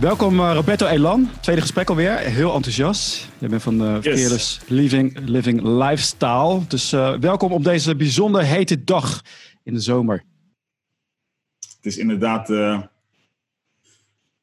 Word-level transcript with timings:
Welkom 0.00 0.40
uh, 0.40 0.52
Roberto 0.54 0.86
Elan, 0.86 1.30
tweede 1.40 1.60
gesprek 1.60 1.88
alweer. 1.88 2.18
Heel 2.18 2.54
enthousiast. 2.54 3.28
Je 3.38 3.48
bent 3.48 3.62
van 3.62 3.78
de 3.78 3.98
yes. 4.02 4.20
Fearless 4.20 4.60
Living, 4.66 5.18
Living 5.18 5.62
Lifestyle. 5.62 6.66
Dus 6.68 6.92
uh, 6.92 7.18
welkom 7.18 7.52
op 7.52 7.64
deze 7.64 7.96
bijzonder 7.96 8.42
hete 8.42 8.84
dag 8.84 9.22
in 9.62 9.74
de 9.74 9.80
zomer. 9.80 10.24
Het 11.58 11.86
is 11.86 11.98
inderdaad, 11.98 12.50
uh, 12.50 12.80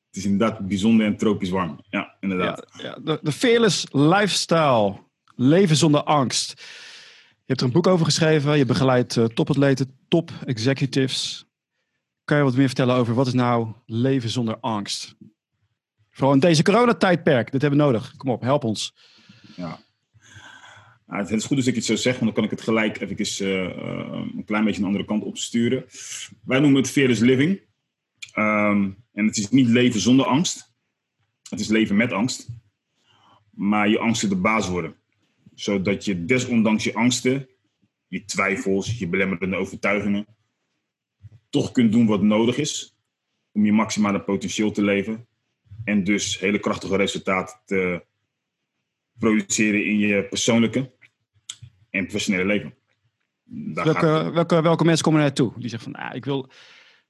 het 0.08 0.16
is 0.16 0.26
inderdaad 0.26 0.68
bijzonder 0.68 1.06
en 1.06 1.18
tropisch 1.18 1.50
warm. 1.50 1.80
Ja, 1.90 2.16
inderdaad. 2.20 2.68
Ja, 2.72 2.84
ja, 2.84 2.98
de, 3.04 3.20
de 3.22 3.32
Fearless 3.32 3.86
Lifestyle, 3.92 5.00
leven 5.36 5.76
zonder 5.76 6.04
angst. 6.04 6.54
Je 7.30 7.44
hebt 7.46 7.60
er 7.60 7.68
een 7.68 7.74
boek 7.74 7.88
over 7.88 8.06
geschreven. 8.06 8.58
Je 8.58 8.66
begeleidt 8.66 9.16
uh, 9.16 9.26
topatleten, 9.26 9.98
top 10.08 10.32
executives. 10.46 11.46
Kan 12.24 12.38
je 12.38 12.44
wat 12.44 12.56
meer 12.56 12.68
vertellen 12.68 12.96
over 12.96 13.14
wat 13.14 13.28
is 13.28 13.34
nou 13.34 13.68
leven 13.86 14.30
zonder 14.30 14.58
angst? 14.60 15.16
Vooral 16.18 16.36
in 16.36 16.40
deze 16.40 16.64
coronatijdperk. 16.64 17.52
Dit 17.52 17.62
hebben 17.62 17.80
we 17.80 17.86
nodig. 17.86 18.16
Kom 18.16 18.30
op, 18.30 18.42
help 18.42 18.64
ons. 18.64 18.96
Ja. 19.56 19.80
Nou, 21.08 21.22
het 21.22 21.32
is 21.32 21.46
goed 21.46 21.58
als 21.58 21.68
ik 21.68 21.76
het 21.76 21.86
zo 21.86 21.96
zeg, 21.96 22.14
want 22.14 22.26
dan 22.26 22.34
kan 22.34 22.44
ik 22.44 22.50
het 22.50 22.62
gelijk 22.62 23.00
even 23.00 23.46
uh, 23.48 24.28
een 24.36 24.44
klein 24.46 24.64
beetje 24.64 24.82
een 24.82 24.88
andere 24.88 25.06
kant 25.06 25.24
opsturen. 25.24 25.86
Wij 26.44 26.60
noemen 26.60 26.82
het 26.82 26.92
fearless 26.92 27.22
living. 27.22 27.62
Um, 28.36 29.04
en 29.14 29.26
het 29.26 29.38
is 29.38 29.50
niet 29.50 29.68
leven 29.68 30.00
zonder 30.00 30.26
angst. 30.26 30.74
Het 31.50 31.60
is 31.60 31.68
leven 31.68 31.96
met 31.96 32.12
angst. 32.12 32.48
Maar 33.50 33.90
je 33.90 34.00
angsten 34.00 34.30
de 34.30 34.36
baas 34.36 34.68
worden. 34.68 34.96
Zodat 35.56 36.06
je 36.06 36.26
desondanks 36.26 36.84
je 36.84 36.94
angsten, 36.94 37.48
je 38.08 38.26
twijfels, 38.26 39.00
je 39.00 39.08
belemmerende 39.08 39.56
overtuigingen, 39.56 40.26
toch 41.50 41.72
kunt 41.72 41.92
doen 41.92 42.08
wat 42.08 42.22
nodig 42.22 42.58
is 42.58 42.98
om 43.52 43.66
je 43.66 43.74
maximale 43.74 44.22
potentieel 44.22 44.72
te 44.72 44.82
leven 44.82 45.28
en 45.88 46.04
dus 46.04 46.40
hele 46.40 46.60
krachtige 46.60 46.96
resultaten 46.96 47.60
te 47.66 48.06
produceren 49.20 49.86
in 49.86 49.98
je 49.98 50.24
persoonlijke 50.24 50.92
en 51.90 52.06
professionele 52.06 52.46
leven. 52.46 52.74
welke, 53.74 54.32
welke, 54.34 54.62
welke 54.62 54.84
mensen 54.84 55.04
komen 55.04 55.20
er 55.20 55.26
naartoe? 55.26 55.54
Die 55.58 55.70
zeggen 55.70 55.92
van, 55.92 56.02
ah, 56.02 56.16
ik 56.16 56.26
wil, 56.26 56.50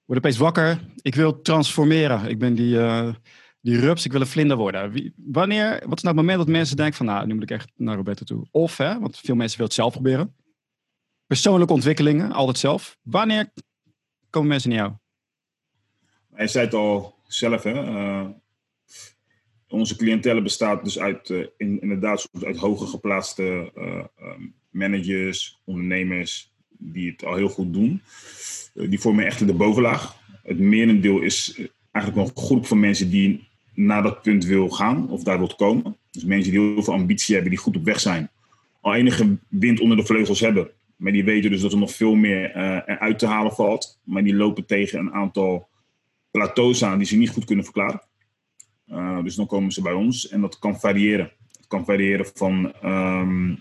word 0.05 0.20
opeens 0.20 0.38
wakker, 0.38 0.80
ik 1.02 1.16
wil 1.16 1.42
transformeren. 1.42 2.30
Ik 2.30 2.39
ben 2.39 2.55
die, 2.55 2.75
uh, 2.75 3.14
die 3.61 3.80
rups, 3.80 4.05
ik 4.05 4.11
wil 4.11 4.22
een 4.22 4.28
vlinder 4.28 4.58
worden. 4.58 4.92
Wie, 4.92 5.14
wanneer, 5.16 5.70
wat 5.70 5.98
is 5.98 6.03
nou 6.03 6.16
het 6.16 6.25
moment 6.25 6.38
dat 6.38 6.48
mensen 6.48 6.78
denken 6.78 6.95
van, 6.95 7.05
nou, 7.05 7.28
nu 7.28 7.33
moet 7.33 7.44
ik 7.44 7.52
echt 7.52 7.72
naar 7.75 7.95
Roberto 7.95 8.25
toe? 8.25 8.48
Of, 8.52 8.78
hè, 8.78 9.00
want 9.00 9.17
veel 9.17 9.36
mensen 9.36 9.58
willen 9.58 9.73
het 9.73 9.81
zelf 9.81 9.94
proberen. 9.94 10.36
Persoonlijke 11.28 11.73
ontwikkelingen, 11.73 12.31
altijd 12.31 12.58
zelf. 12.58 12.98
Wanneer 13.02 13.52
komen 14.30 14.50
mensen 14.50 14.70
naar 14.70 14.80
jou? 14.80 14.94
Hij 16.33 16.48
zei 16.48 16.66
het 16.66 16.73
al 16.73 17.16
zelf, 17.28 17.64
hè. 17.64 17.83
Uh, 17.83 18.28
onze 19.78 19.95
cliëntele 19.95 20.42
bestaat 20.42 20.83
dus 20.83 21.00
uit, 21.00 21.30
uh, 21.30 21.45
in, 21.58 21.81
inderdaad 21.81 22.30
uit 22.42 22.58
hoger 22.58 22.88
geplaatste 22.88 23.72
uh, 23.78 24.03
managers, 24.70 25.59
ondernemers, 25.64 26.52
die 26.70 27.11
het 27.11 27.25
al 27.25 27.36
heel 27.36 27.50
goed 27.50 27.73
doen. 27.73 28.02
die 28.73 29.00
vormen 29.00 29.25
echt 29.25 29.48
de 29.48 29.53
bovenlaag. 29.53 30.16
Het 30.44 30.59
merendeel 30.59 31.20
is 31.20 31.61
eigenlijk 31.92 32.28
een 32.28 32.44
groep 32.44 32.66
van 32.66 32.80
mensen 32.80 33.09
die 33.09 33.48
naar 33.73 34.03
dat 34.03 34.22
punt 34.22 34.45
wil 34.45 34.70
gaan 34.70 35.09
of 35.09 35.23
daar 35.23 35.38
wil 35.38 35.53
komen. 35.55 35.98
Dus 36.11 36.23
mensen 36.23 36.52
die 36.52 36.61
heel 36.61 36.83
veel 36.83 36.94
ambitie 36.94 37.33
hebben, 37.33 37.53
die 37.53 37.61
goed 37.61 37.75
op 37.75 37.86
weg 37.86 38.00
zijn. 38.00 38.30
Al 38.81 38.95
enige 38.95 39.38
wind 39.48 39.80
onder 39.80 39.98
de 39.98 40.05
vleugels 40.05 40.39
hebben. 40.39 40.70
Maar 40.95 41.11
die 41.11 41.23
weten 41.23 41.52
dus 41.52 41.61
dat 41.61 41.72
er 41.72 41.78
nog 41.78 41.92
veel 41.92 42.16
meer 42.16 42.55
eruit 42.86 43.20
te 43.20 43.25
halen 43.25 43.52
valt. 43.52 44.00
Maar 44.03 44.23
die 44.23 44.36
lopen 44.36 44.66
tegen 44.66 45.00
een 45.00 45.14
aantal 45.14 45.67
plateaus 46.31 46.83
aan 46.83 46.98
die 46.98 47.08
ze 47.08 47.17
niet 47.17 47.30
goed 47.30 47.45
kunnen 47.45 47.66
verklaren. 47.66 48.02
Uh, 48.91 49.23
dus 49.23 49.35
dan 49.35 49.45
komen 49.45 49.71
ze 49.71 49.81
bij 49.81 49.93
ons 49.93 50.27
en 50.30 50.41
dat 50.41 50.59
kan 50.59 50.80
variëren. 50.80 51.31
Het 51.52 51.67
kan 51.67 51.86
variëren 51.86 52.25
van, 52.33 52.73
um, 52.83 53.59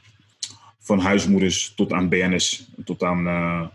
van 0.78 0.98
huismoeders 0.98 1.72
tot 1.75 1.92
aan 1.92 2.09
BNS, 2.09 2.69
tot 2.84 3.03
aan. 3.03 3.26
Uh, 3.26 3.66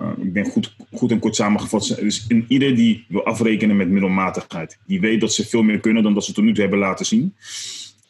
uh, 0.00 0.10
ik 0.18 0.32
ben 0.32 0.44
goed, 0.44 0.76
goed 0.92 1.10
en 1.10 1.18
kort 1.18 1.36
samengevat. 1.36 1.86
Dus 2.00 2.26
in 2.26 2.44
ieder 2.48 2.74
die 2.74 3.04
wil 3.08 3.24
afrekenen 3.24 3.76
met 3.76 3.88
middelmatigheid. 3.88 4.78
Die 4.86 5.00
weet 5.00 5.20
dat 5.20 5.34
ze 5.34 5.46
veel 5.46 5.62
meer 5.62 5.80
kunnen 5.80 6.02
dan 6.02 6.14
dat 6.14 6.24
ze 6.24 6.32
tot 6.32 6.44
nu 6.44 6.52
toe 6.52 6.60
hebben 6.60 6.78
laten 6.78 7.06
zien. 7.06 7.34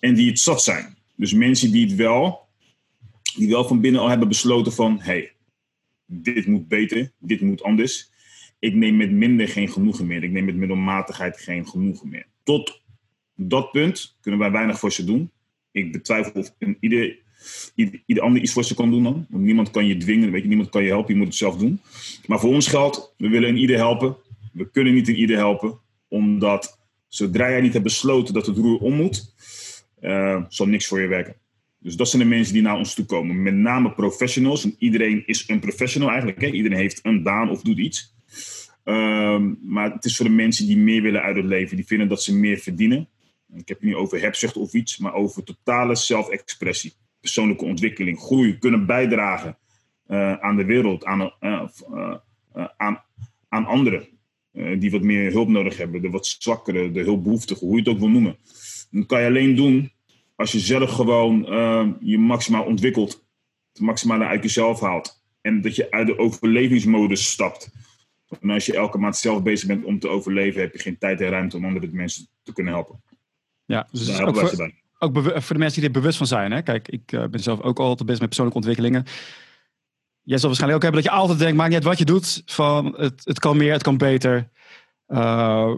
En 0.00 0.14
die 0.14 0.28
het 0.28 0.38
zat 0.38 0.62
zijn. 0.62 0.96
Dus 1.14 1.32
mensen 1.32 1.72
die 1.72 1.86
het 1.86 1.94
wel, 1.94 2.46
die 3.36 3.48
wel 3.48 3.68
van 3.68 3.80
binnen 3.80 4.00
al 4.00 4.08
hebben 4.08 4.28
besloten 4.28 4.72
van... 4.72 5.00
hey, 5.00 5.32
dit 6.06 6.46
moet 6.46 6.68
beter, 6.68 7.12
dit 7.18 7.40
moet 7.40 7.62
anders. 7.62 8.10
Ik 8.58 8.74
neem 8.74 8.96
met 8.96 9.10
minder 9.10 9.48
geen 9.48 9.68
genoegen 9.68 10.06
meer. 10.06 10.22
Ik 10.22 10.30
neem 10.30 10.44
met 10.44 10.56
middelmatigheid 10.56 11.40
geen 11.40 11.68
genoegen 11.68 12.08
meer. 12.08 12.26
Tot 12.46 12.82
dat 13.34 13.70
punt 13.70 14.16
kunnen 14.20 14.40
wij 14.40 14.50
weinig 14.50 14.78
voor 14.78 14.92
ze 14.92 15.04
doen. 15.04 15.30
Ik 15.70 15.92
betwijfel 15.92 16.32
of 16.32 16.54
ieder, 16.80 17.18
ieder, 17.74 18.02
ieder 18.06 18.22
ander 18.22 18.42
iets 18.42 18.52
voor 18.52 18.64
ze 18.64 18.74
kan 18.74 18.90
doen 18.90 19.02
dan. 19.02 19.26
Want 19.28 19.44
niemand 19.44 19.70
kan 19.70 19.86
je 19.86 19.96
dwingen, 19.96 20.30
weet 20.30 20.42
je, 20.42 20.48
niemand 20.48 20.68
kan 20.68 20.82
je 20.82 20.88
helpen, 20.88 21.12
je 21.12 21.18
moet 21.18 21.28
het 21.28 21.36
zelf 21.36 21.56
doen. 21.56 21.80
Maar 22.26 22.40
voor 22.40 22.52
ons 22.52 22.66
geldt, 22.66 23.14
we 23.16 23.28
willen 23.28 23.48
een 23.48 23.56
ieder 23.56 23.76
helpen. 23.76 24.16
We 24.52 24.70
kunnen 24.70 24.94
niet 24.94 25.08
een 25.08 25.16
ieder 25.16 25.36
helpen, 25.36 25.78
omdat 26.08 26.78
zodra 27.08 27.50
jij 27.50 27.60
niet 27.60 27.72
hebt 27.72 27.84
besloten 27.84 28.34
dat 28.34 28.46
het 28.46 28.56
roer 28.56 28.78
om 28.78 28.94
moet, 28.94 29.34
uh, 30.00 30.44
zal 30.48 30.66
niks 30.66 30.86
voor 30.86 31.00
je 31.00 31.06
werken. 31.06 31.36
Dus 31.78 31.96
dat 31.96 32.08
zijn 32.08 32.22
de 32.22 32.28
mensen 32.28 32.52
die 32.52 32.62
naar 32.62 32.76
ons 32.76 32.94
toe 32.94 33.04
komen. 33.04 33.42
Met 33.42 33.54
name 33.54 33.92
professionals. 33.92 34.64
En 34.64 34.74
iedereen 34.78 35.26
is 35.26 35.48
een 35.48 35.60
professional 35.60 36.08
eigenlijk. 36.08 36.40
Hè? 36.40 36.46
Iedereen 36.46 36.78
heeft 36.78 37.00
een 37.02 37.22
baan 37.22 37.50
of 37.50 37.62
doet 37.62 37.78
iets. 37.78 38.15
Um, 38.88 39.58
maar 39.62 39.92
het 39.92 40.04
is 40.04 40.16
voor 40.16 40.24
de 40.26 40.32
mensen 40.32 40.66
die 40.66 40.76
meer 40.76 41.02
willen 41.02 41.22
uit 41.22 41.36
het 41.36 41.44
leven. 41.44 41.76
Die 41.76 41.86
vinden 41.86 42.08
dat 42.08 42.22
ze 42.22 42.36
meer 42.36 42.58
verdienen. 42.58 43.08
Ik 43.54 43.68
heb 43.68 43.78
het 43.78 43.86
niet 43.86 43.94
over 43.94 44.20
hebzucht 44.20 44.56
of 44.56 44.72
iets, 44.72 44.98
maar 44.98 45.14
over 45.14 45.44
totale 45.44 45.94
zelfexpressie. 45.94 46.92
Persoonlijke 47.20 47.64
ontwikkeling, 47.64 48.20
groei, 48.20 48.58
kunnen 48.58 48.86
bijdragen 48.86 49.58
uh, 50.08 50.32
aan 50.32 50.56
de 50.56 50.64
wereld, 50.64 51.04
aan, 51.04 51.20
uh, 51.40 51.62
uh, 51.90 52.14
aan, 52.76 53.02
aan 53.48 53.66
anderen. 53.66 54.08
die 54.78 54.90
wat 54.90 55.02
meer 55.02 55.32
hulp 55.32 55.48
nodig 55.48 55.76
hebben, 55.76 56.02
de 56.02 56.10
wat 56.10 56.26
zwakkere, 56.26 56.90
de 56.90 57.02
hulpbehoeftigen, 57.02 57.66
hoe 57.66 57.76
je 57.76 57.82
het 57.82 57.88
ook 57.88 57.98
wil 57.98 58.08
noemen. 58.08 58.36
Dat 58.90 59.06
kan 59.06 59.20
je 59.20 59.26
alleen 59.26 59.54
doen 59.54 59.92
als 60.34 60.52
je 60.52 60.58
zelf 60.58 60.90
gewoon 60.90 61.38
je 62.00 62.18
maximaal 62.18 62.64
ontwikkelt. 62.64 63.26
Het 63.72 63.80
maximale 63.80 64.24
uit 64.24 64.42
jezelf 64.42 64.80
haalt. 64.80 65.24
En 65.40 65.60
dat 65.60 65.76
je 65.76 65.90
uit 65.90 66.06
de 66.06 66.18
overlevingsmodus 66.18 67.30
stapt. 67.30 67.70
En 68.40 68.50
als 68.50 68.66
je 68.66 68.76
elke 68.76 68.98
maand 68.98 69.16
zelf 69.16 69.42
bezig 69.42 69.68
bent 69.68 69.84
om 69.84 69.98
te 69.98 70.08
overleven, 70.08 70.60
heb 70.60 70.72
je 70.72 70.78
geen 70.78 70.98
tijd 70.98 71.20
en 71.20 71.28
ruimte 71.28 71.56
om 71.56 71.64
andere 71.64 71.88
mensen 71.92 72.26
te 72.42 72.52
kunnen 72.52 72.72
helpen. 72.72 73.02
Ja, 73.64 73.88
dus 73.90 74.20
ook, 74.20 74.36
voor, 74.36 74.72
ook 74.98 75.18
voor, 75.22 75.54
de 75.54 75.58
mensen 75.58 75.80
die 75.80 75.90
er 75.90 76.00
bewust 76.00 76.18
van 76.18 76.26
zijn. 76.26 76.52
Hè? 76.52 76.62
Kijk, 76.62 76.88
ik 76.88 77.12
uh, 77.12 77.24
ben 77.24 77.40
zelf 77.40 77.60
ook 77.60 77.78
altijd 77.78 78.04
bezig 78.04 78.20
met 78.20 78.28
persoonlijke 78.28 78.58
ontwikkelingen. 78.58 79.04
Jij 80.22 80.38
zal 80.38 80.48
waarschijnlijk 80.48 80.84
ook 80.84 80.90
hebben 80.90 81.02
dat 81.02 81.12
je 81.12 81.18
altijd 81.18 81.38
denkt, 81.38 81.56
maakt 81.56 81.68
niet 81.68 81.78
uit 81.78 81.88
wat 81.88 81.98
je 81.98 82.04
doet. 82.04 82.42
Van 82.46 82.94
het, 82.96 83.24
het 83.24 83.38
kan 83.38 83.56
meer, 83.56 83.72
het 83.72 83.82
kan 83.82 83.96
beter. 83.96 84.48
Uh, 85.08 85.72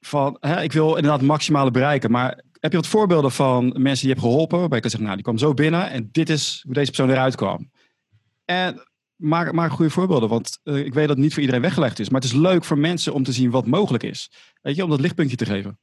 van, 0.00 0.36
hè, 0.40 0.62
ik 0.62 0.72
wil 0.72 0.88
inderdaad 0.88 1.18
het 1.18 1.28
maximale 1.28 1.70
bereiken. 1.70 2.10
Maar 2.10 2.42
heb 2.60 2.70
je 2.70 2.78
wat 2.78 2.86
voorbeelden 2.86 3.32
van 3.32 3.64
mensen 3.64 4.06
die 4.06 4.14
je 4.14 4.20
hebt 4.20 4.20
geholpen? 4.20 4.58
Waarbij 4.58 4.76
je 4.76 4.82
kan 4.82 4.90
zeggen, 4.90 5.08
nou, 5.08 5.22
die 5.22 5.24
kwam 5.24 5.38
zo 5.38 5.54
binnen 5.54 5.90
en 5.90 6.08
dit 6.12 6.28
is 6.28 6.60
hoe 6.64 6.74
deze 6.74 6.90
persoon 6.90 7.10
eruit 7.10 7.34
kwam. 7.34 7.70
En 8.44 8.87
maak, 9.18 9.52
maak 9.52 9.70
goede 9.70 9.90
voorbeelden, 9.90 10.28
want 10.28 10.60
uh, 10.64 10.84
ik 10.84 10.94
weet 10.94 11.06
dat 11.06 11.16
het 11.16 11.24
niet 11.24 11.32
voor 11.32 11.40
iedereen 11.40 11.62
weggelegd 11.62 11.98
is. 11.98 12.08
Maar 12.08 12.20
het 12.20 12.30
is 12.30 12.36
leuk 12.36 12.64
voor 12.64 12.78
mensen 12.78 13.14
om 13.14 13.22
te 13.22 13.32
zien 13.32 13.50
wat 13.50 13.66
mogelijk 13.66 14.04
is. 14.04 14.30
Weet 14.62 14.76
je, 14.76 14.84
om 14.84 14.90
dat 14.90 15.00
lichtpuntje 15.00 15.36
te 15.36 15.46
geven. 15.46 15.78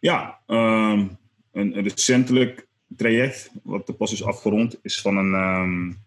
Ja, 0.00 0.40
um, 0.46 1.18
een, 1.52 1.82
recentelijk 1.82 2.68
traject, 2.96 3.50
wat 3.62 3.86
de 3.86 3.92
pas 3.92 4.12
is 4.12 4.22
afgerond, 4.22 4.78
is 4.82 5.00
van 5.00 5.16
een, 5.16 5.34
um, 5.34 6.02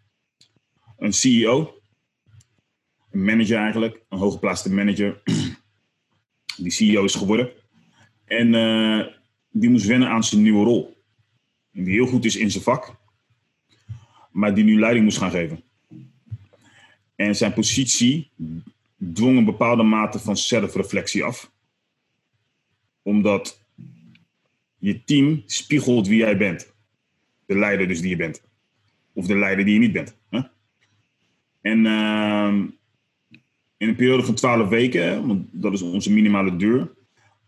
een 0.98 1.14
CEO. 1.14 1.80
Een 3.12 3.24
manager 3.24 3.58
eigenlijk, 3.58 4.04
een 4.10 4.18
hooggeplaatste 4.18 4.74
manager. 4.74 5.22
Die 6.58 6.72
CEO 6.72 7.04
is 7.04 7.16
geworden. 7.16 7.52
En 8.26 8.54
uh, 8.54 9.06
die 9.50 9.70
moest 9.70 9.86
wennen 9.86 10.10
aan 10.10 10.24
zijn 10.24 10.42
nieuwe 10.42 10.64
rol. 10.64 11.04
Die 11.72 11.94
heel 11.94 12.08
goed 12.08 12.26
is 12.26 12.36
in 12.36 12.52
zijn 12.52 12.64
vak, 12.64 12.96
maar 14.32 14.56
die 14.56 14.64
nu 14.64 14.80
leiding 14.80 15.06
moest 15.06 15.18
gaan 15.18 15.32
geven. 15.32 15.64
En 17.16 17.36
zijn 17.36 17.54
positie 17.54 18.30
dwong 19.14 19.38
een 19.38 19.46
bepaalde 19.46 19.84
mate 19.84 20.20
van 20.20 20.38
zelfreflectie 20.38 21.24
af. 21.24 21.52
Omdat 23.02 23.60
je 24.78 25.04
team 25.04 25.44
spiegelt 25.46 26.08
wie 26.08 26.18
jij 26.18 26.38
bent. 26.38 26.74
De 27.46 27.58
leider 27.58 27.88
dus 27.88 28.02
die 28.02 28.10
je 28.10 28.16
bent. 28.16 28.42
Of 29.14 29.26
de 29.26 29.38
leider 29.38 29.66
die 29.66 29.74
je 29.74 29.80
niet 29.80 29.92
bent. 29.92 30.16
Hè? 30.30 30.40
En 31.62 31.86
uh, 31.86 32.54
in 33.78 33.88
een 33.88 33.96
periode 33.96 34.24
van 34.24 34.36
12 34.36 34.70
weken, 34.70 35.28
want 35.28 35.48
dat 35.52 35.74
is 35.74 35.82
onze 35.82 36.12
minimale 36.12 36.56
duur. 36.56 36.94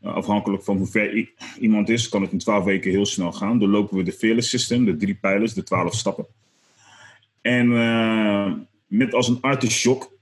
Uh, 0.04 0.14
afhankelijk 0.14 0.64
van 0.64 0.78
hoe 0.78 0.88
ver 0.88 1.30
iemand 1.60 1.90
is, 1.90 2.10
kan 2.10 2.22
het 2.22 2.32
in 2.32 2.38
12 2.38 2.64
weken 2.64 2.92
heel 2.92 3.06
snel 3.06 3.32
gaan. 3.32 3.60
Dan 3.60 3.70
lopen 3.70 3.98
we 3.98 4.04
de 4.04 4.12
Fearless 4.12 4.50
System, 4.50 4.86
de 4.86 4.98
drie 4.98 5.16
pijlers, 5.16 5.54
de 5.54 5.64
12 5.64 5.94
stappen. 5.94 6.26
En 7.42 7.72
uh, 7.72 8.52
met 8.88 9.14
als 9.14 9.28
een 9.28 9.42
artichok, 9.42 10.18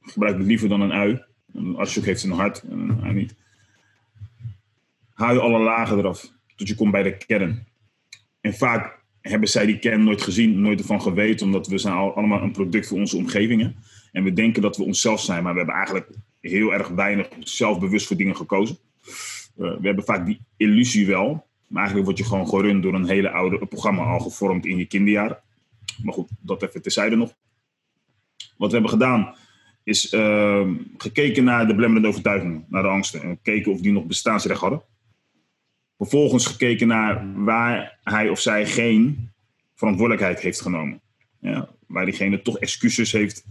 gebruik 0.00 0.38
ik 0.38 0.46
liever 0.46 0.68
dan 0.68 0.80
een 0.80 0.92
ui. 0.92 1.24
Ashok 1.76 2.04
heeft 2.04 2.22
een 2.22 2.30
hart, 2.30 2.62
hij 3.00 3.12
niet. 3.12 3.34
Haal 5.12 5.32
je 5.34 5.40
alle 5.40 5.58
lagen 5.58 5.98
eraf, 5.98 6.32
tot 6.56 6.68
je 6.68 6.74
komt 6.74 6.92
bij 6.92 7.02
de 7.02 7.16
kern. 7.16 7.66
En 8.40 8.54
vaak 8.54 9.00
hebben 9.20 9.48
zij 9.48 9.66
die 9.66 9.78
kern 9.78 10.04
nooit 10.04 10.22
gezien, 10.22 10.60
nooit 10.60 10.80
ervan 10.80 11.02
geweten, 11.02 11.46
omdat 11.46 11.66
we 11.66 11.78
zijn 11.78 11.94
allemaal 11.94 12.42
een 12.42 12.52
product 12.52 12.86
voor 12.86 12.98
onze 12.98 13.16
omgevingen. 13.16 13.76
En 14.12 14.24
we 14.24 14.32
denken 14.32 14.62
dat 14.62 14.76
we 14.76 14.82
onszelf 14.82 15.20
zijn, 15.20 15.42
maar 15.42 15.52
we 15.52 15.58
hebben 15.58 15.76
eigenlijk 15.76 16.08
heel 16.40 16.72
erg 16.72 16.88
weinig 16.88 17.28
zelfbewust 17.40 18.06
voor 18.06 18.16
dingen 18.16 18.36
gekozen. 18.36 18.78
Uh, 19.06 19.12
we 19.56 19.86
hebben 19.86 20.04
vaak 20.04 20.26
die 20.26 20.40
illusie 20.56 21.06
wel, 21.06 21.46
maar 21.66 21.82
eigenlijk 21.82 22.06
word 22.06 22.18
je 22.18 22.24
gewoon 22.24 22.48
gerund 22.48 22.82
door 22.82 22.94
een 22.94 23.08
hele 23.08 23.30
oude 23.30 23.66
programma 23.66 24.02
al 24.02 24.20
gevormd 24.20 24.66
in 24.66 24.76
je 24.76 24.86
kinderjaren. 24.86 25.38
Maar 26.02 26.14
goed, 26.14 26.28
dat 26.40 26.62
even 26.62 26.82
terzijde 26.82 27.16
nog. 27.16 27.34
Wat 28.62 28.70
we 28.70 28.76
hebben 28.78 28.98
gedaan 28.98 29.34
is 29.84 30.12
uh, 30.12 30.68
gekeken 30.96 31.44
naar 31.44 31.66
de 31.66 31.74
blemmerende 31.74 32.08
overtuigingen, 32.08 32.64
naar 32.68 32.82
de 32.82 32.88
angsten. 32.88 33.22
En 33.22 33.28
gekeken 33.28 33.72
of 33.72 33.80
die 33.80 33.92
nog 33.92 34.04
bestaansrecht 34.04 34.60
hadden. 34.60 34.82
Vervolgens 35.96 36.46
gekeken 36.46 36.86
naar 36.86 37.42
waar 37.44 37.98
hij 38.02 38.28
of 38.28 38.40
zij 38.40 38.66
geen 38.66 39.30
verantwoordelijkheid 39.74 40.40
heeft 40.40 40.60
genomen. 40.60 41.00
Ja, 41.40 41.68
waar 41.86 42.04
diegene 42.04 42.42
toch 42.42 42.58
excuses 42.58 43.12
heeft 43.12 43.44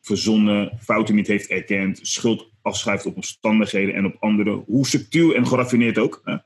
verzonnen, 0.00 0.78
fouten 0.80 1.14
niet 1.14 1.26
heeft 1.26 1.48
erkend, 1.48 1.98
schuld 2.02 2.50
afschrijft 2.62 3.06
op 3.06 3.16
omstandigheden 3.16 3.94
en 3.94 4.04
op 4.04 4.16
anderen. 4.18 4.62
Hoe 4.66 4.86
subtiel 4.86 5.34
en 5.34 5.46
geraffineerd 5.46 5.98
ook. 5.98 6.20
Hè? 6.24 6.36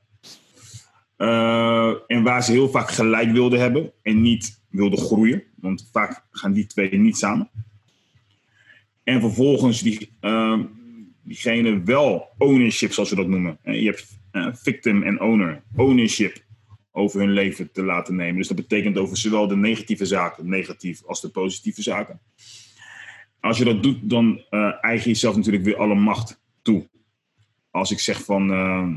Uh, 1.26 1.94
en 2.06 2.22
waar 2.22 2.42
ze 2.44 2.52
heel 2.52 2.70
vaak 2.70 2.90
gelijk 2.90 3.32
wilden 3.32 3.60
hebben 3.60 3.92
en 4.02 4.22
niet 4.22 4.62
wilden 4.68 4.98
groeien. 4.98 5.42
Want 5.56 5.88
vaak 5.92 6.24
gaan 6.30 6.52
die 6.52 6.66
twee 6.66 6.98
niet 6.98 7.16
samen. 7.16 7.50
En 9.04 9.20
vervolgens 9.20 9.82
die, 9.82 10.12
uh, 10.20 10.60
diegene 11.22 11.82
wel 11.82 12.28
ownership, 12.38 12.92
zoals 12.92 13.10
we 13.10 13.16
dat 13.16 13.28
noemen. 13.28 13.58
Je 13.62 13.84
hebt 13.84 14.18
uh, 14.32 14.46
victim 14.52 15.02
en 15.02 15.20
owner. 15.20 15.62
Ownership 15.76 16.44
over 16.92 17.20
hun 17.20 17.32
leven 17.32 17.72
te 17.72 17.82
laten 17.82 18.16
nemen. 18.16 18.36
Dus 18.36 18.48
dat 18.48 18.56
betekent 18.56 18.98
over 18.98 19.16
zowel 19.16 19.48
de 19.48 19.56
negatieve 19.56 20.06
zaken, 20.06 20.48
negatief, 20.48 21.04
als 21.04 21.20
de 21.20 21.28
positieve 21.28 21.82
zaken. 21.82 22.20
Als 23.40 23.58
je 23.58 23.64
dat 23.64 23.82
doet, 23.82 23.98
dan 24.02 24.44
uh, 24.50 24.72
eigen 24.80 25.04
je 25.04 25.08
jezelf 25.08 25.36
natuurlijk 25.36 25.64
weer 25.64 25.76
alle 25.76 25.94
macht 25.94 26.40
toe. 26.62 26.88
Als 27.70 27.90
ik 27.90 27.98
zeg 27.98 28.24
van 28.24 28.50
uh, 28.50 28.94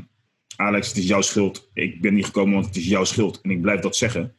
Alex, 0.55 0.87
het 0.87 0.97
is 0.97 1.07
jouw 1.07 1.21
schuld. 1.21 1.69
Ik 1.73 2.01
ben 2.01 2.13
niet 2.13 2.25
gekomen, 2.25 2.53
want 2.53 2.65
het 2.65 2.75
is 2.75 2.87
jouw 2.87 3.03
schuld. 3.03 3.41
En 3.41 3.51
ik 3.51 3.61
blijf 3.61 3.79
dat 3.79 3.95
zeggen. 3.95 4.35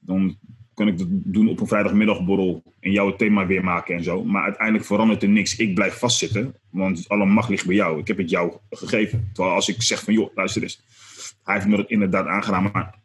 Dan 0.00 0.38
kan 0.80 0.88
ik 0.88 0.98
dat 0.98 1.08
doen 1.10 1.48
op 1.48 1.60
een 1.60 1.66
vrijdagmiddagborrel 1.66 2.62
en 2.80 2.92
jouw 2.92 3.16
thema 3.16 3.46
weer 3.46 3.64
maken 3.64 3.94
en 3.94 4.02
zo. 4.02 4.24
Maar 4.24 4.42
uiteindelijk 4.42 4.86
verandert 4.86 5.22
er 5.22 5.28
niks. 5.28 5.56
Ik 5.56 5.74
blijf 5.74 5.98
vastzitten, 5.98 6.54
want 6.70 7.08
alle 7.08 7.26
macht 7.26 7.48
ligt 7.48 7.66
bij 7.66 7.74
jou. 7.74 8.00
Ik 8.00 8.06
heb 8.06 8.16
het 8.16 8.30
jou 8.30 8.52
gegeven. 8.70 9.30
Terwijl 9.32 9.54
als 9.54 9.68
ik 9.68 9.82
zeg 9.82 10.04
van, 10.04 10.14
joh, 10.14 10.34
luister 10.34 10.62
eens. 10.62 10.82
Hij 11.42 11.54
heeft 11.54 11.66
me 11.66 11.76
dat 11.76 11.90
inderdaad 11.90 12.26
aangedaan, 12.26 12.70
maar 12.72 12.98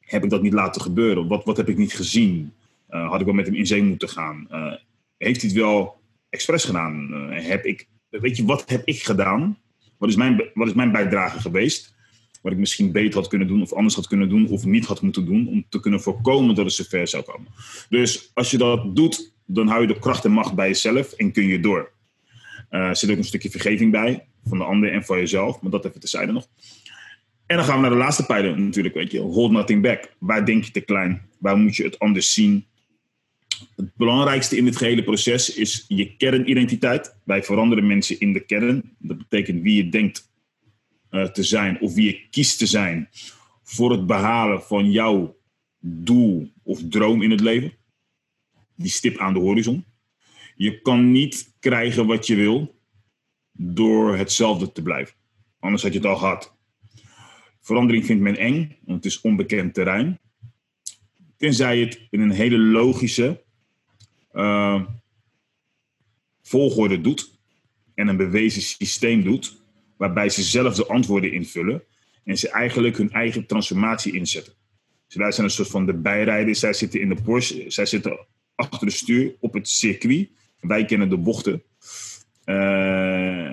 heb 0.00 0.24
ik 0.24 0.30
dat 0.30 0.42
niet 0.42 0.52
laten 0.52 0.82
gebeuren? 0.82 1.28
Wat, 1.28 1.44
wat 1.44 1.56
heb 1.56 1.68
ik 1.68 1.76
niet 1.76 1.94
gezien? 1.94 2.52
Uh, 2.90 3.10
had 3.10 3.20
ik 3.20 3.26
wel 3.26 3.34
met 3.34 3.46
hem 3.46 3.54
in 3.54 3.66
zee 3.66 3.82
moeten 3.82 4.08
gaan? 4.08 4.46
Uh, 4.50 4.72
heeft 5.16 5.40
hij 5.40 5.50
het 5.50 5.58
wel 5.58 6.00
expres 6.30 6.64
gedaan? 6.64 7.08
Uh, 7.10 7.46
heb 7.48 7.64
ik, 7.64 7.88
weet 8.08 8.36
je, 8.36 8.44
wat 8.44 8.68
heb 8.68 8.82
ik 8.84 9.02
gedaan? 9.02 9.58
Wat 9.98 10.08
is, 10.08 10.16
mijn, 10.16 10.50
wat 10.54 10.68
is 10.68 10.74
mijn 10.74 10.92
bijdrage 10.92 11.40
geweest? 11.40 11.94
Wat 12.42 12.52
ik 12.52 12.58
misschien 12.58 12.92
beter 12.92 13.18
had 13.18 13.28
kunnen 13.28 13.48
doen, 13.48 13.62
of 13.62 13.72
anders 13.72 13.94
had 13.94 14.06
kunnen 14.06 14.28
doen, 14.28 14.48
of 14.48 14.64
niet 14.64 14.86
had 14.86 15.02
moeten 15.02 15.24
doen, 15.24 15.48
om 15.48 15.64
te 15.68 15.80
kunnen 15.80 16.00
voorkomen 16.00 16.54
dat 16.54 16.64
het 16.64 16.74
zover 16.74 17.08
zou 17.08 17.22
komen. 17.22 17.48
Dus 17.88 18.30
als 18.34 18.50
je 18.50 18.58
dat 18.58 18.96
doet, 18.96 19.32
dan 19.46 19.68
hou 19.68 19.80
je 19.80 19.86
de 19.86 19.98
kracht 19.98 20.24
en 20.24 20.30
macht 20.30 20.54
bij 20.54 20.68
jezelf 20.68 21.12
en 21.12 21.32
kun 21.32 21.46
je 21.46 21.60
door. 21.60 21.92
Uh, 22.70 22.80
er 22.80 22.96
zit 22.96 23.10
ook 23.10 23.16
een 23.16 23.24
stukje 23.24 23.50
vergeving 23.50 23.90
bij, 23.90 24.26
van 24.44 24.58
de 24.58 24.64
ander 24.64 24.92
en 24.92 25.04
van 25.04 25.18
jezelf, 25.18 25.60
maar 25.60 25.70
dat 25.70 25.84
even 25.84 26.00
terzijde 26.00 26.32
nog. 26.32 26.48
En 27.46 27.56
dan 27.56 27.66
gaan 27.66 27.76
we 27.76 27.80
naar 27.80 27.90
de 27.90 27.96
laatste 27.96 28.26
pijler 28.26 28.60
natuurlijk, 28.60 28.94
weet 28.94 29.10
je. 29.10 29.20
Hold 29.20 29.50
nothing 29.50 29.82
back. 29.82 30.14
Waar 30.18 30.46
denk 30.46 30.64
je 30.64 30.70
te 30.70 30.80
klein? 30.80 31.22
Waar 31.38 31.56
moet 31.56 31.76
je 31.76 31.84
het 31.84 31.98
anders 31.98 32.34
zien? 32.34 32.66
Het 33.76 33.96
belangrijkste 33.96 34.56
in 34.56 34.64
dit 34.64 34.76
gehele 34.76 35.02
proces 35.02 35.54
is 35.54 35.84
je 35.88 36.16
kernidentiteit. 36.16 37.16
Wij 37.24 37.42
veranderen 37.42 37.86
mensen 37.86 38.20
in 38.20 38.32
de 38.32 38.40
kern. 38.40 38.94
Dat 38.98 39.18
betekent 39.18 39.62
wie 39.62 39.76
je 39.76 39.88
denkt 39.88 40.31
te 41.12 41.42
zijn 41.42 41.80
of 41.80 41.94
wie 41.94 42.06
je 42.06 42.28
kiest 42.30 42.58
te 42.58 42.66
zijn 42.66 43.08
voor 43.62 43.90
het 43.90 44.06
behalen 44.06 44.62
van 44.62 44.90
jouw 44.90 45.36
doel 45.78 46.52
of 46.62 46.80
droom 46.88 47.22
in 47.22 47.30
het 47.30 47.40
leven. 47.40 47.72
Die 48.74 48.90
stip 48.90 49.18
aan 49.18 49.32
de 49.32 49.40
horizon. 49.40 49.84
Je 50.56 50.80
kan 50.80 51.12
niet 51.12 51.54
krijgen 51.60 52.06
wat 52.06 52.26
je 52.26 52.34
wil 52.34 52.80
door 53.52 54.16
hetzelfde 54.16 54.72
te 54.72 54.82
blijven. 54.82 55.14
Anders 55.58 55.82
had 55.82 55.92
je 55.92 55.98
het 55.98 56.08
al 56.08 56.16
gehad. 56.16 56.56
Verandering 57.60 58.06
vindt 58.06 58.22
men 58.22 58.36
eng, 58.36 58.76
want 58.84 59.04
het 59.04 59.12
is 59.12 59.20
onbekend 59.20 59.74
terrein. 59.74 60.20
Tenzij 61.36 61.78
je 61.78 61.84
het 61.84 62.06
in 62.10 62.20
een 62.20 62.30
hele 62.30 62.58
logische 62.58 63.42
uh, 64.32 64.82
volgorde 66.42 67.00
doet 67.00 67.38
en 67.94 68.08
een 68.08 68.16
bewezen 68.16 68.62
systeem 68.62 69.22
doet, 69.22 69.61
waarbij 70.02 70.28
ze 70.28 70.42
zelf 70.42 70.74
de 70.74 70.86
antwoorden 70.86 71.32
invullen 71.32 71.82
en 72.24 72.38
ze 72.38 72.48
eigenlijk 72.50 72.96
hun 72.96 73.10
eigen 73.10 73.46
transformatie 73.46 74.12
inzetten. 74.12 74.52
Dus 75.06 75.16
wij 75.16 75.32
zijn 75.32 75.46
een 75.46 75.52
soort 75.52 75.68
van 75.68 75.86
de 75.86 75.94
bijrijders, 75.94 76.58
zij 76.58 76.72
zitten 76.72 77.00
in 77.00 77.08
de 77.08 77.22
Porsche, 77.22 77.64
zij 77.68 77.86
zitten 77.86 78.26
achter 78.54 78.86
de 78.86 78.92
stuur 78.92 79.34
op 79.40 79.52
het 79.52 79.68
circuit. 79.68 80.28
Wij 80.60 80.84
kennen 80.84 81.08
de 81.08 81.16
bochten. 81.16 81.62
Uh, 82.44 83.52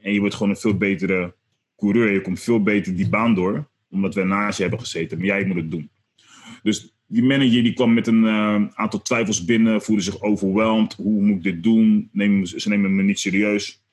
en 0.00 0.12
je 0.12 0.20
wordt 0.20 0.34
gewoon 0.34 0.50
een 0.50 0.60
veel 0.60 0.76
betere 0.76 1.34
coureur. 1.76 2.12
Je 2.12 2.20
komt 2.20 2.40
veel 2.40 2.62
beter 2.62 2.96
die 2.96 3.08
baan 3.08 3.34
door, 3.34 3.68
omdat 3.90 4.14
we 4.14 4.24
naast 4.24 4.56
je 4.56 4.62
hebben 4.62 4.80
gezeten. 4.80 5.18
Maar 5.18 5.26
jij 5.26 5.44
moet 5.44 5.56
het 5.56 5.70
doen. 5.70 5.90
Dus 6.62 6.94
die 7.06 7.22
manager 7.22 7.62
die 7.62 7.74
kwam 7.74 7.94
met 7.94 8.06
een 8.06 8.22
uh, 8.24 8.64
aantal 8.74 9.02
twijfels 9.02 9.44
binnen, 9.44 9.82
voelde 9.82 10.02
zich 10.02 10.22
overweldigd. 10.22 10.94
Hoe 10.94 11.22
moet 11.22 11.36
ik 11.36 11.42
dit 11.42 11.62
doen? 11.62 12.08
Neem, 12.12 12.44
ze 12.46 12.68
nemen 12.68 12.96
me 12.96 13.02
niet 13.02 13.18
serieus. 13.18 13.83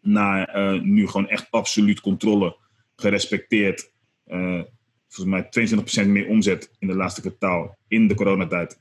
Naar 0.00 0.56
uh, 0.56 0.80
nu 0.80 1.06
gewoon 1.06 1.28
echt 1.28 1.46
absoluut 1.50 2.00
controle, 2.00 2.56
gerespecteerd. 2.96 3.92
Uh, 4.26 4.62
volgens 5.08 5.50
mij 5.52 6.04
22% 6.04 6.08
meer 6.08 6.28
omzet 6.28 6.70
in 6.78 6.86
de 6.88 6.94
laatste 6.94 7.20
kwartaal 7.20 7.78
in 7.88 8.08
de 8.08 8.14
coronatijd. 8.14 8.80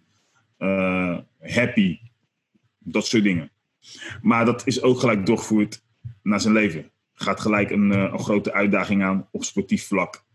happy, 1.39 1.99
dat 2.79 3.07
soort 3.07 3.23
dingen. 3.23 3.51
Maar 4.21 4.45
dat 4.45 4.68
is 4.68 4.81
ook 4.81 4.99
gelijk 4.99 5.25
doorgevoerd 5.25 5.83
naar 6.23 6.42
zijn 6.42 6.53
leven. 6.53 6.92
Gaat 7.13 7.39
gelijk 7.39 7.69
een, 7.69 7.89
een 7.89 8.19
grote 8.19 8.53
uitdaging 8.53 9.03
aan 9.03 9.27
op 9.31 9.44
sportief 9.44 9.87
vlak. 9.87 10.25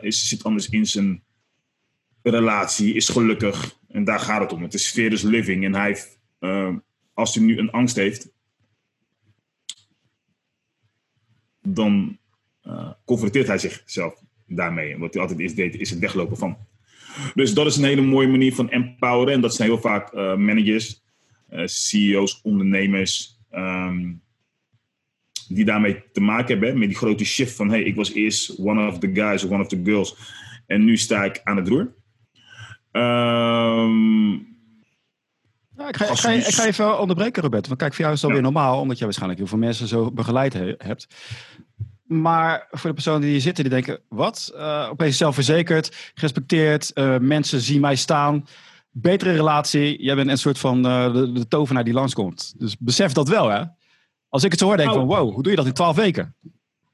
is, 0.00 0.28
zit 0.28 0.44
anders 0.44 0.68
in 0.68 0.86
zijn 0.86 1.24
relatie, 2.30 2.94
is 2.94 3.08
gelukkig. 3.08 3.78
En 3.88 4.04
daar 4.04 4.18
gaat 4.18 4.40
het 4.40 4.52
om. 4.52 4.62
Het 4.62 4.74
is 4.74 4.90
fearless 4.90 5.22
living. 5.22 5.64
En 5.64 5.74
hij 5.74 5.86
heeft, 5.86 6.18
uh, 6.40 6.74
als 7.14 7.34
hij 7.34 7.44
nu 7.44 7.58
een 7.58 7.70
angst 7.70 7.96
heeft, 7.96 8.28
dan 11.74 12.18
uh, 12.66 12.90
confronteert 13.04 13.46
hij 13.46 13.58
zichzelf 13.58 14.22
daarmee. 14.46 14.92
En 14.92 14.98
wat 14.98 15.12
hij 15.12 15.22
altijd 15.22 15.40
is 15.40 15.54
deed, 15.54 15.76
is 15.76 15.90
het 15.90 15.98
weglopen 15.98 16.36
van. 16.36 16.56
Dus 17.34 17.54
dat 17.54 17.66
is 17.66 17.76
een 17.76 17.84
hele 17.84 18.00
mooie 18.00 18.28
manier 18.28 18.54
van 18.54 18.70
empoweren. 18.70 19.34
En 19.34 19.40
dat 19.40 19.54
zijn 19.54 19.68
heel 19.68 19.80
vaak 19.80 20.12
uh, 20.12 20.36
managers, 20.36 21.02
CEO's, 21.64 22.40
ondernemers. 22.42 23.38
Um, 23.52 24.20
die 25.48 25.64
daarmee 25.64 26.02
te 26.12 26.20
maken 26.20 26.48
hebben. 26.48 26.78
Met 26.78 26.88
die 26.88 26.96
grote 26.96 27.24
shift 27.24 27.56
van: 27.56 27.68
hey, 27.68 27.82
ik 27.82 27.94
was 27.94 28.12
eerst 28.12 28.58
one 28.58 28.86
of 28.86 28.98
the 28.98 29.10
guys 29.14 29.44
of 29.44 29.50
one 29.50 29.62
of 29.62 29.68
the 29.68 29.80
girls. 29.84 30.16
En 30.66 30.84
nu 30.84 30.96
sta 30.96 31.24
ik 31.24 31.40
aan 31.44 31.56
het 31.56 31.68
roer. 31.68 31.94
Um, 32.92 34.55
ik, 35.76 35.96
ga, 35.96 36.10
ik, 36.10 36.18
ga, 36.18 36.30
ik, 36.30 36.54
ga, 36.54 36.66
even 36.66 37.00
onderbreken, 37.00 37.42
Robert. 37.42 37.66
Want 37.66 37.78
kijk, 37.78 37.94
voor 37.94 38.04
jou 38.04 38.16
is 38.16 38.22
alweer 38.22 38.38
ja. 38.38 38.44
normaal, 38.44 38.80
omdat 38.80 38.98
je 38.98 39.04
waarschijnlijk 39.04 39.40
heel 39.40 39.48
veel 39.48 39.58
mensen 39.58 39.88
zo 39.88 40.10
begeleid 40.10 40.52
he, 40.52 40.74
hebt. 40.78 41.06
Maar 42.06 42.66
voor 42.70 42.88
de 42.88 42.94
personen 42.94 43.20
die 43.20 43.30
hier 43.30 43.40
zitten, 43.40 43.64
die 43.64 43.72
denken: 43.72 44.00
wat? 44.08 44.52
Uh, 44.54 44.88
opeens 44.90 45.16
zelfverzekerd, 45.16 46.12
gerespecteerd, 46.14 46.90
uh, 46.94 47.18
mensen 47.18 47.60
zien 47.60 47.80
mij 47.80 47.96
staan. 47.96 48.46
Betere 48.90 49.32
relatie. 49.32 50.02
Jij 50.02 50.14
bent 50.14 50.30
een 50.30 50.38
soort 50.38 50.58
van 50.58 50.86
uh, 50.86 51.12
de, 51.12 51.32
de, 51.32 51.48
tovenaar 51.48 51.84
die 51.84 51.92
langskomt. 51.92 52.54
Dus 52.58 52.76
besef 52.78 53.12
dat 53.12 53.28
wel, 53.28 53.48
hè? 53.48 53.62
Als 54.28 54.44
ik 54.44 54.50
het 54.50 54.60
zo 54.60 54.66
hoor, 54.66 54.76
denk 54.76 54.88
ik 54.88 54.94
nou, 54.94 55.06
van: 55.06 55.16
wow, 55.16 55.32
hoe 55.32 55.42
doe 55.42 55.50
je 55.50 55.58
dat 55.58 55.66
in 55.66 55.72
twaalf 55.72 55.96
weken? 55.96 56.36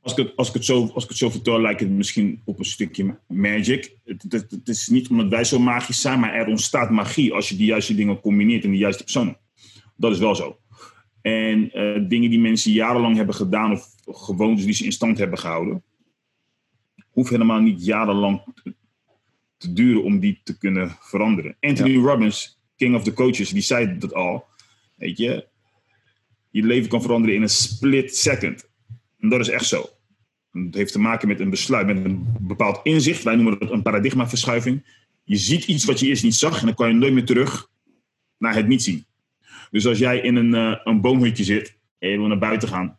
Als 0.03 0.13
ik, 0.13 0.19
het, 0.19 0.37
als, 0.37 0.49
ik 0.49 0.55
het 0.55 0.65
zo, 0.65 0.91
als 0.95 1.03
ik 1.03 1.09
het 1.09 1.19
zo 1.19 1.31
vertel, 1.31 1.61
lijkt 1.61 1.81
het 1.81 1.91
misschien 1.91 2.43
op 2.45 2.59
een 2.59 2.65
stukje 2.65 3.19
magic. 3.29 3.97
Het, 4.05 4.23
het, 4.29 4.51
het, 4.51 4.69
is 4.69 4.89
niet 4.89 5.09
omdat 5.09 5.29
wij 5.29 5.45
zo 5.45 5.59
magisch 5.59 6.01
zijn, 6.01 6.21
maar 6.21 6.35
er 6.35 6.47
ontstaat 6.47 6.91
magie 6.91 7.33
als 7.33 7.49
je 7.49 7.57
die 7.57 7.67
juiste 7.67 7.95
dingen 7.95 8.21
combineert 8.21 8.65
in 8.65 8.71
de 8.71 8.77
juiste 8.77 9.03
personen. 9.03 9.37
Dat 9.97 10.13
is 10.13 10.19
wel 10.19 10.35
zo. 10.35 10.59
En 11.21 11.79
uh, 11.79 12.09
dingen 12.09 12.31
die 12.31 12.41
mensen 12.41 12.73
jarenlang 12.73 13.17
hebben 13.17 13.35
gedaan 13.35 13.73
of 13.73 13.95
gewoontes 14.05 14.65
die 14.65 14.75
ze 14.75 14.85
in 14.85 14.93
stand 14.93 15.19
hebben 15.19 15.39
gehouden, 15.39 15.83
hoeft 17.11 17.31
helemaal 17.31 17.61
niet 17.61 17.85
jarenlang 17.85 18.43
te, 18.63 18.75
te 19.57 19.73
duren 19.73 20.05
om 20.05 20.19
die 20.19 20.41
te 20.45 20.59
kunnen 20.59 20.97
veranderen. 21.01 21.57
Anthony 21.61 21.91
ja. 21.91 22.01
Robbins, 22.01 22.61
King 22.77 22.95
of 22.95 23.03
the 23.03 23.13
Coaches, 23.13 23.51
die 23.51 23.63
zei 23.63 23.99
dat 23.99 24.15
al. 24.15 24.45
Weet 24.97 25.19
je, 25.19 25.47
je 26.51 26.63
leven 26.63 26.89
kan 26.89 27.03
veranderen 27.03 27.37
in 27.37 27.43
een 27.43 27.49
split 27.49 28.17
second. 28.17 28.71
En 29.23 29.29
dat 29.29 29.41
is 29.41 29.49
echt 29.49 29.67
zo. 29.67 29.89
Het 30.51 30.75
heeft 30.75 30.93
te 30.93 30.99
maken 30.99 31.29
met 31.29 31.41
een 31.41 31.51
besluit, 31.51 31.87
met 31.87 32.05
een 32.05 32.37
bepaald 32.41 32.81
inzicht. 32.83 33.23
Wij 33.23 33.35
noemen 33.35 33.59
dat 33.59 33.71
een 33.71 33.83
paradigmaverschuiving. 33.83 35.01
Je 35.25 35.37
ziet 35.37 35.65
iets 35.65 35.85
wat 35.85 36.01
je 36.01 36.07
eerst 36.07 36.23
niet 36.23 36.35
zag 36.35 36.61
en 36.61 36.67
dan 36.67 36.75
kan 36.75 36.89
je 36.89 36.95
nooit 36.95 37.13
meer 37.13 37.25
terug 37.25 37.71
naar 38.39 38.55
het 38.55 38.69
niet 38.69 38.83
zien. 38.83 39.07
Dus 39.71 39.87
als 39.87 39.99
jij 39.99 40.21
in 40.21 40.37
een, 40.37 40.55
uh, 40.55 40.77
een 40.85 41.01
boomhutje 41.01 41.45
zit 41.45 41.79
en 41.99 42.09
je 42.09 42.19
wil 42.19 42.27
naar 42.27 42.39
buiten 42.39 42.69
gaan. 42.69 42.99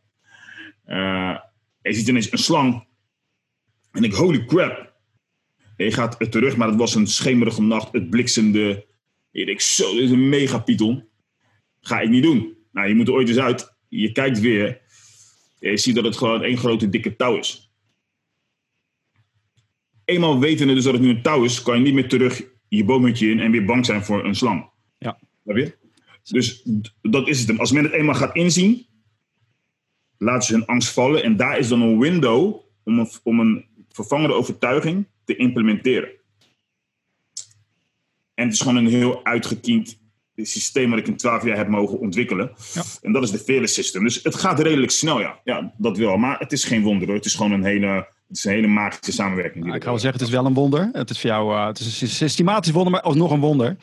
Uh, 0.86 1.30
en 1.82 1.92
je 1.92 1.94
ziet 1.94 2.08
ineens 2.08 2.32
een 2.32 2.38
slang. 2.38 2.88
En 3.92 4.04
ik, 4.04 4.14
holy 4.14 4.46
crap. 4.46 4.94
Je 5.78 5.92
gaat 5.92 6.32
terug, 6.32 6.58
maar 6.58 6.68
het 6.68 6.78
was 6.78 6.96
een 6.96 7.08
schemerige 7.08 7.62
nacht. 7.62 7.94
Het 7.94 8.10
bliksemde. 8.10 8.86
Je 9.32 9.46
denkt, 9.46 9.64
zo, 9.64 9.94
dit 9.94 10.04
is 10.04 10.12
een 10.12 10.30
mega 10.30 10.58
python. 10.58 11.08
Ga 11.82 12.00
ik 12.00 12.10
niet 12.10 12.24
doen. 12.24 12.58
Nou, 12.72 12.88
je 12.88 12.96
moet 12.96 13.08
er 13.08 13.14
ooit 13.14 13.28
eens 13.28 13.40
uit. 13.40 13.76
Je 13.90 14.12
kijkt 14.12 14.40
weer. 14.40 14.82
Je 15.72 15.78
ziet 15.78 15.96
dat 15.96 16.04
het 16.04 16.18
gewoon 16.18 16.44
één 16.44 16.58
grote 16.58 16.90
dikke 16.90 17.16
touw 17.16 17.38
is. 17.38 17.72
Eenmaal 20.06 20.40
wetende 20.40 20.74
dus 20.74 20.84
dat 20.84 20.94
het 20.94 21.02
nu 21.02 21.10
een 21.10 21.22
touw 21.22 21.44
is, 21.44 21.62
kan 21.62 21.78
je 21.78 21.84
niet 21.84 21.94
meer 21.94 22.10
terug 22.10 22.52
je 22.68 22.84
boomhutje 22.84 23.30
in 23.30 23.40
en 23.40 23.52
weer 23.52 23.66
bang 23.66 23.86
zijn 23.86 24.04
voor 24.04 24.26
een 24.26 24.36
slang. 24.36 24.70
Ja. 24.98 25.20
Je? 25.44 25.78
Dus 26.24 26.68
dat 27.02 27.28
is 27.28 27.48
het. 27.48 27.60
Als 27.60 27.72
men 27.72 27.84
het 27.84 27.94
eenmaal 27.94 28.16
gaat 28.16 28.36
inzien, 28.36 28.86
laten 30.18 30.48
ze 30.48 30.54
hun 30.54 30.66
angst 30.66 30.90
vallen. 30.90 31.24
En 31.24 31.38
daar 31.38 31.58
is 31.58 31.68
dan 31.68 31.82
een 31.82 32.00
window 32.00 32.60
om 32.84 33.00
een, 33.00 33.10
om 33.24 33.40
een 33.40 33.66
vervangende 33.90 34.34
overtuiging 34.34 35.08
te 35.24 35.36
implementeren. 35.36 36.10
En 38.34 38.46
het 38.46 38.54
is 38.54 38.62
gewoon 38.62 38.76
een 38.76 38.88
heel 38.88 39.26
uitgekiend 39.26 40.00
systeem 40.36 40.90
wat 40.90 41.00
ik 41.00 41.08
in 41.08 41.18
twaalf 41.18 41.44
jaar 41.44 41.58
heb 41.58 41.68
mogen 41.68 42.00
ontwikkelen. 42.00 42.52
Ja. 42.74 42.84
En 43.02 43.12
dat 43.12 43.24
is 43.24 43.32
de 43.32 43.38
Fearless 43.38 43.74
System. 43.74 44.04
Dus 44.04 44.20
het 44.24 44.36
gaat 44.36 44.60
redelijk 44.60 44.92
snel, 44.92 45.20
ja. 45.20 45.40
Ja, 45.44 45.74
dat 45.78 45.98
wel. 45.98 46.18
Maar 46.18 46.40
het 46.40 46.52
is 46.52 46.64
geen 46.64 46.82
wonder 46.82 47.08
hoor. 47.08 47.16
Het 47.16 47.26
is 47.26 47.36
gewoon 47.36 47.52
een 47.52 47.64
hele, 47.64 47.88
het 48.28 48.38
is 48.38 48.44
een 48.44 48.52
hele 48.52 48.68
magische 48.68 49.12
samenwerking. 49.12 49.64
Nou, 49.64 49.76
ik 49.76 49.84
ga 49.84 49.90
wel 49.90 50.00
zeggen, 50.00 50.20
het 50.20 50.30
is 50.30 50.36
wel 50.36 50.46
een 50.46 50.54
wonder. 50.54 50.90
Het 50.92 51.10
is 51.10 51.20
voor 51.20 51.30
jou 51.30 51.54
uh, 51.54 51.68
het 51.68 51.80
is 51.80 52.02
een 52.02 52.08
systematisch 52.08 52.72
wonder, 52.72 52.92
maar 52.92 53.02
alsnog 53.02 53.32
een 53.32 53.40
wonder. 53.40 53.78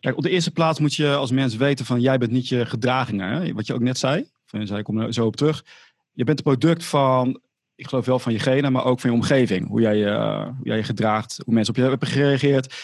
Kijk, 0.00 0.16
op 0.16 0.22
de 0.22 0.30
eerste 0.30 0.50
plaats 0.50 0.80
moet 0.80 0.94
je 0.94 1.14
als 1.14 1.30
mens 1.30 1.56
weten 1.56 1.84
van 1.84 2.00
jij 2.00 2.18
bent 2.18 2.30
niet 2.30 2.48
je 2.48 2.66
gedragingen. 2.66 3.28
Hè? 3.28 3.52
Wat 3.52 3.66
je 3.66 3.74
ook 3.74 3.80
net 3.80 3.98
zei. 3.98 4.26
Van, 4.46 4.66
zei 4.66 4.78
ik 4.78 4.84
kom 4.84 4.98
er 4.98 5.12
zo 5.12 5.26
op 5.26 5.36
terug. 5.36 5.64
Je 6.12 6.24
bent 6.24 6.38
een 6.38 6.44
product 6.44 6.84
van, 6.84 7.40
ik 7.74 7.88
geloof 7.88 8.06
wel 8.06 8.18
van 8.18 8.32
je 8.32 8.38
genen, 8.38 8.72
maar 8.72 8.84
ook 8.84 9.00
van 9.00 9.10
je 9.10 9.16
omgeving. 9.16 9.68
Hoe 9.68 9.80
jij, 9.80 9.96
uh, 9.96 10.44
hoe 10.44 10.66
jij 10.66 10.76
je 10.76 10.82
gedraagt, 10.82 11.40
hoe 11.44 11.54
mensen 11.54 11.74
op 11.74 11.80
je 11.80 11.88
hebben 11.88 12.08
gereageerd. 12.08 12.74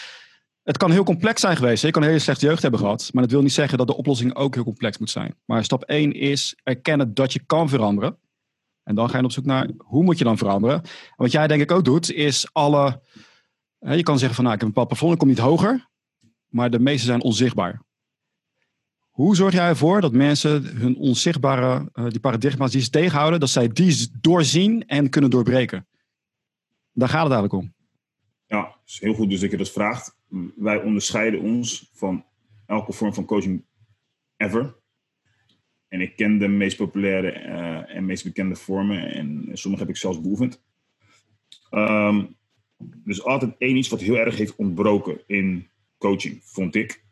Het 0.69 0.77
kan 0.77 0.91
heel 0.91 1.03
complex 1.03 1.41
zijn 1.41 1.55
geweest. 1.55 1.83
Je 1.83 1.91
kan 1.91 2.01
een 2.01 2.07
hele 2.07 2.19
slechte 2.19 2.45
jeugd 2.45 2.61
hebben 2.61 2.79
gehad. 2.79 3.09
Maar 3.13 3.23
dat 3.23 3.31
wil 3.31 3.41
niet 3.41 3.53
zeggen 3.53 3.77
dat 3.77 3.87
de 3.87 3.95
oplossing 3.95 4.35
ook 4.35 4.53
heel 4.53 4.63
complex 4.63 4.97
moet 4.97 5.09
zijn. 5.09 5.35
Maar 5.45 5.63
stap 5.63 5.83
1 5.83 6.11
is 6.11 6.59
erkennen 6.63 7.13
dat 7.13 7.33
je 7.33 7.43
kan 7.45 7.69
veranderen. 7.69 8.17
En 8.83 8.95
dan 8.95 9.09
ga 9.09 9.17
je 9.17 9.23
op 9.23 9.31
zoek 9.31 9.45
naar 9.45 9.69
hoe 9.77 10.03
moet 10.03 10.17
je 10.17 10.23
dan 10.23 10.37
veranderen. 10.37 10.81
En 10.81 10.89
wat 11.15 11.31
jij 11.31 11.47
denk 11.47 11.61
ik 11.61 11.71
ook 11.71 11.85
doet, 11.85 12.11
is 12.11 12.49
alle. 12.53 13.01
je 13.79 14.03
kan 14.03 14.17
zeggen 14.17 14.35
van 14.35 14.43
nou, 14.43 14.55
ik 14.55 14.61
heb 14.61 14.69
een 14.69 14.73
bepaald 14.73 14.87
plafond, 14.87 15.13
ik 15.13 15.19
kom 15.19 15.27
niet 15.27 15.37
hoger 15.37 15.89
maar 16.49 16.69
de 16.69 16.79
meeste 16.79 17.05
zijn 17.05 17.23
onzichtbaar. 17.23 17.81
Hoe 19.09 19.35
zorg 19.35 19.53
jij 19.53 19.67
ervoor 19.67 20.01
dat 20.01 20.13
mensen 20.13 20.77
hun 20.77 20.97
onzichtbare, 20.97 21.89
uh, 21.93 22.09
die 22.09 22.19
paradigma's 22.19 22.71
die 22.71 22.81
ze 22.81 22.89
tegenhouden, 22.89 23.39
dat 23.39 23.49
zij 23.49 23.67
die 23.67 24.11
doorzien 24.21 24.87
en 24.87 25.09
kunnen 25.09 25.29
doorbreken? 25.29 25.87
Daar 26.91 27.09
gaat 27.09 27.23
het 27.23 27.31
eigenlijk 27.31 27.63
om. 27.63 27.73
Ja, 28.45 28.75
is 28.85 28.99
heel 28.99 29.13
goed 29.13 29.29
dus 29.29 29.39
dat 29.39 29.51
je 29.51 29.57
dat 29.57 29.71
vraagt. 29.71 30.17
Wij 30.55 30.81
onderscheiden 30.81 31.39
ons 31.39 31.89
van 31.93 32.25
elke 32.65 32.93
vorm 32.93 33.13
van 33.13 33.25
coaching 33.25 33.65
ever. 34.37 34.77
En 35.87 36.01
ik 36.01 36.15
ken 36.15 36.37
de 36.37 36.47
meest 36.47 36.77
populaire 36.77 37.39
uh, 37.39 37.95
en 37.95 38.05
meest 38.05 38.23
bekende 38.23 38.55
vormen 38.55 39.13
en 39.13 39.49
sommige 39.53 39.83
heb 39.83 39.91
ik 39.91 39.99
zelfs 39.99 40.21
beoefend. 40.21 40.63
Um, 41.71 42.37
dus 42.79 43.23
altijd 43.23 43.55
één 43.57 43.75
iets 43.75 43.89
wat 43.89 44.01
heel 44.01 44.17
erg 44.17 44.37
heeft 44.37 44.55
ontbroken 44.55 45.21
in 45.27 45.69
coaching, 45.97 46.39
vond 46.43 46.75
ik. 46.75 47.03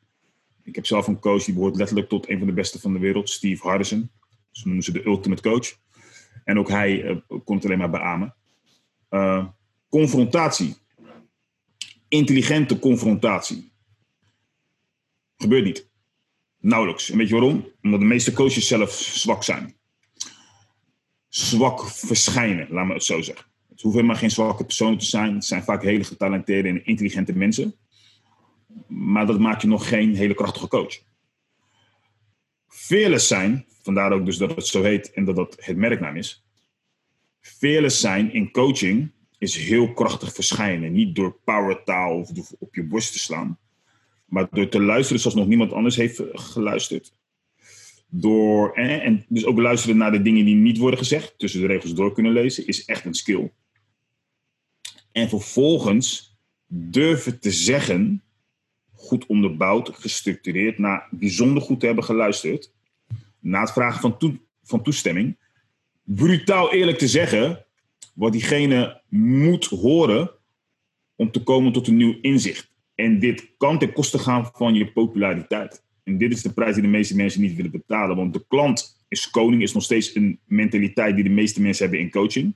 Ik 0.63 0.75
heb 0.75 0.85
zelf 0.85 1.07
een 1.07 1.19
coach 1.19 1.43
die 1.43 1.53
behoort 1.53 1.75
letterlijk 1.75 2.09
tot 2.09 2.29
een 2.29 2.37
van 2.37 2.47
de 2.47 2.53
beste 2.53 2.79
van 2.79 2.93
de 2.93 2.99
wereld, 2.99 3.29
Steve 3.29 3.67
Hardison. 3.67 4.09
Ze 4.51 4.65
noemen 4.65 4.83
ze 4.83 4.91
de 4.91 5.05
ultimate 5.05 5.41
coach. 5.41 5.77
En 6.43 6.59
ook 6.59 6.69
hij 6.69 7.03
uh, 7.03 7.17
kon 7.43 7.55
het 7.55 7.65
alleen 7.65 7.77
maar 7.77 7.89
beamen. 7.89 8.35
Uh, 9.09 9.47
confrontatie. 9.89 10.75
Intelligente 12.07 12.79
confrontatie. 12.79 13.71
Gebeurt 15.37 15.63
niet. 15.63 15.89
Nauwelijks. 16.59 17.09
Weet 17.09 17.27
je 17.27 17.33
waarom? 17.33 17.71
Omdat 17.81 17.99
de 17.99 18.05
meeste 18.05 18.33
coaches 18.33 18.67
zelf 18.67 18.91
zwak 18.91 19.43
zijn. 19.43 19.75
Zwak 21.27 21.89
verschijnen, 21.89 22.67
laat 22.69 22.85
me 22.85 22.93
het 22.93 23.03
zo 23.03 23.21
zeggen. 23.21 23.45
Het 23.69 23.81
hoeven 23.81 24.01
helemaal 24.01 24.21
geen 24.21 24.31
zwakke 24.31 24.65
personen 24.65 24.97
te 24.97 25.05
zijn. 25.05 25.33
Het 25.33 25.45
zijn 25.45 25.63
vaak 25.63 25.83
hele 25.83 26.03
getalenteerde 26.03 26.69
en 26.69 26.85
intelligente 26.85 27.33
mensen 27.33 27.77
maar 28.87 29.25
dat 29.25 29.39
maakt 29.39 29.61
je 29.61 29.67
nog 29.67 29.87
geen 29.87 30.15
hele 30.15 30.33
krachtige 30.33 30.67
coach. 30.67 30.99
Fearless 32.67 33.27
zijn, 33.27 33.65
vandaar 33.81 34.11
ook 34.11 34.25
dus 34.25 34.37
dat 34.37 34.55
het 34.55 34.67
zo 34.67 34.83
heet 34.83 35.11
en 35.11 35.25
dat 35.25 35.35
dat 35.35 35.57
het 35.59 35.77
merknaam 35.77 36.15
is. 36.15 36.45
Fearless 37.39 37.99
zijn 37.99 38.33
in 38.33 38.51
coaching 38.51 39.11
is 39.37 39.55
heel 39.55 39.93
krachtig 39.93 40.33
verschijnen. 40.33 40.91
Niet 40.91 41.15
door 41.15 41.39
powertaal 41.43 42.19
of 42.19 42.51
op 42.59 42.75
je 42.75 42.83
borst 42.83 43.11
te 43.11 43.19
slaan, 43.19 43.57
maar 44.25 44.47
door 44.51 44.69
te 44.69 44.81
luisteren 44.81 45.21
zoals 45.21 45.35
nog 45.35 45.47
niemand 45.47 45.73
anders 45.73 45.95
heeft 45.95 46.21
geluisterd. 46.33 47.13
Door, 48.09 48.73
en, 48.73 49.01
en 49.01 49.25
dus 49.27 49.45
ook 49.45 49.57
luisteren 49.57 49.97
naar 49.97 50.11
de 50.11 50.21
dingen 50.21 50.45
die 50.45 50.55
niet 50.55 50.77
worden 50.77 50.99
gezegd, 50.99 51.33
tussen 51.37 51.61
de 51.61 51.67
regels 51.67 51.93
door 51.93 52.13
kunnen 52.13 52.31
lezen, 52.31 52.67
is 52.67 52.85
echt 52.85 53.05
een 53.05 53.13
skill. 53.13 53.51
En 55.11 55.29
vervolgens 55.29 56.37
durven 56.67 57.39
te 57.39 57.51
zeggen 57.51 58.21
goed 58.93 59.25
onderbouwd, 59.25 59.89
gestructureerd, 59.93 60.77
na 60.77 61.07
bijzonder 61.11 61.63
goed 61.63 61.79
te 61.79 61.85
hebben 61.85 62.03
geluisterd, 62.03 62.73
na 63.39 63.61
het 63.61 63.71
vragen 63.71 64.01
van, 64.01 64.39
van 64.63 64.83
toestemming, 64.83 65.37
brutaal 66.03 66.73
eerlijk 66.73 66.97
te 66.97 67.07
zeggen 67.07 67.66
wat 68.17 68.31
diegene 68.31 69.01
moet 69.09 69.65
horen 69.65 70.31
om 71.15 71.31
te 71.31 71.43
komen 71.43 71.71
tot 71.71 71.87
een 71.87 71.97
nieuw 71.97 72.17
inzicht. 72.21 72.71
En 72.95 73.19
dit 73.19 73.53
kan 73.57 73.79
ten 73.79 73.93
koste 73.93 74.19
gaan 74.19 74.49
van 74.53 74.73
je 74.73 74.91
populariteit. 74.91 75.83
En 76.03 76.17
dit 76.17 76.31
is 76.31 76.41
de 76.41 76.53
prijs 76.53 76.73
die 76.73 76.83
de 76.83 76.89
meeste 76.89 77.15
mensen 77.15 77.41
niet 77.41 77.55
willen 77.55 77.71
betalen. 77.71 78.15
Want 78.15 78.33
de 78.33 78.45
klant 78.47 79.05
is 79.07 79.29
koning, 79.29 79.61
is 79.61 79.73
nog 79.73 79.83
steeds 79.83 80.15
een 80.15 80.39
mentaliteit 80.45 81.15
die 81.15 81.23
de 81.23 81.29
meeste 81.29 81.61
mensen 81.61 81.83
hebben 81.83 82.05
in 82.05 82.11
coaching. 82.11 82.55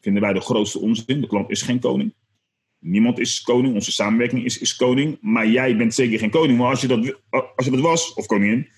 Vinden 0.00 0.22
wij 0.22 0.32
de 0.32 0.40
grootste 0.40 0.78
onzin. 0.78 1.20
De 1.20 1.26
klant 1.26 1.50
is 1.50 1.62
geen 1.62 1.80
koning. 1.80 2.14
Niemand 2.78 3.18
is 3.18 3.40
koning, 3.40 3.74
onze 3.74 3.92
samenwerking 3.92 4.44
is, 4.44 4.58
is 4.58 4.76
koning. 4.76 5.18
Maar 5.20 5.48
jij 5.48 5.76
bent 5.76 5.94
zeker 5.94 6.18
geen 6.18 6.30
koning. 6.30 6.58
Maar 6.58 6.68
als 6.68 6.80
je, 6.80 6.88
dat, 6.88 7.20
als 7.30 7.66
je 7.66 7.70
dat 7.70 7.80
was, 7.80 8.14
of 8.14 8.26
koningin, 8.26 8.68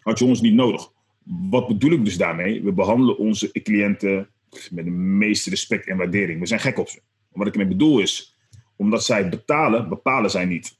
had 0.00 0.18
je 0.18 0.24
ons 0.24 0.40
niet 0.40 0.54
nodig. 0.54 0.92
Wat 1.24 1.68
bedoel 1.68 1.92
ik 1.92 2.04
dus 2.04 2.16
daarmee? 2.16 2.62
We 2.62 2.72
behandelen 2.72 3.18
onze 3.18 3.62
cliënten 3.62 4.28
met 4.70 4.84
de 4.84 4.90
meeste 4.90 5.50
respect 5.50 5.86
en 5.86 5.96
waardering. 5.96 6.40
We 6.40 6.46
zijn 6.46 6.60
gek 6.60 6.78
op 6.78 6.88
ze. 6.88 7.00
Wat 7.30 7.46
ik 7.46 7.52
ermee 7.52 7.68
bedoel 7.68 8.00
is, 8.00 8.38
omdat 8.76 9.04
zij 9.04 9.28
betalen, 9.28 9.88
bepalen 9.88 10.30
zij 10.30 10.44
niet. 10.44 10.78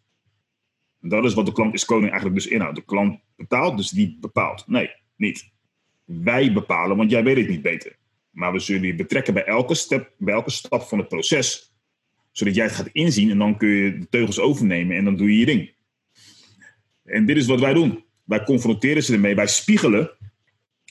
En 1.00 1.08
dat 1.08 1.24
is 1.24 1.34
wat 1.34 1.46
de 1.46 1.52
klant 1.52 1.74
is 1.74 1.84
koning 1.84 2.10
eigenlijk 2.10 2.42
dus 2.42 2.52
inhoudt. 2.52 2.76
De 2.76 2.84
klant 2.84 3.20
betaalt, 3.36 3.76
dus 3.76 3.90
die 3.90 4.18
bepaalt. 4.20 4.66
Nee, 4.66 4.90
niet. 5.16 5.50
Wij 6.04 6.52
bepalen, 6.52 6.96
want 6.96 7.10
jij 7.10 7.24
weet 7.24 7.36
het 7.36 7.48
niet 7.48 7.62
beter. 7.62 7.96
Maar 8.30 8.52
we 8.52 8.58
zullen 8.58 8.86
je 8.86 8.94
betrekken 8.94 9.34
bij 9.34 9.44
elke, 9.44 9.74
step, 9.74 10.12
bij 10.18 10.34
elke 10.34 10.50
stap 10.50 10.82
van 10.82 10.98
het 10.98 11.08
proces 11.08 11.72
zodat 12.32 12.54
jij 12.54 12.64
het 12.64 12.74
gaat 12.74 12.88
inzien 12.92 13.30
en 13.30 13.38
dan 13.38 13.56
kun 13.56 13.68
je 13.68 13.98
de 13.98 14.08
teugels 14.08 14.38
overnemen 14.38 14.96
en 14.96 15.04
dan 15.04 15.16
doe 15.16 15.32
je 15.32 15.38
je 15.38 15.46
ding. 15.46 15.74
En 17.04 17.26
dit 17.26 17.36
is 17.36 17.46
wat 17.46 17.60
wij 17.60 17.72
doen. 17.72 18.04
Wij 18.24 18.44
confronteren 18.44 19.02
ze 19.02 19.12
ermee. 19.12 19.34
Wij 19.34 19.46
spiegelen. 19.46 20.10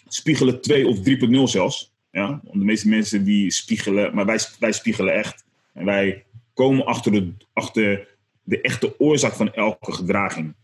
Spiegelen 0.07 0.61
2 0.61 0.88
of 0.88 0.97
3.0 0.97 1.03
zelfs. 1.43 1.90
Ja? 2.11 2.41
De 2.43 2.63
meeste 2.63 2.89
mensen 2.89 3.23
die 3.23 3.51
spiegelen, 3.51 4.15
maar 4.15 4.25
wij, 4.25 4.39
wij 4.59 4.71
spiegelen 4.71 5.13
echt. 5.13 5.45
En 5.73 5.85
wij 5.85 6.25
komen 6.53 6.85
achter 6.85 7.11
de, 7.11 7.33
achter 7.53 8.07
de 8.43 8.61
echte 8.61 8.99
oorzaak 8.99 9.33
van 9.33 9.53
elke 9.53 9.91
gedraging. 9.91 10.55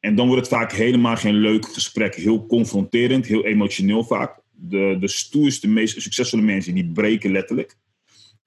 En 0.00 0.14
dan 0.14 0.26
wordt 0.26 0.48
het 0.48 0.58
vaak 0.58 0.72
helemaal 0.72 1.16
geen 1.16 1.34
leuk 1.34 1.72
gesprek. 1.72 2.14
Heel 2.14 2.46
confronterend, 2.46 3.26
heel 3.26 3.44
emotioneel 3.44 4.04
vaak. 4.04 4.40
De, 4.50 4.96
de 5.00 5.08
stoerste, 5.08 5.68
meest 5.68 6.02
succesvolle 6.02 6.42
mensen, 6.42 6.74
die 6.74 6.92
breken 6.92 7.32
letterlijk. 7.32 7.76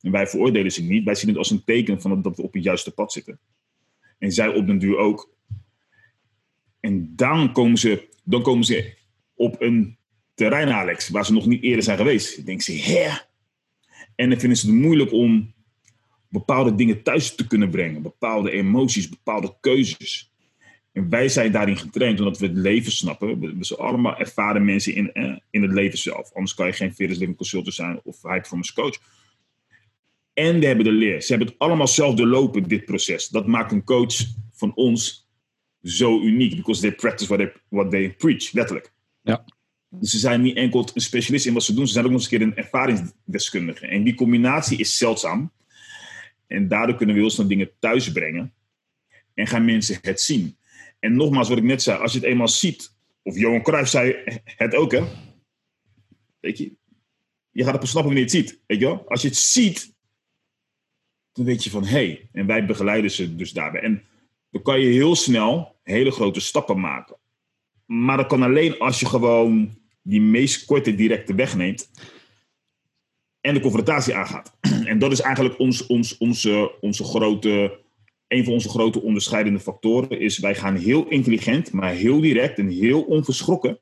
En 0.01 0.12
wij 0.12 0.27
veroordelen 0.27 0.72
ze 0.72 0.84
niet. 0.84 1.03
Wij 1.03 1.15
zien 1.15 1.29
het 1.29 1.38
als 1.38 1.51
een 1.51 1.63
teken 1.63 2.01
van 2.01 2.22
dat 2.22 2.38
we 2.38 2.43
op 2.43 2.53
het 2.53 2.63
juiste 2.63 2.93
pad 2.93 3.12
zitten. 3.12 3.39
En 4.19 4.31
zij 4.31 4.48
op 4.48 4.67
den 4.67 4.77
duur 4.77 4.98
ook. 4.98 5.36
En 6.79 7.13
dan 7.15 7.51
komen 7.51 7.77
ze, 7.77 8.07
dan 8.24 8.41
komen 8.41 8.65
ze 8.65 8.93
op 9.36 9.62
een 9.62 9.97
terrein, 10.38 10.70
Alex, 10.70 11.10
waar 11.10 11.25
ze 11.25 11.34
nog 11.34 11.46
niet 11.46 11.63
eerder 11.63 11.84
zijn 11.84 11.98
geweest. 11.98 12.36
Dan 12.36 12.46
denken 12.46 12.63
ze, 12.63 12.72
hè? 12.72 13.10
En 14.15 14.29
dan 14.29 14.39
vinden 14.39 14.58
ze 14.58 14.67
het 14.67 14.75
moeilijk 14.75 15.12
om 15.12 15.53
bepaalde 16.29 16.75
dingen 16.75 17.03
thuis 17.03 17.36
te 17.36 17.48
kunnen 17.48 17.70
brengen. 17.70 18.01
Bepaalde 18.01 18.51
emoties, 18.51 19.10
bepaalde 19.10 19.58
keuzes. 19.62 20.32
En 20.94 21.10
wij 21.10 21.29
zijn 21.29 21.51
daarin 21.51 21.77
getraind 21.77 22.20
omdat 22.20 22.38
we 22.38 22.46
het 22.46 22.56
leven 22.56 22.91
snappen. 22.91 23.39
We, 23.39 23.56
zijn 23.60 23.79
allemaal 23.79 24.17
ervaren 24.17 24.65
mensen 24.65 24.96
in, 24.96 25.13
eh, 25.13 25.36
in 25.50 25.62
het 25.62 25.72
leven 25.72 25.98
zelf. 25.98 26.34
Anders 26.34 26.53
kan 26.53 26.67
je 26.67 26.74
geen 26.74 26.96
Veris 26.96 27.17
Living 27.17 27.38
Consultant 27.38 27.75
zijn 27.75 28.00
of 28.03 28.22
High 28.22 28.36
Performance 28.36 28.74
Coach. 28.74 28.98
En 30.34 30.60
we 30.60 30.65
hebben 30.65 30.86
de 30.86 30.91
leer. 30.91 31.22
Ze 31.22 31.29
hebben 31.29 31.48
het 31.48 31.60
allemaal 31.60 31.88
zelf 31.88 32.15
doorlopen, 32.15 32.67
dit 32.67 32.86
proces. 32.86 33.27
Dat 33.27 33.48
maakt 33.48 33.72
een 33.72 33.84
coach 33.84 34.15
van 34.51 34.75
ons 34.75 35.29
zo 35.84 36.22
uniek. 36.22 36.56
Because 36.56 36.82
they 36.82 36.91
practice 36.91 37.27
what 37.27 37.39
they, 37.39 37.62
what 37.70 37.91
they 37.91 38.13
preach, 38.13 38.51
letterlijk. 38.51 38.94
Ja. 39.22 39.46
Dus 39.89 40.12
ze 40.12 40.17
zijn 40.17 40.41
niet 40.41 40.56
enkel 40.56 40.89
een 40.94 41.01
specialist 41.01 41.46
in 41.46 41.53
wat 41.53 41.63
ze 41.63 41.74
doen. 41.74 41.88
Ze 41.88 41.94
zijn 41.94 42.06
ook 42.06 42.12
nog 42.12 42.20
eens 42.22 42.32
een 42.32 42.38
keer 42.38 42.48
een 42.48 42.56
ervaringsdeskundige. 42.56 43.88
En 43.88 44.03
die 44.03 44.15
combinatie 44.15 44.77
is 44.77 44.98
zeldzaam. 44.98 45.51
En 46.48 46.67
daardoor 46.67 46.96
kunnen 46.96 47.15
we 47.15 47.22
heel 47.22 47.29
snel 47.29 47.48
dingen 47.48 47.72
thuis 47.79 48.12
brengen. 48.12 48.53
En 49.34 49.48
gaan 49.48 49.65
mensen 49.65 49.98
het 50.01 50.22
zien. 50.22 50.58
En 51.00 51.15
nogmaals, 51.15 51.50
wat 51.50 51.58
ik 51.58 51.63
net 51.63 51.82
zei, 51.82 52.00
als 52.00 52.12
je 52.13 52.20
het 52.20 52.27
eenmaal 52.27 52.48
ziet, 52.48 52.96
of 53.22 53.38
Johan 53.38 53.62
Cruijff 53.62 53.89
zei 53.89 54.15
het 54.46 54.75
ook, 54.75 54.91
hè? 54.91 55.03
Weet 56.39 56.58
je, 56.58 56.75
je 57.51 57.63
gaat 57.63 57.72
het 57.72 57.82
pas 57.82 57.89
snappen 57.89 58.13
wanneer 58.13 58.32
je 58.32 58.38
het 58.38 58.48
ziet. 58.48 58.62
Weet 58.65 58.79
je 58.79 58.86
wel? 58.86 59.10
Als 59.10 59.22
je 59.22 59.27
het 59.27 59.38
ziet, 59.38 59.96
dan 61.32 61.46
weet 61.46 61.63
je 61.63 61.70
van 61.70 61.84
hé, 61.84 61.89
hey, 61.89 62.29
en 62.32 62.46
wij 62.46 62.65
begeleiden 62.65 63.12
ze 63.12 63.36
dus 63.36 63.51
daarbij. 63.51 63.82
En 63.82 64.03
dan 64.50 64.62
kan 64.62 64.79
je 64.79 64.88
heel 64.88 65.15
snel 65.15 65.79
hele 65.84 66.12
grote 66.12 66.39
stappen 66.39 66.79
maken. 66.79 67.17
Maar 67.88 68.17
dat 68.17 68.27
kan 68.27 68.44
alleen 68.44 68.79
als 68.79 69.00
je 69.00 69.06
gewoon 69.06 69.77
die 70.01 70.22
meest 70.22 70.65
korte 70.65 70.96
directe 70.96 71.36
weg 71.36 71.56
neemt 71.56 71.91
en 73.41 73.53
de 73.53 73.60
confrontatie 73.60 74.15
aangaat. 74.15 74.58
En 74.86 75.00
dat 75.00 75.12
is 75.12 75.22
eigenlijk 75.22 75.60
ons, 75.60 75.88
ons, 75.88 76.17
onze, 76.17 76.72
onze 76.79 77.03
grote 77.03 77.79
een 78.27 78.44
van 78.44 78.53
onze 78.53 78.70
grote 78.70 79.01
onderscheidende 79.01 79.60
factoren 79.60 80.20
is, 80.20 80.39
wij 80.39 80.56
gaan 80.56 80.75
heel 80.75 81.08
intelligent, 81.08 81.72
maar 81.72 81.91
heel 81.91 82.22
direct 82.22 82.58
en 82.58 82.70
heel 82.70 83.01
onverschrokken. 83.01 83.79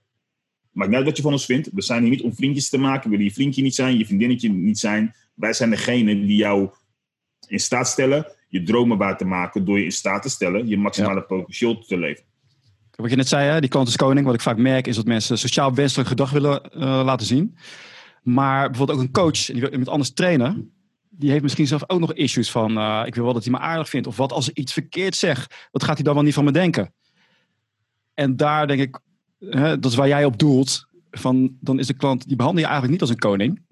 Maakt 0.71 0.89
niet 0.89 0.97
uit 0.97 1.07
wat 1.07 1.17
je 1.17 1.23
van 1.23 1.31
ons 1.31 1.45
vindt. 1.45 1.69
We 1.73 1.81
zijn 1.81 2.01
hier 2.01 2.11
niet 2.11 2.21
om 2.21 2.35
vriendjes 2.35 2.69
te 2.69 2.77
maken. 2.77 3.03
We 3.03 3.09
willen 3.09 3.25
je 3.25 3.33
vriendje 3.33 3.61
niet 3.61 3.75
zijn, 3.75 3.97
je 3.97 4.05
vriendinnetje 4.05 4.49
niet 4.49 4.79
zijn. 4.79 5.15
Wij 5.33 5.53
zijn 5.53 5.69
degene 5.69 6.25
die 6.25 6.37
jou 6.37 6.69
in 7.47 7.59
staat 7.59 7.87
stellen 7.87 8.35
je 8.47 8.63
dromen 8.63 8.97
waar 8.97 9.17
te 9.17 9.25
maken 9.25 9.65
door 9.65 9.77
je 9.77 9.83
in 9.83 9.91
staat 9.91 10.21
te 10.21 10.29
stellen 10.29 10.67
je 10.67 10.77
maximale 10.77 11.21
potentieel 11.21 11.77
te 11.79 11.97
leven. 11.97 12.23
Wat 12.95 13.09
je 13.09 13.15
net 13.15 13.27
zei, 13.27 13.49
hè, 13.49 13.59
die 13.59 13.69
klant 13.69 13.87
is 13.87 13.95
koning. 13.95 14.25
Wat 14.25 14.35
ik 14.35 14.41
vaak 14.41 14.57
merk 14.57 14.87
is 14.87 14.95
dat 14.95 15.05
mensen 15.05 15.37
sociaal 15.37 15.73
wenselijk 15.73 16.09
gedrag 16.09 16.31
willen 16.31 16.61
uh, 16.73 16.81
laten 16.81 17.27
zien. 17.27 17.57
Maar 18.23 18.69
bijvoorbeeld 18.69 18.97
ook 18.97 19.03
een 19.03 19.11
coach, 19.11 19.45
die 19.45 19.61
wil 19.61 19.69
iemand 19.69 19.89
anders 19.89 20.13
trainen 20.13 20.75
die 21.17 21.29
heeft 21.29 21.43
misschien 21.43 21.67
zelf 21.67 21.83
ook 21.89 21.99
nog 21.99 22.13
issues 22.13 22.51
van, 22.51 22.77
uh, 22.77 23.03
ik 23.05 23.15
wil 23.15 23.23
wel 23.23 23.33
dat 23.33 23.43
hij 23.43 23.51
me 23.51 23.59
aardig 23.59 23.89
vindt. 23.89 24.07
Of 24.07 24.17
wat 24.17 24.31
als 24.31 24.49
ik 24.49 24.57
iets 24.57 24.73
verkeerd 24.73 25.15
zeg, 25.15 25.67
wat 25.71 25.83
gaat 25.83 25.95
hij 25.95 26.03
dan 26.03 26.13
wel 26.13 26.23
niet 26.23 26.33
van 26.33 26.43
me 26.43 26.51
denken? 26.51 26.93
En 28.13 28.35
daar 28.35 28.67
denk 28.67 28.81
ik, 28.81 28.99
hè, 29.39 29.79
dat 29.79 29.91
is 29.91 29.97
waar 29.97 30.07
jij 30.07 30.25
op 30.25 30.37
doelt, 30.39 30.87
van, 31.11 31.57
dan 31.59 31.79
is 31.79 31.87
de 31.87 31.93
klant, 31.93 32.27
die 32.27 32.35
behandel 32.35 32.61
je 32.61 32.69
eigenlijk 32.69 32.93
niet 32.93 33.09
als 33.09 33.17
een 33.17 33.29
koning. 33.29 33.63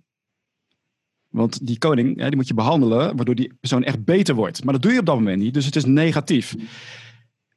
Want 1.29 1.67
die 1.67 1.77
koning, 1.77 2.19
hè, 2.19 2.27
die 2.27 2.35
moet 2.35 2.47
je 2.47 2.53
behandelen, 2.53 3.15
waardoor 3.15 3.35
die 3.35 3.53
persoon 3.59 3.83
echt 3.83 4.03
beter 4.03 4.35
wordt. 4.35 4.63
Maar 4.63 4.73
dat 4.73 4.81
doe 4.81 4.91
je 4.91 4.99
op 4.99 5.05
dat 5.05 5.15
moment 5.15 5.41
niet, 5.41 5.53
dus 5.53 5.65
het 5.65 5.75
is 5.75 5.85
negatief. 5.85 6.55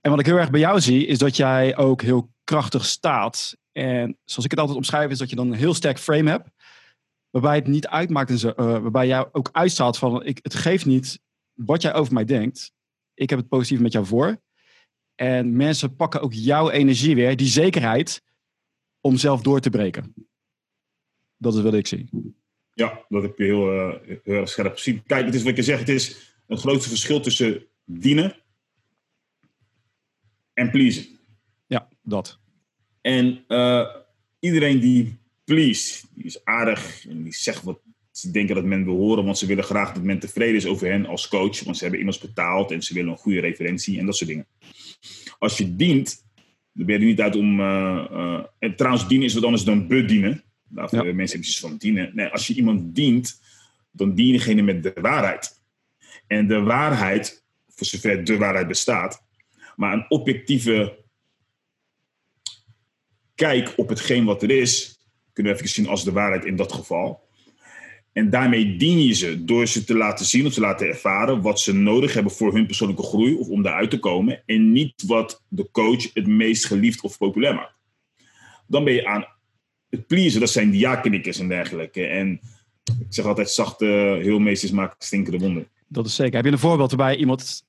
En 0.07 0.13
wat 0.13 0.21
ik 0.21 0.27
heel 0.27 0.37
erg 0.37 0.51
bij 0.51 0.61
jou 0.61 0.81
zie, 0.81 1.07
is 1.07 1.19
dat 1.19 1.37
jij 1.37 1.77
ook 1.77 2.03
heel 2.03 2.31
krachtig 2.45 2.85
staat. 2.85 3.57
En 3.73 4.19
zoals 4.25 4.45
ik 4.45 4.51
het 4.51 4.61
altijd 4.61 4.79
omschrijf, 4.79 5.11
is 5.11 5.19
dat 5.19 5.31
je 5.31 5.37
dan 5.37 5.53
een 5.53 5.59
heel 5.59 5.75
sterk 5.75 5.99
frame 5.99 6.31
hebt 6.31 6.49
waarbij 7.31 7.55
het 7.55 7.67
niet 7.67 7.87
uitmaakt, 7.87 8.31
en 8.31 8.49
uh, 8.49 8.55
waarbij 8.57 9.07
jij 9.07 9.29
ook 9.33 9.49
uitstraalt 9.53 9.99
van, 9.99 10.25
ik, 10.25 10.39
het 10.43 10.55
geeft 10.55 10.87
niet 10.87 11.21
wat 11.53 11.83
jij 11.83 11.95
over 11.95 12.13
mij 12.13 12.25
denkt. 12.25 12.73
Ik 13.15 13.31
heb 13.31 13.39
het 13.39 13.49
positief 13.49 13.81
met 13.81 13.93
jou 13.93 14.07
voor. 14.07 14.43
En 15.15 15.57
mensen 15.57 15.97
pakken 15.97 16.21
ook 16.21 16.33
jouw 16.33 16.71
energie 16.71 17.15
weer, 17.15 17.37
die 17.37 17.49
zekerheid, 17.49 18.23
om 19.01 19.17
zelf 19.17 19.43
door 19.43 19.61
te 19.61 19.71
breken. 19.71 20.15
Dat 21.37 21.55
is 21.55 21.63
wat 21.63 21.75
ik 21.75 21.87
zie. 21.87 22.09
Ja, 22.73 23.05
dat 23.09 23.23
heb 23.23 23.39
je 23.39 23.45
heel, 23.45 23.75
uh, 23.75 24.19
heel 24.23 24.47
scherp 24.47 24.75
gezien. 24.75 25.03
Kijk, 25.07 25.25
het 25.27 25.35
is 25.35 25.43
wat 25.43 25.57
je 25.57 25.63
zegt, 25.63 25.81
het 25.81 25.89
is 25.89 26.35
een 26.47 26.59
groot 26.59 26.87
verschil 26.87 27.21
tussen 27.21 27.67
dienen 27.85 28.45
en 30.57 30.71
pleasen. 30.71 31.07
Ja, 31.67 31.89
dat. 32.03 32.39
En 33.01 33.45
uh, 33.49 33.87
iedereen 34.39 34.81
die 34.81 35.19
please. 35.45 36.07
Die 36.15 36.25
is 36.25 36.45
aardig 36.45 37.07
en 37.09 37.23
die 37.23 37.35
zegt 37.35 37.63
wat 37.63 37.81
ze 38.11 38.31
denken 38.31 38.55
dat 38.55 38.65
men 38.65 38.85
wil 38.85 38.97
horen, 38.97 39.25
want 39.25 39.39
ze 39.39 39.47
willen 39.47 39.65
graag 39.65 39.93
dat 39.93 40.03
men 40.03 40.19
tevreden 40.19 40.57
is 40.57 40.67
over 40.67 40.91
hen 40.91 41.07
als 41.07 41.29
coach, 41.29 41.65
want 41.65 41.77
ze 41.77 41.83
hebben 41.83 42.01
immers 42.01 42.19
betaald 42.19 42.71
en 42.71 42.83
ze 42.83 42.95
willen 42.95 43.11
een 43.11 43.19
goede 43.19 43.41
referentie 43.41 43.99
en 43.99 44.07
dat 44.07 44.17
soort 44.17 44.31
dingen. 44.31 44.47
Als 45.39 45.59
je 45.59 45.77
dient, 45.77 46.25
dan 46.73 46.87
ben 46.87 46.95
je 46.95 47.01
er 47.01 47.07
niet 47.07 47.21
uit 47.21 47.37
om. 47.37 47.61
Uh, 47.61 48.07
uh, 48.11 48.45
en 48.59 48.77
trouwens, 48.77 49.09
dienen 49.09 49.27
is 49.27 49.35
wat 49.35 49.45
anders 49.45 49.65
dan 49.65 49.87
bedienen. 49.87 50.45
Daarvoor 50.69 51.07
ja. 51.07 51.15
mensen 51.15 51.39
iets 51.39 51.61
van 51.61 51.77
dienen. 51.77 52.11
Nee, 52.15 52.27
als 52.27 52.47
je 52.47 52.55
iemand 52.55 52.95
dient, 52.95 53.41
dan 53.91 54.15
dien 54.15 54.27
je 54.27 54.33
degene 54.33 54.63
met 54.63 54.83
de 54.83 54.93
waarheid. 55.01 55.63
En 56.27 56.47
de 56.47 56.61
waarheid, 56.61 57.45
voor 57.69 57.87
zover 57.87 58.25
de 58.25 58.37
waarheid 58.37 58.69
bestaat, 58.69 59.26
maar 59.77 59.93
een 59.93 60.05
objectieve 60.09 61.05
kijk 63.35 63.73
op 63.77 63.89
hetgeen 63.89 64.25
wat 64.25 64.43
er 64.43 64.51
is, 64.51 64.99
kunnen 65.33 65.53
we 65.53 65.59
even 65.59 65.75
zien 65.75 65.89
als 65.89 66.05
de 66.05 66.13
waarheid 66.13 66.45
in 66.45 66.57
dat 66.57 66.73
geval. 66.73 67.25
En 68.13 68.31
daarmee 68.31 68.77
dien 68.77 69.03
je 69.03 69.13
ze 69.13 69.45
door 69.45 69.67
ze 69.67 69.85
te 69.85 69.95
laten 69.95 70.27
zien 70.27 70.47
of 70.47 70.53
te 70.53 70.61
laten 70.61 70.89
ervaren 70.89 71.43
wat 71.43 71.61
ze 71.61 71.73
nodig 71.73 72.15
hebben 72.15 72.33
voor 72.33 72.55
hun 72.55 72.67
persoonlijke 72.67 73.03
groei 73.03 73.35
of 73.35 73.49
om 73.49 73.63
daaruit 73.63 73.91
te 73.91 73.99
komen. 73.99 74.43
En 74.47 74.73
niet 74.73 75.03
wat 75.07 75.43
de 75.49 75.69
coach 75.71 76.15
het 76.15 76.27
meest 76.27 76.65
geliefd 76.65 77.01
of 77.01 77.19
populair 77.19 77.55
maakt. 77.55 77.75
Dan 78.67 78.85
ben 78.85 78.95
je 78.95 79.07
aan 79.07 79.27
het 79.89 80.07
pleasen, 80.07 80.41
dat 80.41 80.51
zijn 80.51 80.71
diakenikkers 80.71 81.39
en 81.39 81.49
dergelijke. 81.49 82.07
En 82.07 82.41
ik 82.85 83.07
zeg 83.09 83.25
altijd, 83.25 83.51
zachte 83.51 83.87
heel 84.23 84.39
meesters 84.39 84.73
maken 84.73 84.97
stinkende 84.99 85.39
wonden. 85.39 85.69
Dat 85.89 86.07
is 86.07 86.15
zeker. 86.15 86.35
Heb 86.35 86.45
je 86.45 86.51
een 86.51 86.59
voorbeeld 86.59 86.93
waarbij 86.93 87.17
iemand, 87.17 87.67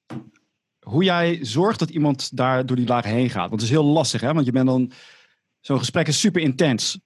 hoe 0.88 1.04
jij 1.04 1.40
zorgt 1.42 1.80
dat 1.80 1.90
iemand 1.90 2.38
daar 2.38 2.66
door 2.66 2.76
die 2.76 2.88
lagen 2.88 3.12
heen 3.12 3.30
gaat? 3.30 3.50
Want 3.50 3.62
het 3.62 3.70
is 3.70 3.76
heel 3.76 3.86
lastig, 3.86 4.22
hè? 4.22 4.34
Want 4.34 4.46
je 4.46 4.52
bent 4.52 4.68
dan, 4.68 4.92
zo'n 5.60 5.78
gesprek 5.78 6.08
is 6.08 6.20
super 6.20 6.42
intens 6.42 7.00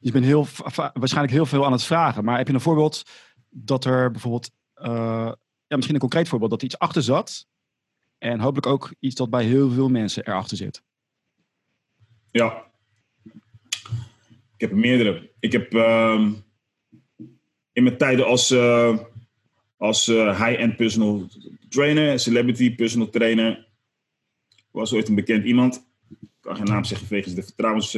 je 0.00 0.12
bent 0.12 0.24
heel, 0.24 0.46
waarschijnlijk 0.92 1.32
heel 1.32 1.46
veel 1.46 1.64
aan 1.64 1.72
het 1.72 1.84
vragen. 1.84 2.24
Maar 2.24 2.38
heb 2.38 2.46
je 2.46 2.54
een 2.54 2.60
voorbeeld 2.60 3.02
dat 3.50 3.84
er 3.84 4.10
bijvoorbeeld, 4.10 4.50
uh, 4.76 5.32
ja, 5.66 5.76
misschien 5.76 5.94
een 5.94 6.00
concreet 6.00 6.28
voorbeeld, 6.28 6.50
dat 6.50 6.60
er 6.60 6.66
iets 6.66 6.78
achter 6.78 7.02
zat. 7.02 7.46
En 8.18 8.40
hopelijk 8.40 8.66
ook 8.66 8.94
iets 8.98 9.14
dat 9.14 9.30
bij 9.30 9.44
heel 9.44 9.70
veel 9.70 9.88
mensen 9.88 10.26
erachter 10.26 10.56
zit. 10.56 10.82
Ja. 12.30 12.66
Ik 14.54 14.64
heb 14.64 14.70
er 14.70 14.76
meerdere. 14.76 15.30
Ik 15.40 15.52
heb 15.52 15.74
uh, 15.74 16.28
in 17.72 17.82
mijn 17.82 17.96
tijden 17.96 18.26
als, 18.26 18.50
uh, 18.50 18.98
als 19.76 20.08
uh, 20.08 20.44
high-end 20.44 20.76
personal 20.76 21.26
trainer, 21.68 22.18
celebrity 22.18 22.74
personal 22.74 23.10
trainer, 23.10 23.68
was 24.70 24.92
ooit 24.92 25.08
een 25.08 25.14
bekend 25.14 25.44
iemand. 25.44 25.86
Ik 26.20 26.28
kan 26.40 26.56
geen 26.56 26.64
naam 26.64 26.84
zeggen 26.84 27.08
wegens 27.08 27.34
de 27.34 27.42
vertrouwens 27.42 27.96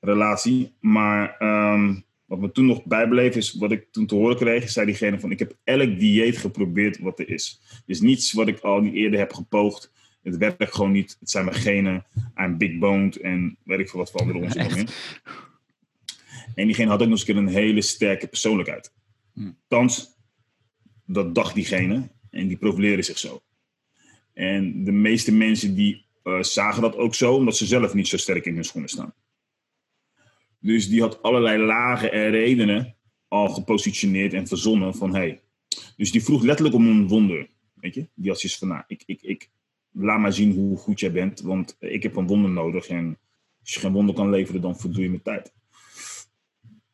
relatie. 0.00 0.74
Maar 0.80 1.36
ehm, 1.38 1.94
wat 2.24 2.38
me 2.38 2.52
toen 2.52 2.66
nog 2.66 2.84
bijbleef 2.84 3.36
is, 3.36 3.52
wat 3.52 3.72
ik 3.72 3.86
toen 3.90 4.06
te 4.06 4.14
horen 4.14 4.36
kreeg, 4.36 4.70
zei 4.70 4.86
diegene 4.86 5.20
van, 5.20 5.30
ik 5.30 5.38
heb 5.38 5.56
elk 5.64 5.98
dieet 5.98 6.38
geprobeerd 6.38 6.98
wat 6.98 7.18
er 7.18 7.28
is. 7.28 7.60
is 7.86 8.00
niets 8.00 8.32
wat 8.32 8.48
ik 8.48 8.58
al 8.58 8.80
niet 8.80 8.94
eerder 8.94 9.18
heb 9.18 9.32
gepoogd. 9.32 9.92
Het 10.22 10.36
werkt 10.36 10.74
gewoon 10.74 10.92
niet. 10.92 11.16
Het 11.20 11.30
zijn 11.30 11.44
mijn 11.44 11.56
genen. 11.56 12.04
I'm 12.36 12.58
big 12.58 12.78
boned 12.78 13.16
en 13.16 13.56
weet 13.64 13.78
ik 13.78 13.88
veel 13.88 13.98
wat 13.98 14.10
voor 14.10 14.20
andere 14.20 14.38
onzin 14.44 14.88
En 16.54 16.66
diegene 16.66 16.90
had 16.90 17.02
ook 17.02 17.08
nog 17.08 17.18
eens 17.18 17.28
een, 17.28 17.34
keer 17.34 17.42
een 17.42 17.48
hele 17.48 17.82
sterke 17.82 18.26
persoonlijkheid. 18.26 18.92
Thans, 19.68 20.10
dat 21.06 21.34
dacht 21.34 21.54
diegene 21.54 22.10
en 22.32 22.48
die 22.48 22.56
profileerde 22.56 23.02
zich 23.02 23.18
zo. 23.18 23.42
En 24.32 24.84
de 24.84 24.92
meeste 24.92 25.32
mensen 25.32 25.74
die 25.74 26.04
uh, 26.24 26.42
zagen 26.42 26.82
dat 26.82 26.96
ook 26.96 27.14
zo, 27.14 27.34
omdat 27.34 27.56
ze 27.56 27.66
zelf 27.66 27.94
niet 27.94 28.08
zo 28.08 28.16
sterk 28.16 28.46
in 28.46 28.54
hun 28.54 28.64
schoenen 28.64 28.90
staan. 28.90 29.14
Dus 30.58 30.88
die 30.88 31.00
had 31.00 31.22
allerlei 31.22 31.62
lagen 31.62 32.12
en 32.12 32.30
redenen 32.30 32.96
al 33.28 33.48
gepositioneerd 33.48 34.32
en 34.32 34.46
verzonnen 34.46 34.94
van 34.94 35.14
hey. 35.14 35.40
Dus 35.96 36.12
die 36.12 36.22
vroeg 36.22 36.42
letterlijk 36.42 36.76
om 36.76 36.86
een 36.86 37.08
wonder. 37.08 37.48
Weet 37.74 37.94
je? 37.94 38.08
Die 38.14 38.30
had 38.30 38.40
zoiets 38.40 38.58
van, 38.58 38.68
nou, 38.68 38.82
ik, 38.86 39.02
ik, 39.06 39.22
ik, 39.22 39.50
laat 39.90 40.18
maar 40.18 40.32
zien 40.32 40.52
hoe 40.52 40.76
goed 40.76 41.00
jij 41.00 41.12
bent, 41.12 41.40
want 41.40 41.76
ik 41.78 42.02
heb 42.02 42.16
een 42.16 42.26
wonder 42.26 42.50
nodig. 42.50 42.88
En 42.88 43.18
als 43.60 43.74
je 43.74 43.80
geen 43.80 43.92
wonder 43.92 44.14
kan 44.14 44.30
leveren, 44.30 44.60
dan 44.60 44.78
verdoe 44.78 45.02
je 45.02 45.08
mijn 45.08 45.22
tijd. 45.22 45.52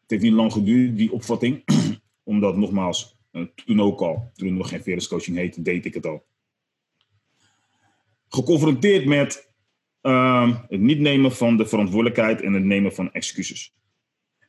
Het 0.00 0.10
heeft 0.10 0.22
niet 0.22 0.32
lang 0.32 0.52
geduurd, 0.52 0.96
die 0.96 1.12
opvatting. 1.12 1.64
Omdat, 2.22 2.56
nogmaals, 2.56 3.02
eh, 3.10 3.17
toen 3.54 3.80
ook 3.80 4.00
al, 4.00 4.30
toen 4.34 4.56
nog 4.56 4.68
geen 4.68 4.82
Veres 4.82 5.08
coaching 5.08 5.36
heette, 5.36 5.62
deed 5.62 5.84
ik 5.84 5.94
het 5.94 6.06
al. 6.06 6.26
Geconfronteerd 8.28 9.04
met 9.04 9.48
Ehm, 10.00 10.54
het 10.68 10.80
niet 10.80 10.98
nemen 10.98 11.32
van 11.32 11.56
de 11.56 11.66
verantwoordelijkheid 11.66 12.42
en 12.42 12.52
het 12.52 12.64
nemen 12.64 12.94
van 12.94 13.12
excuses. 13.12 13.74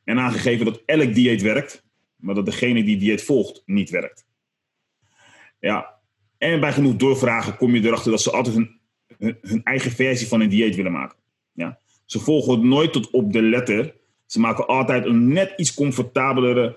En 0.04 0.18
aangegeven 0.18 0.64
dat 0.64 0.82
elk 0.86 1.14
dieet 1.14 1.42
werkt, 1.42 1.84
maar 2.16 2.34
dat 2.34 2.44
degene 2.44 2.84
die 2.84 2.96
dieet 2.96 3.22
volgt 3.22 3.62
niet 3.66 3.90
werkt. 3.90 4.26
Ja, 5.58 5.98
en 6.38 6.60
bij 6.60 6.72
genoeg 6.72 6.96
doorvragen 6.96 7.56
kom 7.56 7.74
je 7.74 7.84
erachter 7.84 8.10
dat 8.10 8.20
ze 8.20 8.30
altijd 8.30 8.56
een 8.56 8.78
hun, 9.18 9.62
eigen 9.62 9.90
versie 9.90 10.26
van 10.26 10.40
een 10.40 10.48
dieet 10.48 10.76
willen 10.76 10.92
maken. 10.92 11.18
Ja? 11.52 11.78
Ze 12.04 12.18
volgen 12.18 12.52
het 12.52 12.62
nooit 12.62 12.92
tot 12.92 13.10
op 13.10 13.32
de 13.32 13.42
letter. 13.42 13.94
Ze 14.26 14.40
maken 14.40 14.66
altijd 14.66 15.04
een 15.04 15.28
net 15.32 15.52
iets 15.56 15.74
comfortabelere, 15.74 16.76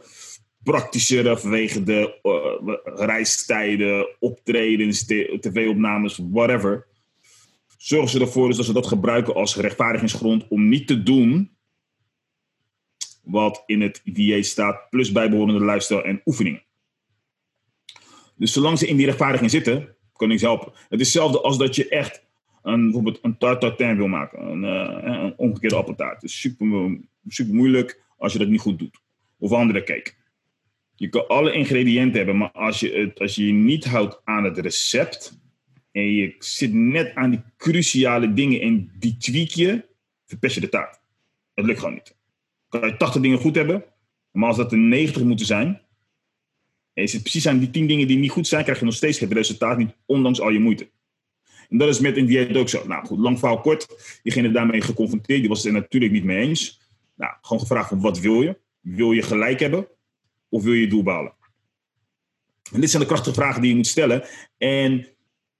praktischere 0.63 1.38
vanwege 1.38 1.84
de 1.84 2.19
uh, 2.23 2.76
reistijden, 3.06 4.08
optredens, 4.19 5.06
tv-opnames, 5.06 6.19
whatever. 6.32 6.88
Zorgen 7.78 8.10
ze 8.10 8.19
ervoor 8.19 8.47
dus 8.47 8.58
dat 8.58 8.65
ze 8.65 8.73
dat 8.73 8.88
gebruiken 8.88 9.36
als 9.36 9.56
rechtvaardigingsgrond 9.56 10.47
om 10.47 10.69
niet 10.69 10.88
te 10.88 11.04
doen 11.04 11.52
wat 13.23 13.63
in 13.65 13.82
het 13.82 14.02
dieet 14.04 14.45
staat, 14.45 14.89
plus 14.89 15.12
bijbehorende 15.12 15.65
lifestyle 15.65 16.04
en 16.04 16.21
oefeningen. 16.26 16.63
Dus 18.36 18.54
zolang 18.54 18.78
ze 18.78 18.88
in 18.88 18.97
die 18.97 19.06
rechtvaardiging 19.06 19.52
zitten, 19.52 19.95
kan 20.13 20.28
niks 20.28 20.41
helpen. 20.41 20.71
Het 20.89 20.99
is 20.99 21.13
hetzelfde 21.13 21.41
als 21.41 21.58
dat 21.58 21.76
je 21.76 21.88
echt 21.88 22.23
een, 22.63 22.84
bijvoorbeeld 22.84 23.19
een 23.21 23.97
wil 23.97 24.08
maken. 24.08 24.47
Een, 24.47 24.63
uh, 24.63 25.21
een 25.23 25.34
omgekeerde 25.38 25.76
appeltaart. 25.76 26.21
Het 26.21 26.23
is 26.23 26.39
super, 26.39 26.99
super 27.28 27.54
moeilijk 27.54 28.02
als 28.17 28.34
je 28.34 28.39
dat 28.39 28.47
niet 28.47 28.60
goed 28.60 28.80
doet. 28.80 28.99
Of 29.38 29.52
andere 29.52 29.84
cake. 29.84 30.13
Je 30.95 31.10
kan 31.10 31.27
alle 31.27 31.53
ingrediënten 31.53 32.17
hebben, 32.17 32.38
maar 32.38 32.51
als 32.51 32.79
je, 32.79 32.91
het, 32.91 33.19
als 33.19 33.36
je 33.36 33.51
niet 33.51 33.86
houdt 33.86 34.21
aan 34.23 34.43
het 34.43 34.58
recept 34.58 35.39
en 35.91 36.12
je 36.12 36.36
zit 36.39 36.73
net 36.73 37.15
aan 37.15 37.29
die 37.29 37.43
cruciale 37.58 38.34
dingen 38.34 38.62
en 38.62 38.91
die 38.99 39.17
tweak 39.17 39.49
je, 39.49 39.86
verpest 40.25 40.56
je 40.56 40.62
de 40.62 40.69
taart. 40.69 41.01
Het 41.53 41.65
lukt 41.65 41.79
gewoon 41.79 41.93
niet. 41.93 42.15
Kan 42.69 42.88
je 42.88 42.97
80 42.97 43.21
dingen 43.21 43.39
goed 43.39 43.56
hebben, 43.56 43.84
maar 44.32 44.47
als 44.47 44.58
dat 44.58 44.71
er 44.71 44.77
90 44.77 45.23
moeten 45.23 45.45
zijn, 45.45 45.82
en 46.93 47.01
je 47.01 47.08
zit 47.08 47.21
precies 47.21 47.47
aan 47.47 47.60
die 47.60 47.69
10 47.69 47.88
dingen 47.88 48.08
die 48.08 48.17
niet 48.17 48.32
goed 48.32 48.47
zijn, 48.47 48.63
krijg 48.63 48.79
je 48.79 48.86
nog 48.86 48.93
steeds 48.93 49.19
het 49.19 49.34
resultaat 49.34 49.77
niet, 49.77 49.95
ondanks 50.06 50.41
al 50.41 50.49
je 50.49 50.60
moeite. 50.60 50.89
En 51.69 51.77
dat 51.77 51.89
is 51.89 51.99
met 51.99 52.17
een 52.17 52.25
dieet 52.25 52.58
ook 52.58 52.69
zo. 52.69 52.88
Nou 52.88 53.06
goed, 53.06 53.19
lang 53.19 53.39
verhaal 53.39 53.60
kort. 53.60 54.19
Diegene 54.23 54.51
daarmee 54.51 54.82
geconfronteerd, 54.82 55.39
die 55.39 55.49
was 55.49 55.58
het 55.58 55.67
er 55.67 55.82
natuurlijk 55.82 56.12
niet 56.12 56.23
mee 56.23 56.47
eens. 56.47 56.82
Nou, 57.15 57.34
gewoon 57.41 57.60
gevraagd 57.60 57.89
van 57.89 58.01
wat 58.01 58.19
wil 58.19 58.41
je? 58.41 58.58
Wil 58.79 59.12
je 59.12 59.21
gelijk 59.21 59.60
hebben? 59.60 59.88
Of 60.53 60.63
wil 60.63 60.73
je 60.73 60.87
doel 60.87 61.03
behalen? 61.03 61.33
En 62.73 62.81
dit 62.81 62.89
zijn 62.89 63.01
de 63.01 63.07
krachtige 63.07 63.35
vragen 63.35 63.61
die 63.61 63.69
je 63.69 63.75
moet 63.75 63.87
stellen. 63.87 64.23
En 64.57 65.07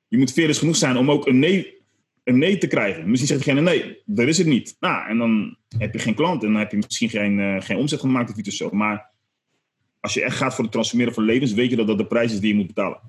je 0.08 0.18
moet 0.18 0.34
veerdig 0.34 0.58
genoeg 0.58 0.76
zijn 0.76 0.98
om 0.98 1.12
ook 1.12 1.28
een 1.28 1.40
nee, 1.40 1.82
een 2.24 2.38
nee 2.38 2.58
te 2.58 2.68
krijgen. 2.68 3.10
Misschien 3.10 3.28
zegt 3.28 3.44
diegene 3.44 3.62
nee, 3.62 4.02
dat 4.06 4.28
is 4.28 4.38
het 4.38 4.48
niet. 4.48 4.76
Nou, 4.80 5.10
en 5.10 5.18
dan 5.18 5.58
heb 5.78 5.94
je 5.94 6.00
geen 6.00 6.16
klant 6.16 6.44
en 6.44 6.52
dan 6.52 6.60
heb 6.60 6.72
je 6.72 6.78
misschien 6.78 7.10
geen, 7.10 7.38
uh, 7.38 7.62
geen 7.62 7.78
omzet 7.78 8.00
gemaakt 8.00 8.32
of 8.32 8.38
iets 8.38 8.50
of 8.50 8.56
zo. 8.56 8.70
Maar 8.70 9.10
als 10.00 10.14
je 10.14 10.24
echt 10.24 10.38
gaat 10.38 10.54
voor 10.54 10.64
het 10.64 10.74
transformeren 10.74 11.14
van 11.14 11.24
levens, 11.24 11.54
weet 11.54 11.70
je 11.70 11.76
dat 11.76 11.88
dat 11.88 11.98
de 11.98 12.08
prijs 12.08 12.34
is 12.34 12.40
die 12.40 12.50
je 12.50 12.56
moet 12.56 12.68
betalen. 12.68 13.00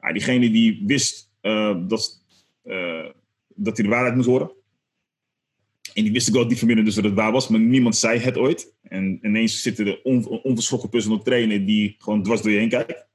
Nou, 0.00 0.12
diegene 0.12 0.50
die 0.50 0.82
wist 0.86 1.30
uh, 1.42 1.76
dat, 1.86 2.24
uh, 2.64 3.06
dat 3.54 3.76
hij 3.76 3.86
de 3.86 3.92
waarheid 3.92 4.14
moest 4.14 4.28
horen. 4.28 4.50
En 5.94 6.02
die 6.02 6.12
wist 6.12 6.28
ik 6.28 6.34
wel 6.34 6.46
binnen 6.46 6.84
dus 6.84 6.94
dat 6.94 7.04
het 7.04 7.14
waar 7.14 7.32
was, 7.32 7.48
maar 7.48 7.60
niemand 7.60 7.96
zei 7.96 8.18
het 8.18 8.38
ooit. 8.38 8.74
En 8.82 9.18
ineens 9.22 9.62
zitten 9.62 9.86
er 9.86 10.00
on, 10.02 10.28
onverschrokken 10.28 10.88
personal 10.88 11.22
trainer 11.22 11.66
die 11.66 11.94
gewoon 11.98 12.22
dwars 12.22 12.42
door 12.42 12.50
je 12.50 12.58
heen 12.58 12.68
kijkt. 12.68 13.06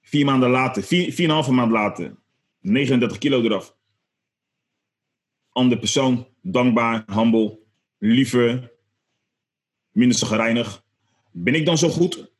Vier 0.00 0.24
maanden 0.24 0.50
later, 0.50 0.82
vier, 0.82 1.12
vier 1.12 1.24
en 1.24 1.30
een 1.30 1.36
halve 1.36 1.52
maand 1.52 1.72
later, 1.72 2.16
39 2.60 3.18
kilo 3.18 3.42
eraf. 3.42 3.76
Andere 5.52 5.80
persoon, 5.80 6.26
dankbaar, 6.42 7.04
humble, 7.12 7.58
liever, 7.98 8.72
minder 9.92 10.26
gereinigd. 10.26 10.82
Ben 11.30 11.54
ik 11.54 11.66
dan 11.66 11.78
zo 11.78 11.88
goed? 11.88 12.32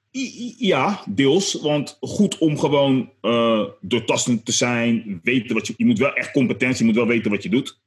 Ja, 0.58 1.04
deels. 1.08 1.54
Want 1.54 1.96
goed 2.00 2.38
om 2.38 2.58
gewoon 2.58 3.10
uh, 3.22 3.64
doortastend 3.80 4.44
te 4.44 4.52
zijn, 4.52 5.20
weten 5.22 5.54
wat 5.54 5.66
je. 5.66 5.74
Je 5.76 5.86
moet 5.86 5.98
wel 5.98 6.14
echt 6.14 6.30
competentie, 6.30 6.78
je 6.78 6.84
moet 6.84 6.94
wel 6.94 7.06
weten 7.06 7.30
wat 7.30 7.42
je 7.42 7.48
doet. 7.48 7.80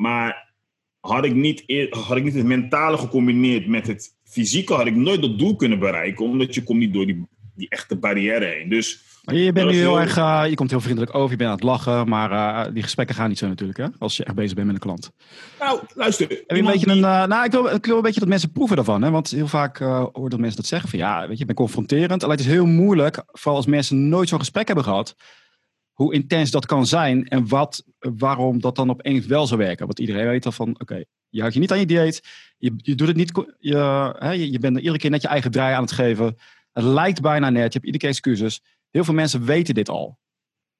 Maar 0.00 0.54
had 1.00 1.24
ik 1.24 1.34
niet, 1.34 1.64
had 1.90 2.16
ik 2.16 2.24
niet 2.24 2.34
het 2.34 2.44
mentale 2.44 2.98
gecombineerd 2.98 3.66
met 3.66 3.86
het 3.86 4.16
fysieke, 4.24 4.74
had 4.74 4.86
ik 4.86 4.96
nooit 4.96 5.20
dat 5.20 5.38
doel 5.38 5.56
kunnen 5.56 5.78
bereiken, 5.78 6.24
omdat 6.24 6.54
je 6.54 6.62
komt 6.62 6.78
niet 6.78 6.92
door 6.92 7.06
die, 7.06 7.26
die 7.54 7.68
echte 7.68 7.96
barrière 7.96 8.44
heen. 8.44 8.68
Dus 8.68 9.04
maar 9.24 9.34
je 9.34 9.52
bent 9.52 9.70
nu 9.70 9.76
heel, 9.76 10.00
erg, 10.00 10.16
uh, 10.16 10.42
je 10.48 10.54
komt 10.54 10.70
heel 10.70 10.80
vriendelijk 10.80 11.14
over, 11.14 11.30
je 11.30 11.36
bent 11.36 11.50
aan 11.50 11.54
het 11.54 11.64
lachen, 11.64 12.08
maar 12.08 12.30
uh, 12.32 12.74
die 12.74 12.82
gesprekken 12.82 13.14
gaan 13.14 13.28
niet 13.28 13.38
zo 13.38 13.46
natuurlijk, 13.46 13.78
hè? 13.78 13.86
Als 13.98 14.16
je 14.16 14.24
echt 14.24 14.34
bezig 14.34 14.54
bent 14.54 14.66
met 14.66 14.74
een 14.74 14.80
klant. 14.80 15.10
Nou, 15.58 15.80
luister. 15.94 16.28
Heb 16.28 16.44
je 16.46 16.56
een 16.56 16.64
beetje 16.64 16.86
die... 16.86 16.94
een, 16.94 17.02
uh, 17.02 17.26
nou, 17.26 17.44
ik 17.44 17.52
wil, 17.52 17.66
ik 17.66 17.86
wil 17.86 17.96
een 17.96 18.02
beetje 18.02 18.20
dat 18.20 18.28
mensen 18.28 18.52
proeven 18.52 18.76
daarvan, 18.76 19.02
hè? 19.02 19.10
Want 19.10 19.30
heel 19.30 19.48
vaak 19.48 19.78
hoor 20.12 20.30
dat 20.30 20.38
mensen 20.38 20.56
dat 20.56 20.66
zeggen 20.66 20.88
van, 20.88 20.98
ja, 20.98 21.20
weet 21.20 21.36
je, 21.36 21.40
ik 21.40 21.46
ben 21.46 21.56
confronterend. 21.56 22.22
Alleen 22.22 22.36
het 22.36 22.46
is 22.46 22.52
heel 22.52 22.66
moeilijk, 22.66 23.22
vooral 23.26 23.56
als 23.56 23.66
mensen 23.66 24.08
nooit 24.08 24.28
zo'n 24.28 24.38
gesprek 24.38 24.66
hebben 24.66 24.84
gehad, 24.84 25.14
hoe 26.00 26.14
intens 26.14 26.50
dat 26.50 26.66
kan 26.66 26.86
zijn 26.86 27.28
en 27.28 27.48
wat, 27.48 27.84
waarom 27.98 28.60
dat 28.60 28.76
dan 28.76 28.90
opeens 28.90 29.26
wel 29.26 29.46
zou 29.46 29.60
werken. 29.60 29.86
Want 29.86 29.98
iedereen 29.98 30.26
weet 30.26 30.46
al 30.46 30.52
van, 30.52 30.80
oké, 30.80 31.04
je 31.28 31.40
houdt 31.40 31.54
je 31.54 31.60
niet 31.60 31.72
aan 31.72 31.78
je 31.78 31.86
dieet, 31.86 32.22
je, 32.58 32.72
je 32.76 32.94
doet 32.94 33.08
het 33.08 33.16
niet, 33.16 33.32
je, 33.58 33.76
hè, 34.18 34.30
je, 34.30 34.58
bent 34.58 34.76
iedere 34.76 34.98
keer 34.98 35.10
net 35.10 35.22
je 35.22 35.28
eigen 35.28 35.50
draai 35.50 35.74
aan 35.74 35.82
het 35.82 35.92
geven. 35.92 36.36
Het 36.72 36.84
lijkt 36.84 37.20
bijna 37.20 37.50
net, 37.50 37.72
je 37.72 37.78
hebt 37.78 37.84
iedere 37.84 37.98
keer 37.98 38.08
excuses. 38.08 38.62
Heel 38.90 39.04
veel 39.04 39.14
mensen 39.14 39.44
weten 39.44 39.74
dit 39.74 39.88
al. 39.88 40.18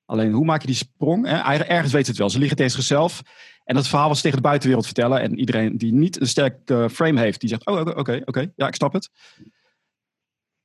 Alleen 0.04 0.32
hoe 0.32 0.44
maak 0.44 0.60
je 0.60 0.66
die 0.66 0.76
sprong? 0.76 1.26
Hè? 1.26 1.36
Ergens 1.36 1.92
weten 1.92 2.04
ze 2.04 2.10
het 2.10 2.20
wel. 2.20 2.30
Ze 2.30 2.38
liegen 2.38 2.56
tegen 2.56 2.72
zichzelf. 2.72 3.22
En 3.64 3.74
dat 3.74 3.88
verhaal 3.88 4.08
was 4.08 4.20
tegen 4.20 4.36
de 4.36 4.42
buitenwereld 4.42 4.86
vertellen. 4.86 5.20
En 5.20 5.38
iedereen 5.38 5.78
die 5.78 5.92
niet 5.92 6.20
een 6.20 6.26
sterk 6.26 6.72
frame 6.90 7.20
heeft, 7.20 7.40
die 7.40 7.48
zegt: 7.48 7.66
Oh, 7.66 7.80
oké, 7.80 8.20
oké, 8.24 8.52
ja, 8.56 8.66
ik 8.66 8.74
snap 8.74 8.92
het. 8.92 9.10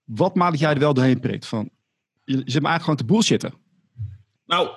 Wat 0.04 0.36
maakt 0.36 0.60
jij 0.60 0.74
er 0.74 0.80
wel 0.80 0.94
doorheen 0.94 1.20
prikt? 1.20 1.46
Van, 1.46 1.70
je, 2.24 2.38
je 2.38 2.52
zit 2.52 2.62
me 2.62 2.68
eigenlijk 2.68 2.82
gewoon 2.82 2.96
te 2.96 3.06
bullshitten. 3.06 3.65
Nou, 4.46 4.70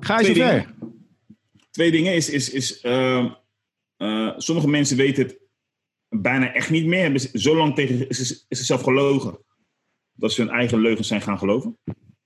ga 0.00 0.20
je 0.20 0.26
zo 0.26 0.32
ver? 0.32 0.74
Twee 1.70 1.90
dingen 1.90 2.14
is: 2.14 2.30
is, 2.30 2.50
is 2.50 2.84
uh, 2.84 3.32
uh, 3.98 4.32
sommige 4.36 4.68
mensen 4.68 4.96
weten 4.96 5.26
het 5.26 5.38
bijna 6.08 6.52
echt 6.52 6.70
niet 6.70 6.86
meer. 6.86 7.02
Hebben 7.02 7.40
zo 7.40 7.56
lang 7.56 7.74
tegen 7.74 8.08
is, 8.08 8.44
is 8.48 8.66
zelf 8.66 8.82
gelogen 8.82 9.44
dat 10.12 10.32
ze 10.32 10.40
hun 10.42 10.50
eigen 10.50 10.80
leugens 10.80 11.08
zijn 11.08 11.22
gaan 11.22 11.38
geloven. 11.38 11.78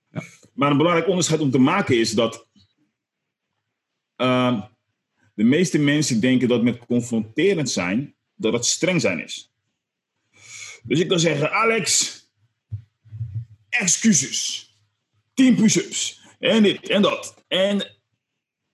Ja. 0.08 0.22
Maar 0.54 0.70
een 0.70 0.76
belangrijk 0.76 1.08
onderscheid 1.08 1.40
om 1.40 1.50
te 1.50 1.58
maken 1.58 1.98
is 1.98 2.12
dat 2.12 2.48
uh, 4.16 4.62
de 5.34 5.44
meeste 5.44 5.78
mensen 5.78 6.20
denken 6.20 6.48
dat 6.48 6.62
met 6.62 6.86
confronterend 6.86 7.70
zijn, 7.70 8.14
dat 8.34 8.52
het 8.52 8.66
streng 8.66 9.00
zijn 9.00 9.22
is. 9.22 9.52
Dus 10.82 11.00
ik 11.00 11.08
kan 11.08 11.20
zeggen, 11.20 11.52
Alex, 11.52 12.16
excuses, 13.68 14.70
10 15.34 15.54
push-ups 15.54 16.21
en 16.50 16.62
dit 16.62 16.88
en 16.88 17.02
dat. 17.02 17.44
En 17.48 17.98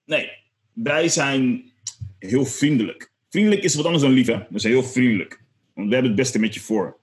nee, 0.05 0.31
wij 0.73 1.09
zijn 1.09 1.73
heel 2.19 2.45
vriendelijk. 2.45 3.13
Vriendelijk 3.29 3.63
is 3.63 3.75
wat 3.75 3.85
anders 3.85 4.03
dan 4.03 4.13
lief, 4.13 4.27
hè? 4.27 4.47
We 4.51 4.59
zijn 4.59 4.73
heel 4.73 4.83
vriendelijk. 4.83 5.43
Want 5.75 5.89
we 5.89 5.93
hebben 5.93 6.13
het 6.13 6.21
beste 6.21 6.39
met 6.39 6.55
je 6.55 6.61
voor. 6.61 7.01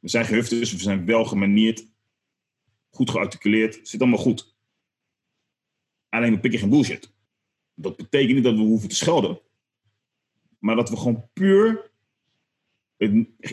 We 0.00 0.08
zijn 0.08 0.24
gehuft, 0.24 0.50
dus 0.50 0.72
we 0.72 0.78
zijn 0.78 1.04
wel 1.04 1.24
gemanierd, 1.24 1.86
goed 2.90 3.10
gearticuleerd, 3.10 3.88
zit 3.88 4.00
allemaal 4.00 4.18
goed. 4.18 4.56
Alleen 6.08 6.32
we 6.32 6.40
pikken 6.40 6.60
geen 6.60 6.70
bullshit. 6.70 7.12
Dat 7.74 7.96
betekent 7.96 8.34
niet 8.34 8.44
dat 8.44 8.54
we 8.54 8.60
hoeven 8.60 8.88
te 8.88 8.94
schelden, 8.94 9.40
maar 10.58 10.76
dat 10.76 10.90
we 10.90 10.96
gewoon 10.96 11.28
puur 11.32 11.90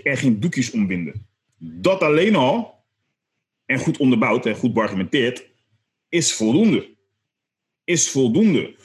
er 0.04 0.18
geen 0.18 0.40
doekjes 0.40 0.72
ombinden. 0.72 1.28
Dat 1.58 2.02
alleen 2.02 2.36
al, 2.36 2.84
en 3.66 3.80
goed 3.80 3.98
onderbouwd 3.98 4.46
en 4.46 4.56
goed 4.56 4.74
beargumenteerd, 4.74 5.50
is 6.10 6.34
voldoende. 6.34 6.96
Is 7.84 8.10
voldoende. 8.10 8.76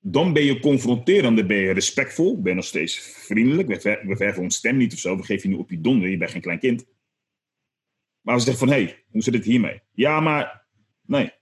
Dan 0.00 0.32
ben 0.32 0.44
je 0.44 0.60
confronterend, 0.60 1.36
dan 1.36 1.46
ben 1.46 1.56
je 1.56 1.72
respectvol, 1.72 2.40
ben 2.40 2.50
je 2.50 2.56
nog 2.56 2.64
steeds 2.64 2.98
vriendelijk. 2.98 3.68
We, 3.68 4.00
we 4.06 4.16
verven 4.16 4.42
ons 4.42 4.56
stem 4.56 4.76
niet 4.76 4.92
of 4.92 4.98
zo, 4.98 5.16
we 5.16 5.22
geven 5.22 5.50
je 5.50 5.56
nu 5.56 5.62
op 5.62 5.70
je 5.70 5.80
donder, 5.80 6.08
je 6.08 6.16
bent 6.16 6.30
geen 6.30 6.40
klein 6.40 6.58
kind. 6.58 6.86
Maar 8.20 8.34
we 8.34 8.40
zeggen 8.40 8.68
van, 8.68 8.76
hé, 8.76 8.84
hey, 8.84 9.04
hoe 9.10 9.22
zit 9.22 9.34
het 9.34 9.44
hiermee? 9.44 9.80
Ja, 9.92 10.20
maar 10.20 10.64
nee. 11.06 11.32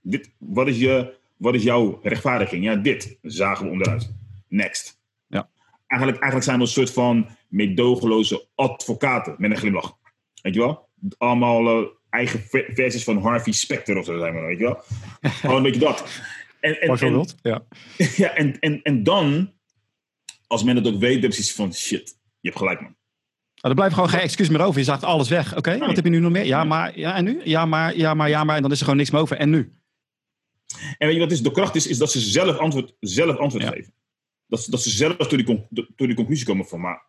Dit, 0.00 0.32
wat, 0.38 0.68
is 0.68 0.78
je, 0.78 1.18
wat 1.36 1.54
is 1.54 1.62
jouw 1.62 2.00
rechtvaardiging? 2.02 2.64
Ja, 2.64 2.76
dit 2.76 3.18
zagen 3.22 3.64
we 3.64 3.72
onderuit. 3.72 4.14
Next. 4.48 5.00
Ja. 5.26 5.50
Eigenlijk, 5.86 6.22
eigenlijk 6.22 6.44
zijn 6.44 6.56
we 6.56 6.62
een 6.62 6.70
soort 6.70 6.90
van 6.90 7.28
meedogenloze 7.48 8.48
advocaten 8.54 9.34
met 9.38 9.50
een 9.50 9.56
glimlach. 9.56 9.98
Weet 10.42 10.54
je 10.54 10.60
wel? 10.60 10.88
Allemaal 11.18 11.82
uh, 11.82 11.88
eigen 12.12 12.40
versies 12.74 13.04
van 13.04 13.18
Harvey 13.18 13.52
Specter 13.52 13.96
of 13.96 14.04
zo 14.04 14.18
zijn 14.18 14.34
we, 14.34 14.40
weet 14.40 14.58
je 14.58 14.64
wel? 14.64 14.82
Gewoon 15.20 15.56
een 15.56 15.62
beetje 15.62 15.80
dat. 15.80 16.04
En, 16.60 16.80
en, 16.80 16.98
en, 16.98 17.26
ja. 17.42 17.62
ja, 18.16 18.34
en, 18.34 18.58
en, 18.58 18.82
en 18.82 19.02
dan, 19.02 19.52
als 20.46 20.64
men 20.64 20.76
het 20.76 20.86
ook 20.86 20.98
weet, 20.98 21.22
dan 21.22 21.30
is 21.30 21.36
het 21.36 21.52
van 21.52 21.74
shit, 21.74 22.18
je 22.40 22.48
hebt 22.48 22.58
gelijk 22.58 22.80
man. 22.80 22.96
Maar 23.60 23.70
er 23.70 23.76
blijft 23.76 23.94
gewoon 23.94 24.08
geen 24.08 24.20
excuus 24.20 24.48
meer 24.48 24.60
over. 24.60 24.78
Je 24.78 24.84
zegt 24.84 25.04
alles 25.04 25.28
weg. 25.28 25.56
Oké, 25.56 25.78
wat 25.78 25.96
heb 25.96 26.04
je 26.04 26.10
nu 26.10 26.18
nog 26.18 26.32
meer? 26.32 26.44
Ja, 26.44 26.64
maar, 26.64 26.98
ja, 26.98 27.14
en 27.16 27.24
nu? 27.24 27.40
Ja, 27.44 27.64
maar, 27.64 27.96
ja, 27.96 28.14
maar, 28.14 28.28
ja, 28.28 28.44
maar. 28.44 28.56
En 28.56 28.62
dan 28.62 28.70
is 28.70 28.78
er 28.78 28.84
gewoon 28.84 28.98
niks 28.98 29.10
meer 29.10 29.20
over. 29.20 29.36
En 29.36 29.50
nu? 29.50 29.72
En 30.98 31.06
weet 31.06 31.14
je 31.14 31.20
wat 31.20 31.30
is? 31.30 31.42
De 31.42 31.50
kracht 31.50 31.74
is, 31.74 31.86
is 31.86 31.98
dat 31.98 32.10
ze 32.10 32.20
zelf 32.20 32.56
antwoord, 32.56 32.96
zelf 33.00 33.36
antwoord 33.36 33.64
geven. 33.64 33.94
Dat, 34.46 34.66
dat 34.70 34.82
ze 34.82 34.90
zelf 34.90 35.16
tot 35.16 35.30
die, 35.30 35.66
tot 35.70 35.96
die 35.96 36.14
conclusie 36.14 36.46
komen 36.46 36.66
van, 36.66 36.80
maar, 36.80 37.02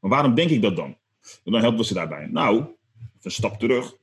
maar 0.00 0.10
waarom 0.10 0.34
denk 0.34 0.50
ik 0.50 0.62
dat 0.62 0.76
dan? 0.76 0.96
En 1.44 1.52
dan 1.52 1.60
helpen 1.60 1.78
we 1.78 1.84
ze 1.84 1.94
daarbij. 1.94 2.26
Nou, 2.26 2.66
een 3.24 3.30
stap 3.30 3.58
terug. 3.58 3.96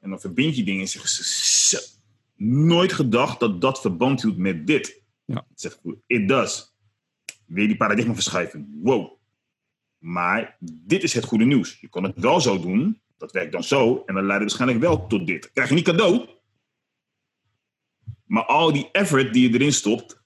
En 0.00 0.10
dan 0.10 0.20
verbind 0.20 0.56
je 0.56 0.64
dingen 0.64 0.80
en 0.80 0.88
zeg 0.88 1.02
je, 1.02 1.96
nooit 2.44 2.92
gedacht 2.92 3.40
dat 3.40 3.60
dat 3.60 3.80
verband 3.80 4.22
hield 4.22 4.36
met 4.36 4.66
dit. 4.66 5.02
Ja. 5.24 5.46
Zeg, 5.54 5.78
it 6.06 6.28
does. 6.28 6.76
Weer 7.46 7.66
die 7.66 7.76
paradigma 7.76 8.14
verschuiven. 8.14 8.80
Wow. 8.82 9.12
Maar 9.98 10.56
dit 10.60 11.02
is 11.02 11.14
het 11.14 11.24
goede 11.24 11.44
nieuws. 11.44 11.80
Je 11.80 11.88
kan 11.88 12.04
het 12.04 12.18
wel 12.18 12.40
zo 12.40 12.60
doen. 12.60 13.00
Dat 13.16 13.32
werkt 13.32 13.52
dan 13.52 13.64
zo. 13.64 14.02
En 14.06 14.14
dan 14.14 14.26
leidt 14.26 14.42
het 14.42 14.52
waarschijnlijk 14.52 14.80
wel 14.80 15.06
tot 15.06 15.26
dit. 15.26 15.52
Krijg 15.52 15.68
je 15.68 15.74
niet 15.74 15.84
cadeau. 15.84 16.28
Maar 18.24 18.44
al 18.44 18.72
die 18.72 18.88
effort 18.92 19.32
die 19.32 19.50
je 19.50 19.54
erin 19.54 19.72
stopt, 19.72 20.22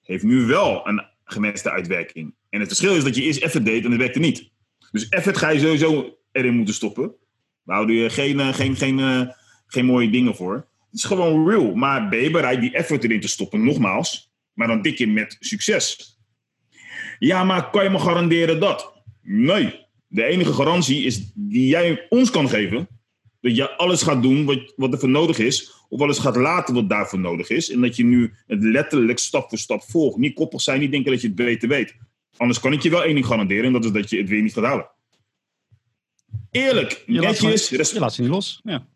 heeft 0.00 0.24
nu 0.24 0.46
wel 0.46 0.88
een 0.88 1.06
gewenste 1.24 1.70
uitwerking. 1.70 2.34
En 2.48 2.58
het 2.58 2.68
verschil 2.68 2.96
is 2.96 3.04
dat 3.04 3.16
je 3.16 3.22
eerst 3.22 3.42
effort 3.42 3.64
deed 3.64 3.84
en 3.84 3.90
het 3.90 4.00
werkte 4.00 4.18
niet. 4.18 4.50
Dus 4.90 5.08
effort 5.08 5.36
ga 5.36 5.48
je 5.48 5.60
sowieso 5.60 6.18
erin 6.32 6.56
moeten 6.56 6.74
stoppen. 6.74 7.14
Daar 7.66 7.76
houden 7.76 7.96
je 7.96 8.10
geen, 8.10 8.40
eh, 8.40 8.46
geen, 8.46 8.54
geen, 8.54 8.76
geen, 8.76 8.98
eh, 8.98 9.34
geen 9.66 9.84
mooie 9.84 10.10
dingen 10.10 10.34
voor. 10.34 10.54
Het 10.54 10.98
is 10.98 11.04
gewoon 11.04 11.48
real. 11.48 11.74
Maar 11.74 12.08
ben 12.08 12.22
je 12.22 12.30
bereid 12.30 12.60
die 12.60 12.72
effort 12.72 13.04
erin 13.04 13.20
te 13.20 13.28
stoppen? 13.28 13.64
Nogmaals. 13.64 14.32
Maar 14.52 14.66
dan 14.66 14.82
dik 14.82 14.98
je 14.98 15.06
met 15.06 15.36
succes. 15.40 16.16
Ja, 17.18 17.44
maar 17.44 17.70
kan 17.70 17.84
je 17.84 17.90
me 17.90 17.98
garanderen 17.98 18.60
dat? 18.60 19.02
Nee. 19.22 19.84
De 20.06 20.24
enige 20.24 20.52
garantie 20.52 21.04
is 21.04 21.32
die 21.34 21.66
jij 21.66 22.06
ons 22.08 22.30
kan 22.30 22.48
geven. 22.48 22.88
Dat 23.40 23.56
je 23.56 23.76
alles 23.76 24.02
gaat 24.02 24.22
doen 24.22 24.44
wat, 24.44 24.72
wat 24.76 24.92
er 24.92 24.98
voor 24.98 25.08
nodig 25.08 25.38
is. 25.38 25.72
Of 25.88 26.00
alles 26.00 26.18
gaat 26.18 26.36
laten 26.36 26.74
wat 26.74 26.88
daarvoor 26.88 27.18
nodig 27.18 27.48
is. 27.50 27.70
En 27.70 27.80
dat 27.80 27.96
je 27.96 28.04
nu 28.04 28.32
het 28.46 28.62
letterlijk 28.62 29.18
stap 29.18 29.48
voor 29.48 29.58
stap 29.58 29.82
volgt. 29.82 30.16
Niet 30.16 30.34
koppig 30.34 30.60
zijn, 30.60 30.80
niet 30.80 30.90
denken 30.90 31.12
dat 31.12 31.20
je 31.20 31.26
het 31.26 31.36
beter 31.36 31.68
weet. 31.68 31.96
Anders 32.36 32.60
kan 32.60 32.72
ik 32.72 32.82
je 32.82 32.90
wel 32.90 33.04
één 33.04 33.14
ding 33.14 33.26
garanderen. 33.26 33.64
En 33.64 33.72
dat 33.72 33.84
is 33.84 33.90
dat 33.90 34.10
je 34.10 34.16
het 34.16 34.28
weer 34.28 34.42
niet 34.42 34.52
gaat 34.52 34.64
halen. 34.64 34.90
Eerlijk, 36.50 37.02
je 37.06 37.20
netjes. 37.20 37.70
Laat 37.70 37.90
je 37.90 37.98
laat 37.98 38.14
ze 38.14 38.20
niet 38.20 38.30
los. 38.30 38.60
Ja. 38.64 38.86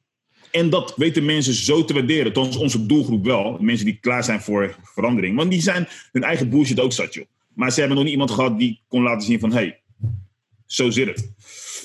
En 0.51 0.71
dat 0.71 0.95
weten 0.97 1.25
mensen 1.25 1.55
zo 1.55 1.85
te 1.85 1.93
waarderen. 1.93 2.33
Tot 2.33 2.57
onze 2.57 2.87
doelgroep 2.87 3.25
wel. 3.25 3.57
Mensen 3.61 3.87
die 3.87 3.99
klaar 4.01 4.25
zijn 4.25 4.41
voor 4.41 4.77
verandering. 4.83 5.37
Want 5.37 5.51
die 5.51 5.63
zijn 5.63 5.89
hun 6.13 6.23
eigen 6.23 6.49
bullshit 6.49 6.81
ook 6.81 6.93
zat, 6.93 7.15
joh. 7.15 7.25
Maar 7.55 7.71
ze 7.73 7.79
hebben 7.79 7.97
nog 7.97 8.05
niet 8.05 8.15
iemand 8.15 8.31
gehad 8.31 8.59
die 8.59 8.83
kon 8.89 9.03
laten 9.03 9.27
zien 9.27 9.41
van... 9.41 9.53
hey, 9.53 9.81
zo 10.67 10.91
zit 10.91 11.07
het. 11.07 11.33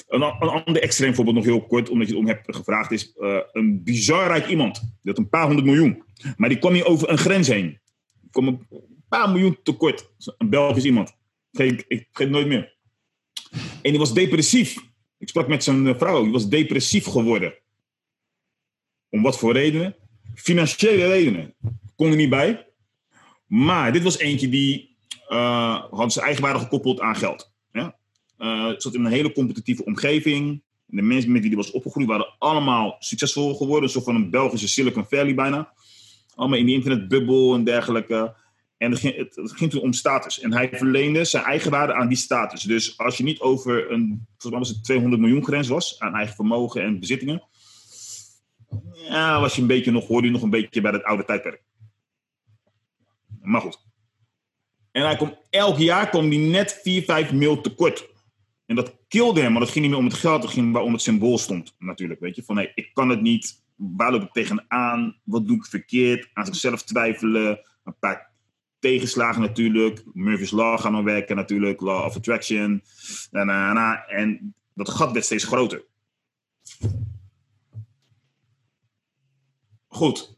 Een, 0.08 0.22
een 0.22 0.64
ander 0.64 0.82
extreem 0.82 1.16
voorbeeld, 1.16 1.36
nog 1.36 1.46
heel 1.46 1.66
kort, 1.66 1.90
omdat 1.90 2.08
je 2.08 2.14
het 2.14 2.22
om 2.24 2.28
hebt 2.30 2.56
gevraagd, 2.56 2.92
is 2.92 3.14
uh, 3.18 3.38
een 3.52 3.84
bizar 3.84 4.28
rijk 4.28 4.48
iemand. 4.48 4.80
Die 4.80 4.90
had 5.04 5.18
een 5.18 5.30
paar 5.30 5.46
honderd 5.46 5.66
miljoen. 5.66 6.04
Maar 6.38 6.50
die 6.50 6.58
kwam 6.58 6.74
hier 6.74 6.86
over 6.86 7.10
een 7.10 7.18
grens 7.18 7.48
heen. 7.48 7.80
Kwam 8.32 8.48
een 8.48 8.68
paar 9.10 9.30
miljoen 9.30 9.58
tekort. 9.64 10.10
Een 10.38 10.50
Belgisch 10.50 10.84
iemand. 10.84 11.16
Ik, 11.52 11.86
ik, 11.88 12.08
het 12.12 12.30
nooit 12.30 12.48
meer. 12.48 12.74
En 13.82 13.92
die 13.92 14.00
was 14.00 14.14
depressief. 14.14 14.78
Ik 15.26 15.32
sprak 15.32 15.48
met 15.48 15.64
zijn 15.64 15.98
vrouw. 15.98 16.24
Die 16.24 16.32
was 16.32 16.50
depressief 16.50 17.06
geworden. 17.06 17.54
Om 19.10 19.22
wat 19.22 19.38
voor 19.38 19.54
redenen? 19.54 19.96
Financiële 20.36 21.08
redenen. 21.08 21.54
Kon 21.96 22.10
er 22.10 22.16
niet 22.16 22.30
bij. 22.30 22.68
Maar 23.46 23.94
dit 23.94 24.04
was 24.04 24.18
eentje 24.18 24.50
die 24.50 24.98
uh, 25.30 25.84
had 25.92 26.14
zijn 26.14 26.26
eigen 26.26 26.44
waarde 26.44 26.60
gekoppeld 26.60 27.00
aan 27.00 27.16
geld. 27.16 27.52
Ja? 27.72 27.96
Uh, 28.40 28.74
zat 28.78 28.94
in 28.94 29.06
een 29.06 29.12
hele 29.12 29.32
competitieve 29.32 29.86
omgeving. 29.86 30.64
De 30.86 31.02
mensen 31.02 31.32
met 31.32 31.42
wie 31.42 31.50
hij 31.50 31.60
was 31.60 31.72
opgegroeid 31.72 32.08
waren 32.08 32.36
allemaal 32.38 32.96
succesvol 33.00 33.56
geworden. 33.56 33.90
Zo 33.90 34.02
van 34.02 34.16
een 34.16 34.30
Belgische 34.30 34.68
Silicon 34.68 35.06
Valley 35.10 35.36
bijna. 35.36 35.74
Allemaal 36.36 36.60
in 36.60 36.66
die 36.66 36.76
internetbubbel 36.76 37.54
en 37.54 37.64
dergelijke. 37.64 38.36
En 38.78 38.92
het 38.92 39.00
ging, 39.00 39.16
het, 39.16 39.36
het 39.36 39.52
ging 39.52 39.72
toen 39.72 39.82
om 39.82 39.94
status. 39.94 40.40
En 40.40 40.54
hij 40.54 40.70
verleende 40.74 41.26
zijn 41.26 41.44
eigen 41.44 41.72
waarde 41.72 41.94
aan 41.94 42.08
die 42.08 42.18
status. 42.18 42.62
Dus 42.62 42.98
als 42.98 43.18
je 43.18 43.24
niet 43.24 43.40
over 43.40 43.92
een, 43.92 44.28
volgens 44.38 44.68
mij 44.68 44.76
het 44.76 44.86
200 44.86 45.22
miljoen 45.22 45.44
grens 45.44 45.68
was 45.68 46.00
aan 46.00 46.16
eigen 46.16 46.36
vermogen 46.36 46.84
en 46.84 47.00
bezittingen. 47.00 47.44
Ja, 48.94 49.40
was 49.40 49.56
je 49.56 49.62
een 49.62 49.68
beetje 49.68 49.92
nog, 49.92 50.08
hoorde 50.08 50.28
je 50.28 50.34
nog 50.34 50.42
een 50.42 50.50
beetje 50.50 50.82
bij 50.82 50.92
het 50.92 51.04
oude 51.04 51.26
tijdperk. 51.26 51.64
Maar 53.42 53.62
goed. 53.62 53.84
En 54.92 55.04
hij 55.04 55.38
elk 55.50 55.78
jaar 55.78 56.10
kwam 56.10 56.30
hij 56.30 56.38
net 56.38 56.80
4, 56.84 57.04
5 57.04 57.32
mil 57.32 57.62
tekort. 57.62 58.10
En 58.66 58.76
dat 58.76 58.98
kilde 59.08 59.42
hem, 59.42 59.52
maar 59.52 59.62
dat 59.62 59.70
ging 59.70 59.82
niet 59.86 59.94
meer 59.94 60.04
om 60.04 60.10
het 60.10 60.20
geld, 60.20 60.44
het 60.44 60.52
ging 60.52 60.74
waarom 60.74 60.94
het 60.94 61.02
symbool 61.02 61.38
stond 61.38 61.76
natuurlijk. 61.80 62.20
Weet 62.20 62.36
je, 62.36 62.44
van 62.44 62.56
hey, 62.56 62.72
ik 62.76 62.94
kan 62.94 63.10
het 63.10 63.22
niet, 63.22 63.64
waar 63.76 64.12
loop 64.12 64.22
ik 64.22 64.32
tegenaan, 64.32 65.20
wat 65.24 65.48
doe 65.48 65.58
ik 65.58 65.66
verkeerd, 65.66 66.30
aan 66.34 66.46
zichzelf 66.46 66.84
twijfelen, 66.84 67.60
een 67.84 68.00
paar 68.00 68.35
tegenslagen 68.80 69.42
natuurlijk, 69.42 70.04
Murphy's 70.14 70.52
Law 70.52 70.80
gaan 70.80 70.92
dan 70.92 71.04
werken 71.04 71.36
natuurlijk, 71.36 71.82
Law 71.82 72.06
of 72.06 72.16
Attraction, 72.16 72.84
en, 73.32 74.56
dat 74.74 74.90
gat 74.90 75.12
werd 75.12 75.26
steeds 75.26 75.44
groter. 75.44 75.84
Goed. 79.88 80.38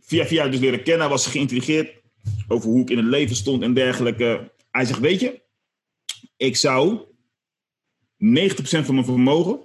Via 0.00 0.26
via 0.26 0.48
dus 0.48 0.60
leren 0.60 0.82
kennen, 0.82 1.08
was 1.08 1.26
geïntrigeerd 1.26 2.00
over 2.48 2.68
hoe 2.68 2.80
ik 2.80 2.90
in 2.90 2.96
het 2.96 3.06
leven 3.06 3.36
stond 3.36 3.62
en 3.62 3.74
dergelijke. 3.74 4.52
Hij 4.70 4.84
zegt, 4.84 5.00
weet 5.00 5.20
je, 5.20 5.42
ik 6.36 6.56
zou 6.56 6.98
90% 6.98 7.04
van 8.62 8.94
mijn 8.94 9.04
vermogen 9.04 9.60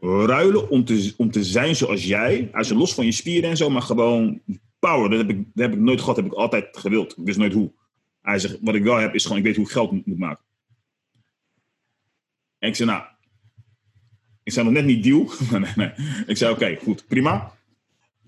ruilen 0.00 0.70
om 0.70 0.84
te, 0.84 1.14
om 1.16 1.30
te 1.30 1.44
zijn 1.44 1.76
zoals 1.76 2.04
jij. 2.04 2.48
Als 2.52 2.68
je 2.68 2.74
los 2.74 2.94
van 2.94 3.04
je 3.04 3.12
spieren 3.12 3.50
en 3.50 3.56
zo, 3.56 3.70
maar 3.70 3.82
gewoon 3.82 4.40
power. 4.78 5.10
Dat 5.10 5.18
heb, 5.18 5.30
ik, 5.30 5.36
dat 5.36 5.64
heb 5.64 5.72
ik 5.72 5.80
nooit 5.80 6.00
gehad, 6.00 6.16
heb 6.16 6.24
ik 6.24 6.32
altijd 6.32 6.76
gewild. 6.76 7.18
Ik 7.18 7.24
wist 7.24 7.38
nooit 7.38 7.52
hoe. 7.52 7.72
Hij 8.22 8.38
zegt, 8.38 8.58
wat 8.60 8.74
ik 8.74 8.82
wel 8.82 8.96
heb, 8.96 9.14
is 9.14 9.22
gewoon, 9.22 9.38
ik 9.38 9.44
weet 9.44 9.56
hoe 9.56 9.64
ik 9.64 9.70
geld 9.70 9.90
moet, 9.90 10.18
maken. 10.18 10.44
En 12.58 12.68
ik 12.68 12.74
zei, 12.74 12.90
nou, 12.90 13.04
ik 14.42 14.52
zei 14.52 14.64
nog 14.64 14.74
net 14.74 14.84
niet 14.84 15.02
deal. 15.02 15.30
Ik 16.26 16.36
zei, 16.36 16.52
oké, 16.52 16.76
goed, 16.76 17.06
prima. 17.06 17.52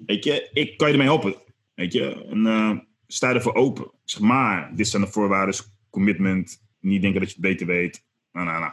Weet 0.06 0.24
je, 0.24 0.50
ik 0.52 0.76
kan 0.76 0.86
je 0.86 0.92
ermee 0.92 1.08
helpen. 1.08 1.34
Weet 1.74 1.92
je, 1.92 2.26
en, 2.30 2.46
uh, 2.46 3.34
ervoor 3.34 3.54
open. 3.54 3.90
Zeg, 4.04 4.20
maar, 4.20 4.76
dit 4.76 4.88
zijn 4.88 5.02
de 5.02 5.08
voorwaarden, 5.08 5.54
commitment, 5.90 6.62
niet 6.80 7.02
denken 7.02 7.20
dat 7.20 7.28
je 7.28 7.36
het 7.36 7.44
beter 7.44 7.66
weet. 7.66 8.04
Nou, 8.32 8.46
nou, 8.46 8.60
nou. 8.60 8.72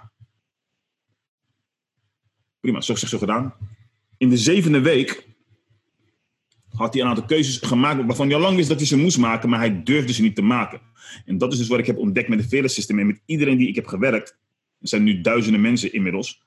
Prima, 2.60 2.82
zo 2.82 2.94
gezegd, 2.94 3.12
zo 3.12 3.18
gedaan. 3.18 3.54
In 4.18 4.30
de 4.30 4.38
zevende 4.38 4.82
week 4.82 5.35
had 6.76 6.94
hij 6.94 7.04
een 7.04 7.10
aantal 7.10 7.26
keuzes 7.26 7.58
gemaakt 7.58 8.06
waarvan 8.06 8.28
hij 8.28 8.36
al 8.36 8.42
lang 8.42 8.56
wist 8.56 8.70
dat 8.70 8.78
hij 8.78 8.88
ze 8.88 8.98
moest 8.98 9.18
maken, 9.18 9.50
maar 9.50 9.60
hij 9.60 9.84
durfde 9.84 10.14
ze 10.14 10.22
niet 10.22 10.36
te 10.36 10.42
maken. 10.42 10.82
En 11.26 11.38
dat 11.38 11.52
is 11.52 11.58
dus 11.58 11.68
wat 11.68 11.80
ik 11.80 11.86
heb 11.86 11.98
ontdekt 11.98 12.28
met 12.28 12.40
de 12.40 12.48
vele 12.48 12.68
systemen 12.68 13.02
en 13.02 13.08
met 13.08 13.22
iedereen 13.26 13.58
die 13.58 13.68
ik 13.68 13.76
heb 13.76 13.88
gewerkt. 13.88 14.38
Er 14.80 14.88
zijn 14.88 15.04
nu 15.04 15.22
duizenden 15.22 15.62
mensen 15.62 15.94
inmiddels. 15.94 16.44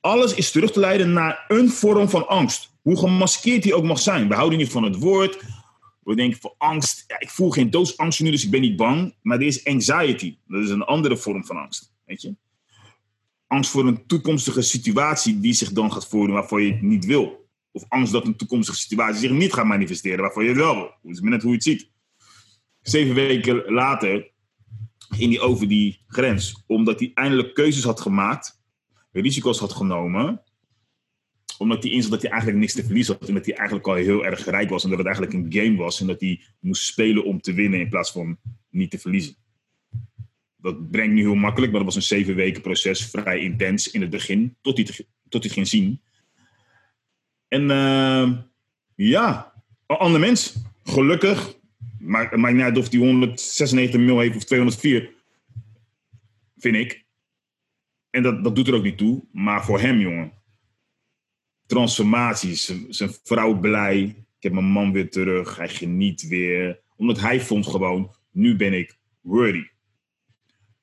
Alles 0.00 0.34
is 0.34 0.50
terug 0.50 0.72
te 0.72 0.80
leiden 0.80 1.12
naar 1.12 1.44
een 1.48 1.68
vorm 1.68 2.08
van 2.08 2.28
angst. 2.28 2.72
Hoe 2.82 2.98
gemaskeerd 2.98 3.62
die 3.62 3.74
ook 3.74 3.84
mag 3.84 3.98
zijn. 3.98 4.28
We 4.28 4.34
houden 4.34 4.58
niet 4.58 4.70
van 4.70 4.82
het 4.82 4.96
woord. 4.96 5.44
We 6.02 6.14
denken 6.14 6.40
voor 6.40 6.54
angst. 6.58 7.04
Ja, 7.06 7.20
ik 7.20 7.30
voel 7.30 7.50
geen 7.50 7.70
doodsangst 7.70 8.20
nu, 8.20 8.30
dus 8.30 8.44
ik 8.44 8.50
ben 8.50 8.60
niet 8.60 8.76
bang. 8.76 9.14
Maar 9.22 9.38
er 9.38 9.46
is 9.46 9.64
anxiety. 9.64 10.36
Dat 10.46 10.62
is 10.62 10.70
een 10.70 10.82
andere 10.82 11.16
vorm 11.16 11.44
van 11.44 11.56
angst. 11.56 11.92
Weet 12.04 12.22
je? 12.22 12.34
Angst 13.46 13.70
voor 13.70 13.86
een 13.86 14.06
toekomstige 14.06 14.62
situatie 14.62 15.40
die 15.40 15.52
zich 15.52 15.72
dan 15.72 15.92
gaat 15.92 16.08
voordoen 16.08 16.34
waarvoor 16.34 16.62
je 16.62 16.72
het 16.72 16.82
niet 16.82 17.04
wil. 17.04 17.47
Of 17.72 17.84
angst 17.88 18.12
dat 18.12 18.26
een 18.26 18.36
toekomstige 18.36 18.78
situatie 18.78 19.20
zich 19.20 19.30
niet 19.30 19.52
gaat 19.52 19.66
manifesteren 19.66 20.20
waarvoor 20.20 20.44
je 20.44 20.54
wel 20.54 20.92
is 21.02 21.20
net 21.20 21.42
hoe 21.42 21.50
je 21.50 21.56
het 21.56 21.64
ziet. 21.64 21.90
Zeven 22.80 23.14
weken 23.14 23.72
later 23.72 24.30
ging 24.98 25.32
hij 25.32 25.42
over 25.42 25.68
die 25.68 26.04
grens. 26.06 26.64
Omdat 26.66 27.00
hij 27.00 27.10
eindelijk 27.14 27.54
keuzes 27.54 27.84
had 27.84 28.00
gemaakt, 28.00 28.60
risico's 29.12 29.58
had 29.58 29.72
genomen 29.72 30.42
omdat 31.58 31.82
hij 31.82 31.92
inzag 31.92 32.10
dat 32.10 32.22
hij 32.22 32.30
eigenlijk 32.30 32.60
niks 32.60 32.74
te 32.74 32.84
verliezen 32.84 33.16
had. 33.18 33.28
En 33.28 33.34
dat 33.34 33.46
hij 33.46 33.54
eigenlijk 33.54 33.88
al 33.88 33.94
heel 33.94 34.24
erg 34.24 34.44
rijk 34.44 34.70
was. 34.70 34.84
En 34.84 34.88
dat 34.88 34.98
het 34.98 35.06
eigenlijk 35.06 35.36
een 35.36 35.52
game 35.52 35.76
was. 35.76 36.00
En 36.00 36.06
dat 36.06 36.20
hij 36.20 36.40
moest 36.60 36.82
spelen 36.82 37.24
om 37.24 37.40
te 37.40 37.52
winnen 37.52 37.80
in 37.80 37.88
plaats 37.88 38.10
van 38.10 38.38
niet 38.70 38.90
te 38.90 38.98
verliezen. 38.98 39.36
Dat 40.56 40.90
brengt 40.90 41.14
nu 41.14 41.20
heel 41.20 41.34
makkelijk, 41.34 41.72
maar 41.72 41.84
dat 41.84 41.94
was 41.94 42.02
een 42.02 42.16
zeven 42.16 42.34
weken 42.34 42.62
proces. 42.62 43.06
Vrij 43.06 43.38
intens 43.38 43.90
in 43.90 44.00
het 44.00 44.10
begin. 44.10 44.56
Tot 44.60 44.76
hij, 44.76 44.84
tot 45.28 45.42
hij 45.42 45.42
het 45.42 45.52
ging 45.52 45.68
zien. 45.68 46.00
En 47.48 47.62
uh, 47.62 48.38
ja, 48.94 49.52
een 49.86 49.96
ander 49.96 50.20
mens. 50.20 50.56
Gelukkig. 50.84 51.56
Maar 51.98 52.38
maakt 52.38 52.54
niet 52.54 52.62
uit 52.62 52.78
of 52.78 52.90
hij 52.90 52.98
196 52.98 54.00
mil 54.00 54.18
heeft 54.18 54.36
of 54.36 54.44
204. 54.44 55.10
Vind 56.56 56.76
ik. 56.76 57.04
En 58.10 58.22
dat, 58.22 58.44
dat 58.44 58.56
doet 58.56 58.68
er 58.68 58.74
ook 58.74 58.82
niet 58.82 58.98
toe. 58.98 59.24
Maar 59.32 59.64
voor 59.64 59.80
hem, 59.80 59.98
jongen 60.00 60.32
transformaties. 61.68 62.74
Zijn 62.88 63.10
vrouw 63.22 63.58
blij. 63.58 64.02
Ik 64.36 64.42
heb 64.42 64.52
mijn 64.52 64.64
man 64.64 64.92
weer 64.92 65.10
terug. 65.10 65.56
Hij 65.56 65.68
geniet 65.68 66.28
weer. 66.28 66.80
Omdat 66.96 67.20
hij 67.20 67.40
vond 67.40 67.66
gewoon, 67.66 68.14
nu 68.30 68.56
ben 68.56 68.72
ik 68.72 68.98
worthy. 69.20 69.66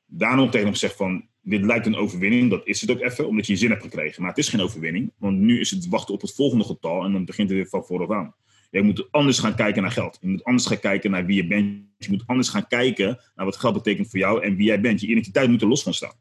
Daarom 0.05 0.45
tegen 0.45 0.65
hem 0.65 0.73
gezegd 0.73 0.95
van, 0.95 1.27
dit 1.45 1.63
lijkt 1.63 1.85
een 1.85 1.95
overwinning. 1.95 2.49
Dat 2.49 2.67
is 2.67 2.81
het 2.81 2.91
ook 2.91 2.99
even, 2.99 3.27
omdat 3.27 3.45
je 3.45 3.53
je 3.53 3.59
zin 3.59 3.69
hebt 3.69 3.83
gekregen. 3.83 4.21
Maar 4.21 4.29
het 4.29 4.39
is 4.39 4.49
geen 4.49 4.61
overwinning. 4.61 5.11
Want 5.17 5.37
nu 5.37 5.59
is 5.59 5.71
het 5.71 5.87
wachten 5.87 6.13
op 6.13 6.21
het 6.21 6.35
volgende 6.35 6.63
getal. 6.63 7.03
En 7.03 7.11
dan 7.11 7.25
begint 7.25 7.49
het 7.49 7.57
weer 7.57 7.67
van 7.67 7.83
vooraf 7.83 8.11
aan. 8.11 8.35
Je 8.71 8.81
moet 8.81 9.11
anders 9.11 9.39
gaan 9.39 9.55
kijken 9.55 9.81
naar 9.81 9.91
geld. 9.91 10.17
Je 10.21 10.27
moet 10.27 10.43
anders 10.43 10.65
gaan 10.65 10.79
kijken 10.79 11.11
naar 11.11 11.25
wie 11.25 11.35
je 11.35 11.47
bent. 11.47 11.83
Je 11.97 12.09
moet 12.09 12.23
anders 12.25 12.49
gaan 12.49 12.67
kijken 12.67 13.19
naar 13.35 13.45
wat 13.45 13.57
geld 13.57 13.73
betekent 13.73 14.09
voor 14.09 14.19
jou 14.19 14.43
en 14.43 14.55
wie 14.55 14.65
jij 14.65 14.81
bent. 14.81 15.01
Je 15.01 15.07
identiteit 15.07 15.49
moet 15.49 15.61
er 15.61 15.67
los 15.67 15.83
van 15.83 15.93
staan. 15.93 16.13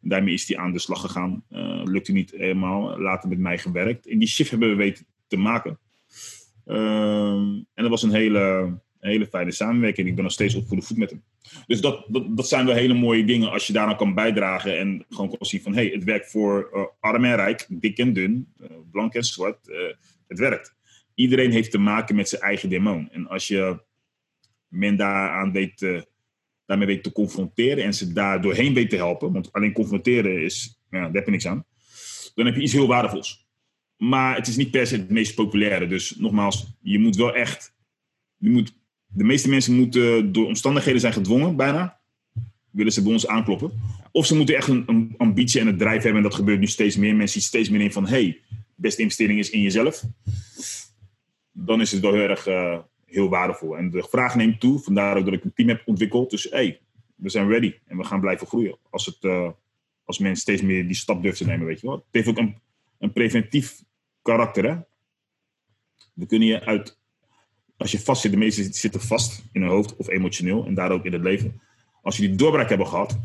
Daarmee 0.00 0.34
is 0.34 0.48
hij 0.48 0.56
aan 0.56 0.72
de 0.72 0.78
slag 0.78 1.00
gegaan. 1.00 1.44
Uh, 1.50 1.82
lukte 1.84 2.12
niet 2.12 2.30
helemaal. 2.30 3.00
Later 3.00 3.28
met 3.28 3.38
mij 3.38 3.58
gewerkt. 3.58 4.06
En 4.06 4.18
die 4.18 4.28
shift 4.28 4.50
hebben 4.50 4.68
we 4.68 4.74
weten 4.74 5.06
te 5.26 5.36
maken. 5.36 5.78
Ehm, 6.66 7.62
en 7.74 7.82
dat 7.82 7.88
was 7.88 8.02
een 8.02 8.14
hele, 8.14 8.74
een 9.02 9.10
hele 9.10 9.26
fijne 9.26 9.50
samenwerking. 9.50 10.08
Ik 10.08 10.14
ben 10.14 10.24
nog 10.24 10.32
steeds 10.32 10.54
op 10.54 10.66
goede 10.66 10.82
voet 10.82 10.96
met 10.96 11.10
hem. 11.10 11.22
Dus 11.66 11.80
dat, 11.80 12.06
dat, 12.08 12.48
zijn 12.48 12.66
wel 12.66 12.74
hele 12.74 12.94
mooie 12.94 13.24
dingen 13.24 13.50
als 13.50 13.66
je 13.66 13.72
daaraan 13.72 13.96
kan 13.96 14.14
bijdragen. 14.14 14.78
En 14.78 15.04
gewoon 15.08 15.28
kan 15.28 15.46
zien 15.46 15.62
van, 15.62 15.74
hé, 15.74 15.82
hey, 15.82 15.92
het 15.92 16.04
werkt 16.04 16.30
voor 16.30 16.70
uh, 16.74 16.84
arm 17.00 17.24
en 17.24 17.36
rijk, 17.36 17.66
dik 17.68 17.98
en 17.98 18.12
dun, 18.12 18.52
uh, 18.60 18.66
blank 18.90 19.14
en 19.14 19.24
zwart. 19.24 19.58
het 20.28 20.38
werkt. 20.38 20.74
Iedereen 21.14 21.50
heeft 21.50 21.70
te 21.70 21.78
maken 21.78 22.16
met 22.16 22.28
zijn 22.28 22.42
eigen 22.42 22.68
demon. 22.68 23.08
En 23.10 23.28
als 23.28 23.48
je 23.48 23.82
men 24.68 24.96
daaraan 24.96 25.52
weet 25.52 26.04
daarmee 26.72 26.86
weet 26.86 27.02
te 27.02 27.12
confronteren 27.12 27.84
en 27.84 27.94
ze 27.94 28.12
daar 28.12 28.42
doorheen 28.42 28.74
weet 28.74 28.90
te 28.90 28.96
helpen, 28.96 29.32
want 29.32 29.52
alleen 29.52 29.72
confronteren 29.72 30.42
is, 30.42 30.80
ja, 30.90 31.00
daar 31.00 31.12
heb 31.12 31.24
je 31.24 31.30
niks 31.30 31.46
aan, 31.46 31.64
dan 32.34 32.46
heb 32.46 32.54
je 32.54 32.62
iets 32.62 32.72
heel 32.72 32.86
waardevols. 32.86 33.46
Maar 33.96 34.36
het 34.36 34.46
is 34.46 34.56
niet 34.56 34.70
per 34.70 34.86
se 34.86 34.96
het 34.96 35.10
meest 35.10 35.34
populaire. 35.34 35.86
Dus 35.86 36.16
nogmaals, 36.16 36.76
je 36.80 36.98
moet 36.98 37.16
wel 37.16 37.34
echt, 37.34 37.74
je 38.36 38.50
moet, 38.50 38.74
de 39.14 39.24
meeste 39.24 39.48
mensen 39.48 39.74
moeten 39.74 40.32
door 40.32 40.46
omstandigheden 40.46 41.00
zijn 41.00 41.12
gedwongen, 41.12 41.56
bijna, 41.56 42.00
willen 42.70 42.92
ze 42.92 43.02
bij 43.02 43.12
ons 43.12 43.26
aankloppen. 43.26 43.72
Of 44.10 44.26
ze 44.26 44.36
moeten 44.36 44.56
echt 44.56 44.68
een, 44.68 45.14
ambitie 45.16 45.60
en 45.60 45.66
een 45.66 45.76
drijf 45.76 46.02
hebben. 46.02 46.22
En 46.22 46.28
dat 46.28 46.34
gebeurt 46.34 46.60
nu 46.60 46.66
steeds 46.66 46.96
meer. 46.96 47.14
Mensen 47.14 47.40
zien 47.40 47.48
steeds 47.48 47.68
meer 47.68 47.80
in 47.80 47.92
van, 47.92 48.06
hey, 48.06 48.40
beste 48.74 49.02
investering 49.02 49.38
is 49.38 49.50
in 49.50 49.60
jezelf. 49.60 50.04
Dan 51.52 51.80
is 51.80 51.92
het 51.92 52.00
wel 52.00 52.12
heel 52.12 52.28
erg, 52.28 52.48
uh, 52.48 52.78
heel 53.06 53.28
waardevol. 53.28 53.76
En 53.76 53.90
de 53.90 54.06
vraag 54.10 54.34
neemt 54.34 54.60
toe, 54.60 54.78
vandaar 54.78 55.16
ook 55.16 55.24
dat 55.24 55.34
ik 55.34 55.44
een 55.44 55.52
team 55.54 55.68
heb 55.68 55.82
ontwikkeld. 55.84 56.30
Dus 56.30 56.46
hey, 56.50 56.80
we 57.14 57.28
zijn 57.28 57.48
ready 57.48 57.74
en 57.86 57.96
we 57.96 58.04
gaan 58.04 58.20
blijven 58.20 58.46
groeien. 58.46 58.78
Als, 58.90 59.06
het, 59.06 59.18
uh, 59.20 59.50
als 60.04 60.18
mensen 60.18 60.40
steeds 60.40 60.62
meer 60.62 60.86
die 60.86 60.96
stap 60.96 61.22
durven 61.22 61.44
te 61.44 61.50
nemen, 61.50 61.66
weet 61.66 61.80
je 61.80 61.86
wel. 61.86 61.96
Het 61.96 62.04
heeft 62.10 62.28
ook 62.28 62.38
een, 62.38 62.56
een 62.98 63.12
preventief 63.12 63.82
karakter, 64.22 64.68
hè. 64.68 64.76
We 66.12 66.26
kunnen 66.26 66.48
je 66.48 66.64
uit... 66.64 67.00
Als 67.82 67.92
je 67.92 68.00
vast 68.00 68.20
zit, 68.20 68.30
de 68.30 68.36
meesten 68.36 68.74
zitten 68.74 69.00
vast 69.00 69.42
in 69.52 69.60
hun 69.60 69.70
hoofd 69.70 69.96
of 69.96 70.08
emotioneel 70.08 70.66
en 70.66 70.74
daar 70.74 70.90
ook 70.90 71.04
in 71.04 71.12
het 71.12 71.22
leven. 71.22 71.60
Als 72.02 72.16
je 72.16 72.28
die 72.28 72.36
doorbraak 72.36 72.68
hebben 72.68 72.86
gehad, 72.86 73.18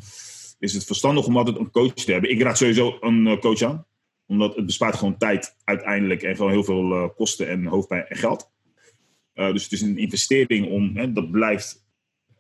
is 0.60 0.74
het 0.74 0.86
verstandig 0.86 1.26
om 1.26 1.38
altijd 1.38 1.58
een 1.58 1.72
coach 1.72 1.94
te 1.94 2.12
hebben. 2.12 2.30
Ik 2.30 2.42
raad 2.42 2.58
sowieso 2.58 2.98
een 3.02 3.28
eh, 3.28 3.40
coach 3.40 3.62
aan, 3.62 3.86
omdat 4.26 4.56
het 4.56 4.66
bespaart 4.66 4.96
gewoon 4.96 5.18
tijd 5.18 5.56
uiteindelijk 5.64 6.24
en 6.24 6.36
gewoon 6.36 6.52
heel 6.52 6.64
veel 6.64 6.92
uh, 6.92 7.08
kosten 7.16 7.50
en 7.50 7.66
hoofdpijn 7.66 8.06
en 8.06 8.18
geld. 8.18 8.52
Uh, 9.36 9.52
dus 9.52 9.64
het 9.64 9.72
is 9.72 9.82
een 9.82 9.98
investering 9.98 10.70
om 10.70 10.98
hè, 10.98 11.14
dat 11.14 11.32
blijft 11.32 11.86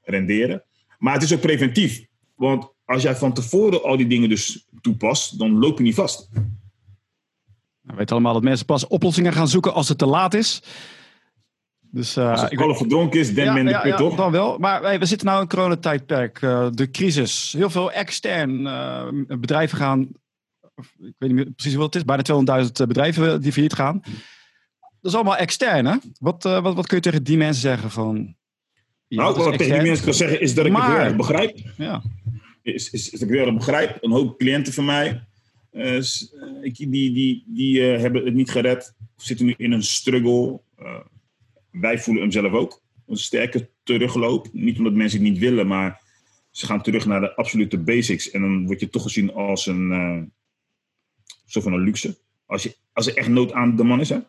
renderen. 0.04 0.64
Maar 1.00 1.14
het 1.14 1.24
is 1.24 1.34
ook 1.34 1.42
preventief. 1.42 2.06
Want 2.36 2.74
als 2.86 3.02
jij 3.02 3.16
van 3.16 3.34
tevoren 3.34 3.84
al 3.84 3.98
die 3.98 4.08
dingen 4.08 4.30
dus 4.30 4.68
toepast, 4.82 5.40
dan 5.40 5.60
loop 5.60 5.78
je 5.78 5.84
niet 5.84 5.96
vast. 5.96 6.30
We 7.82 7.96
weten 7.96 8.16
allemaal 8.16 8.34
dat 8.34 8.44
mensen 8.44 8.66
pas 8.66 8.88
oplossingen 8.88 9.34
gaan 9.34 9.48
zoeken 9.48 9.74
als 9.74 9.90
het 9.90 9.98
te 9.98 10.06
laat 10.06 10.34
is. 10.34 10.62
Dus, 11.92 12.18
uh, 12.18 12.32
als 12.32 12.42
het 12.42 12.52
ik 12.52 12.60
verdronken 12.60 13.20
is, 13.20 13.34
dan 13.34 13.46
ja, 13.46 13.54
men 13.54 13.66
de 13.66 13.80
put, 13.82 13.98
toch? 13.98 14.16
Dan 14.16 14.32
wel. 14.32 14.58
Maar 14.58 14.82
hey, 14.82 15.00
we 15.00 15.06
zitten 15.06 15.28
nu 15.28 15.34
in 15.34 15.40
een 15.40 15.48
coronatijdperk. 15.48 16.42
Uh, 16.42 16.68
de 16.72 16.92
crisis. 16.92 17.54
Heel 17.58 17.70
veel 17.70 17.92
extern 17.92 18.62
uh, 18.62 19.08
bedrijven 19.28 19.78
gaan... 19.78 20.10
Ik 21.00 21.14
weet 21.18 21.30
niet 21.30 21.34
meer 21.34 21.52
precies 21.52 21.76
wat 21.76 21.94
het 21.94 21.96
is. 21.96 22.26
Bijna 22.26 22.64
200.000 22.64 22.88
bedrijven 22.88 23.42
die 23.42 23.52
failliet 23.52 23.74
gaan. 23.74 24.02
Dat 25.02 25.12
is 25.12 25.16
allemaal 25.16 25.38
extern, 25.38 25.86
hè? 25.86 25.96
Wat, 26.20 26.44
wat, 26.44 26.76
wat 26.76 26.88
kun 26.88 26.98
je 26.98 27.04
tegen 27.04 27.24
die 27.24 27.38
mensen 27.38 27.62
zeggen 27.62 27.92
van... 27.92 28.36
Ja, 29.08 29.22
nou, 29.22 29.38
wat 29.38 29.54
ik 29.54 29.58
tegen 29.58 29.80
die 29.80 29.88
mensen 29.88 30.06
kan 30.06 30.14
zeggen 30.14 30.42
is 30.42 30.54
dat 30.54 30.66
ik 30.66 30.76
het 30.76 30.86
heel 30.86 30.96
erg 30.96 31.16
begrijp. 31.16 31.60
Ja. 31.78 32.04
Is, 32.62 32.90
is, 32.90 33.10
is 33.10 33.20
dat 33.20 33.30
ik 33.30 33.36
heel 33.36 33.46
erg 33.46 33.56
begrijp. 33.56 33.98
Een 34.02 34.12
hoop 34.12 34.38
cliënten 34.38 34.74
van 34.74 34.86
mij, 34.86 35.28
uh, 35.72 36.02
die, 36.62 36.90
die, 36.90 37.44
die 37.48 37.80
uh, 37.80 38.00
hebben 38.00 38.26
het 38.26 38.34
niet 38.34 38.52
gered. 38.52 38.94
Of 39.18 39.24
zitten 39.24 39.46
nu 39.46 39.54
in 39.58 39.72
een 39.72 39.84
struggle. 39.84 40.60
Wij 41.80 42.00
voelen 42.00 42.24
hem 42.24 42.32
zelf 42.32 42.52
ook. 42.52 42.82
Een 43.08 43.18
sterke 43.18 43.70
terugloop. 43.84 44.48
Niet 44.52 44.78
omdat 44.78 44.94
mensen 44.94 45.20
het 45.20 45.30
niet 45.30 45.40
willen, 45.40 45.68
maar 45.68 46.02
ze 46.52 46.66
gaan 46.66 46.82
terug 46.82 47.06
naar 47.06 47.22
de 47.22 47.36
absolute 47.36 47.78
basics. 47.78 48.32
En 48.32 48.42
dan 48.42 48.66
word 48.66 48.80
je 48.80 48.90
toch 48.90 49.02
gezien 49.02 49.34
als 49.34 49.66
een 49.66 50.32
soort 51.46 51.64
van 51.64 51.74
een 51.74 51.84
luxe. 51.84 52.18
Als, 52.46 52.64
je, 52.64 52.76
als 52.94 53.08
er 53.08 53.18
echt 53.18 53.30
nood 53.30 53.52
aan 53.52 53.76
de 53.76 53.84
man 53.84 54.00
is. 54.00 54.10
Hè? 54.10 54.20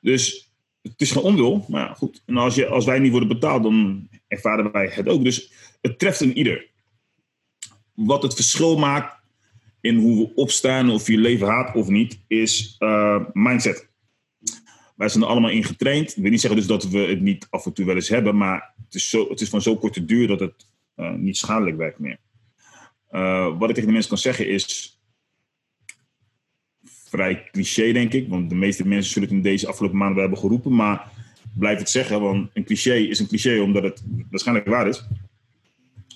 Dus 0.00 0.52
het 0.82 1.00
is 1.00 1.10
geen 1.10 1.22
onwil, 1.22 1.64
maar 1.68 1.88
ja, 1.88 1.94
goed. 1.94 2.22
En 2.26 2.36
als, 2.36 2.54
je, 2.54 2.66
als 2.66 2.84
wij 2.84 2.98
niet 2.98 3.10
worden 3.10 3.28
betaald, 3.28 3.62
dan 3.62 4.08
ervaren 4.28 4.72
wij 4.72 4.90
het 4.92 5.08
ook. 5.08 5.24
Dus 5.24 5.52
het 5.80 5.98
treft 5.98 6.20
een 6.20 6.38
ieder. 6.38 6.70
Wat 7.94 8.22
het 8.22 8.34
verschil 8.34 8.78
maakt 8.78 9.22
in 9.80 9.96
hoe 9.96 10.18
we 10.26 10.34
opstaan, 10.34 10.90
of 10.90 11.06
je 11.06 11.18
leven 11.18 11.46
haat 11.46 11.74
of 11.74 11.88
niet, 11.88 12.18
is 12.26 12.76
uh, 12.78 13.24
mindset. 13.32 13.88
Wij 14.94 15.08
zijn 15.08 15.22
er 15.22 15.28
allemaal 15.28 15.50
in 15.50 15.64
getraind. 15.64 16.16
Ik 16.16 16.22
wil 16.22 16.30
niet 16.30 16.40
zeggen 16.40 16.58
dus 16.60 16.68
dat 16.68 16.88
we 16.88 16.98
het 16.98 17.20
niet 17.20 17.46
af 17.50 17.66
en 17.66 17.72
toe 17.72 17.86
wel 17.86 17.94
eens 17.94 18.08
hebben, 18.08 18.36
maar 18.36 18.74
het 18.84 18.94
is, 18.94 19.10
zo, 19.10 19.28
het 19.28 19.40
is 19.40 19.48
van 19.48 19.62
zo 19.62 19.76
korte 19.76 20.04
duur 20.04 20.26
dat 20.26 20.40
het 20.40 20.66
uh, 20.96 21.12
niet 21.12 21.36
schadelijk 21.36 21.76
werkt 21.76 21.98
meer. 21.98 22.18
Uh, 23.10 23.58
wat 23.58 23.68
ik 23.68 23.74
tegen 23.74 23.86
de 23.86 23.92
mensen 23.92 24.10
kan 24.10 24.18
zeggen 24.18 24.48
is, 24.48 24.98
vrij 27.14 27.48
cliché, 27.50 27.92
denk 27.92 28.12
ik. 28.12 28.28
Want 28.28 28.48
de 28.48 28.54
meeste 28.54 28.86
mensen 28.86 29.12
zullen 29.12 29.28
het 29.28 29.36
in 29.36 29.42
deze 29.42 29.66
afgelopen 29.66 29.98
maanden 29.98 30.20
hebben 30.20 30.38
geroepen. 30.38 30.74
Maar 30.74 31.10
blijf 31.58 31.78
het 31.78 31.90
zeggen, 31.90 32.20
want 32.20 32.50
een 32.52 32.64
cliché 32.64 32.94
is 32.94 33.18
een 33.18 33.26
cliché 33.26 33.60
omdat 33.60 33.82
het 33.82 34.02
waarschijnlijk 34.30 34.68
waar 34.68 34.88
is. 34.88 35.04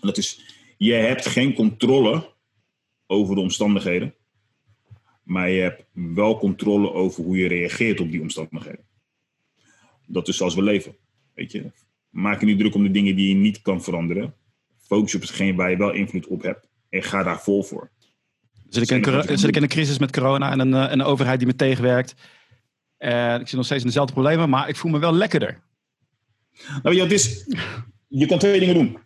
Dat 0.01 0.17
is, 0.17 0.41
je 0.77 0.93
hebt 0.93 1.27
geen 1.27 1.55
controle 1.55 2.33
over 3.07 3.35
de 3.35 3.41
omstandigheden. 3.41 4.14
Maar 5.29 5.51
je 5.51 5.61
hebt 5.61 5.85
wel 5.93 6.38
controle 6.38 6.93
over 6.93 7.25
hoe 7.25 7.37
je 7.37 7.49
reageert 7.49 8.01
op 8.01 8.11
die 8.11 8.21
omstandigheden. 8.21 8.85
Dat 10.07 10.29
is 10.29 10.37
zoals 10.37 10.55
we 10.55 10.62
leven. 10.62 10.97
Weet 11.35 11.53
je? 11.53 11.71
Maak 12.11 12.41
je 12.41 12.47
niet 12.47 12.59
druk 12.59 12.75
om 12.75 12.83
de 12.83 12.91
dingen 12.91 13.17
die 13.17 13.29
je 13.29 13.35
niet 13.35 13.62
kan 13.62 13.83
veranderen. 13.83 14.35
Focus 14.79 15.14
op 15.14 15.21
hetgeen 15.21 15.57
waar 15.57 15.71
je 15.71 15.77
wel 15.77 15.93
invloed 15.93 16.27
op 16.27 16.43
hebt. 16.43 16.69
En 16.88 17.03
ga 17.03 17.23
daar 17.23 17.41
vol 17.43 17.62
voor. 17.62 17.91
Zit 18.69 18.91
ik, 18.91 19.07
in, 19.07 19.38
zit 19.38 19.49
ik 19.49 19.57
in 19.57 19.62
een 19.62 19.69
crisis 19.69 19.99
met 19.99 20.12
corona 20.12 20.51
en 20.51 20.61
een, 20.61 20.75
eh, 20.75 20.93
een 20.93 21.03
overheid 21.03 21.38
die 21.38 21.49
me 21.49 21.57
tegenwerkt. 21.57 22.14
En 22.97 23.41
ik 23.41 23.47
zit 23.47 23.57
nog 23.57 23.64
steeds 23.64 23.81
in 23.81 23.87
dezelfde 23.87 24.12
problemen, 24.12 24.49
maar 24.51 24.69
ik 24.69 24.77
voel 24.77 24.91
me 24.91 24.99
wel 24.99 25.14
lekkerder. 25.14 25.61
Nou 26.83 26.97
ja, 26.97 27.03
het 27.03 27.12
is, 27.12 27.47
je 28.09 28.27
kan 28.27 28.38
twee 28.38 28.61
dingen 28.61 28.75
doen. 28.75 28.99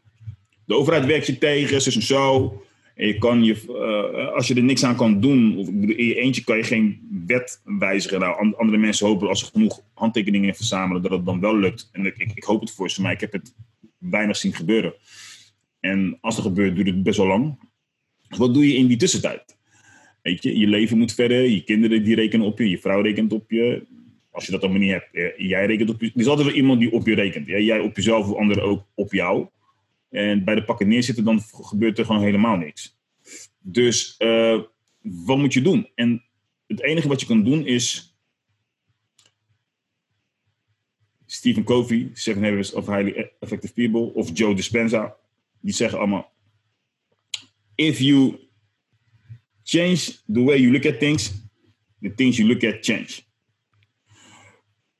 De 0.64 0.74
overheid 0.74 1.04
werkt 1.04 1.26
je 1.26 1.38
tegen, 1.38 1.82
zus 1.82 1.94
en 1.94 2.02
zo. 2.02 2.62
Je 3.06 3.18
kan 3.18 3.44
je, 3.44 3.62
uh, 3.68 4.34
als 4.34 4.48
je 4.48 4.54
er 4.54 4.62
niks 4.62 4.84
aan 4.84 4.96
kan 4.96 5.20
doen, 5.20 5.56
of 5.56 5.68
in 5.68 6.06
je 6.06 6.14
eentje 6.14 6.44
kan 6.44 6.56
je 6.56 6.62
geen 6.62 7.08
wet 7.26 7.60
wijzigen. 7.64 8.20
Nou, 8.20 8.54
andere 8.56 8.78
mensen 8.78 9.06
hopen 9.06 9.28
als 9.28 9.40
ze 9.40 9.46
genoeg 9.52 9.80
handtekeningen 9.94 10.54
verzamelen, 10.54 11.02
dat 11.02 11.10
het 11.10 11.24
dan 11.24 11.40
wel 11.40 11.58
lukt. 11.58 11.88
En 11.92 12.06
ik, 12.06 12.16
ik, 12.16 12.32
ik 12.34 12.44
hoop 12.44 12.60
het 12.60 12.70
voor 12.70 12.90
ze, 12.90 13.02
maar 13.02 13.12
ik 13.12 13.20
heb 13.20 13.32
het 13.32 13.54
weinig 13.98 14.36
zien 14.36 14.54
gebeuren. 14.54 14.94
En 15.80 16.18
als 16.20 16.36
het 16.36 16.44
gebeurt, 16.44 16.74
duurt 16.74 16.86
het 16.86 17.02
best 17.02 17.16
wel 17.16 17.26
lang. 17.26 17.58
Wat 18.28 18.54
doe 18.54 18.68
je 18.68 18.76
in 18.76 18.86
die 18.86 18.96
tussentijd? 18.96 19.56
Weet 20.22 20.42
je, 20.42 20.58
je 20.58 20.66
leven 20.66 20.98
moet 20.98 21.14
verder, 21.14 21.42
je 21.42 21.64
kinderen 21.64 22.04
die 22.04 22.14
rekenen 22.14 22.46
op 22.46 22.58
je, 22.58 22.70
je 22.70 22.78
vrouw 22.78 23.00
rekent 23.00 23.32
op 23.32 23.50
je. 23.50 23.86
Als 24.30 24.46
je 24.46 24.52
dat 24.52 24.62
allemaal 24.62 24.80
niet 24.80 24.90
hebt, 24.90 25.08
eh, 25.12 25.48
jij 25.48 25.66
rekent 25.66 25.90
op 25.90 26.00
je. 26.00 26.06
Er 26.06 26.20
is 26.20 26.26
altijd 26.26 26.46
wel 26.46 26.56
iemand 26.56 26.80
die 26.80 26.92
op 26.92 27.06
je 27.06 27.14
rekent. 27.14 27.46
Jij 27.46 27.80
op 27.80 27.96
jezelf, 27.96 28.28
of 28.28 28.36
anderen 28.36 28.64
ook 28.64 28.86
op 28.94 29.12
jou. 29.12 29.46
En 30.12 30.44
bij 30.44 30.54
de 30.54 30.64
pakken 30.64 30.88
neerzitten, 30.88 31.24
dan 31.24 31.40
gebeurt 31.40 31.98
er 31.98 32.04
gewoon 32.04 32.22
helemaal 32.22 32.56
niks. 32.56 32.98
Dus 33.58 34.14
uh, 34.18 34.62
wat 35.00 35.38
moet 35.38 35.52
je 35.52 35.62
doen? 35.62 35.88
En 35.94 36.24
het 36.66 36.82
enige 36.82 37.08
wat 37.08 37.20
je 37.20 37.26
kan 37.26 37.44
doen 37.44 37.66
is. 37.66 38.16
Stephen 41.26 41.64
Covey, 41.64 42.10
Seven 42.12 42.44
Habits 42.44 42.72
of 42.72 42.86
Highly 42.86 43.32
Effective 43.40 43.72
People, 43.72 44.14
of 44.14 44.30
Joe 44.32 44.54
Dispenza, 44.54 45.16
die 45.60 45.74
zeggen 45.74 45.98
allemaal: 45.98 46.32
if 47.74 47.98
you 47.98 48.38
change 49.62 50.22
the 50.32 50.42
way 50.44 50.58
you 50.58 50.72
look 50.72 50.86
at 50.86 50.98
things, 50.98 51.32
the 52.00 52.14
things 52.14 52.36
you 52.36 52.48
look 52.48 52.64
at 52.64 52.84
change. 52.84 53.22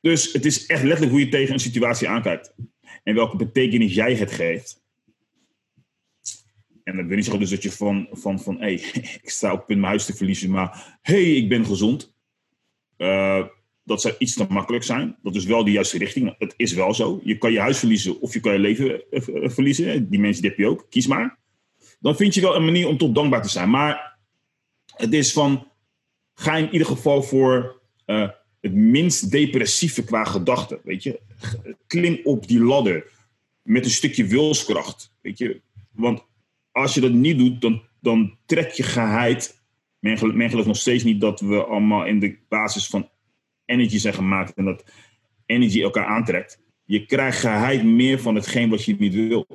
Dus 0.00 0.32
het 0.32 0.44
is 0.44 0.66
echt 0.66 0.82
letterlijk 0.82 1.10
hoe 1.10 1.20
je 1.20 1.28
tegen 1.28 1.54
een 1.54 1.60
situatie 1.60 2.08
aankijkt. 2.08 2.54
En 3.02 3.14
welke 3.14 3.36
betekenis 3.36 3.94
jij 3.94 4.14
het 4.14 4.32
geeft. 4.32 4.81
En 6.84 7.06
niet 7.06 7.24
zeggen 7.24 7.40
dus 7.40 7.50
dat 7.50 7.62
je 7.62 7.72
van, 7.72 8.08
van, 8.12 8.40
van 8.40 8.58
hey, 8.58 8.72
ik 9.22 9.30
sta 9.30 9.52
op 9.52 9.66
punt 9.66 9.78
mijn 9.78 9.90
huis 9.90 10.04
te 10.04 10.14
verliezen, 10.14 10.50
maar 10.50 10.98
hey, 11.02 11.34
ik 11.34 11.48
ben 11.48 11.66
gezond. 11.66 12.14
Uh, 12.98 13.46
dat 13.84 14.00
zou 14.00 14.14
iets 14.18 14.34
te 14.34 14.46
makkelijk 14.48 14.84
zijn. 14.84 15.16
Dat 15.22 15.34
is 15.34 15.44
wel 15.44 15.64
de 15.64 15.70
juiste 15.70 15.98
richting. 15.98 16.34
Het 16.38 16.54
is 16.56 16.72
wel 16.72 16.94
zo. 16.94 17.20
Je 17.24 17.38
kan 17.38 17.52
je 17.52 17.60
huis 17.60 17.78
verliezen 17.78 18.20
of 18.20 18.32
je 18.32 18.40
kan 18.40 18.52
je 18.52 18.58
leven 18.58 19.10
eh, 19.10 19.44
eh, 19.44 19.50
verliezen. 19.50 20.08
Die 20.10 20.20
mensen 20.20 20.42
die 20.42 20.50
heb 20.50 20.58
je 20.58 20.66
ook. 20.66 20.86
Kies 20.88 21.06
maar 21.06 21.40
dan 22.00 22.16
vind 22.16 22.34
je 22.34 22.40
wel 22.40 22.56
een 22.56 22.64
manier 22.64 22.86
om 22.86 22.98
tot 22.98 23.14
dankbaar 23.14 23.42
te 23.42 23.48
zijn. 23.48 23.70
Maar 23.70 24.18
het 24.96 25.12
is 25.12 25.32
van, 25.32 25.68
ga 26.34 26.56
in 26.56 26.72
ieder 26.72 26.86
geval 26.86 27.22
voor 27.22 27.80
het 28.60 28.74
minst 28.74 29.30
depressieve 29.30 30.04
qua 30.04 30.24
gedachten. 30.24 30.80
Weet 30.84 31.02
je, 31.02 31.20
klim 31.86 32.20
op 32.24 32.48
die 32.48 32.60
ladder 32.60 33.10
met 33.62 33.84
een 33.84 33.90
stukje 33.90 34.26
wilskracht. 34.26 35.12
Weet 35.20 35.38
je, 35.38 35.60
want 35.90 36.24
als 36.72 36.94
je 36.94 37.00
dat 37.00 37.12
niet 37.12 37.38
doet, 37.38 37.60
dan 37.60 37.82
dan 38.02 38.36
trek 38.46 38.70
je 38.70 38.82
geheid. 38.82 39.60
Men, 39.98 40.18
gelooft 40.18 40.66
nog 40.66 40.76
steeds 40.76 41.04
niet 41.04 41.20
dat 41.20 41.40
we 41.40 41.64
allemaal 41.64 42.06
in 42.06 42.18
de 42.18 42.38
basis 42.48 42.86
van 42.86 43.08
energy 43.64 43.98
zijn 43.98 44.14
gemaakt 44.14 44.54
en 44.54 44.64
dat 44.64 44.84
energy 45.46 45.82
elkaar 45.82 46.06
aantrekt. 46.06 46.62
Je 46.84 47.06
krijgt 47.06 47.38
geheid 47.38 47.84
meer 47.84 48.20
van 48.20 48.34
hetgeen 48.34 48.70
wat 48.70 48.84
je 48.84 48.96
niet 48.98 49.14
wil. 49.14 49.46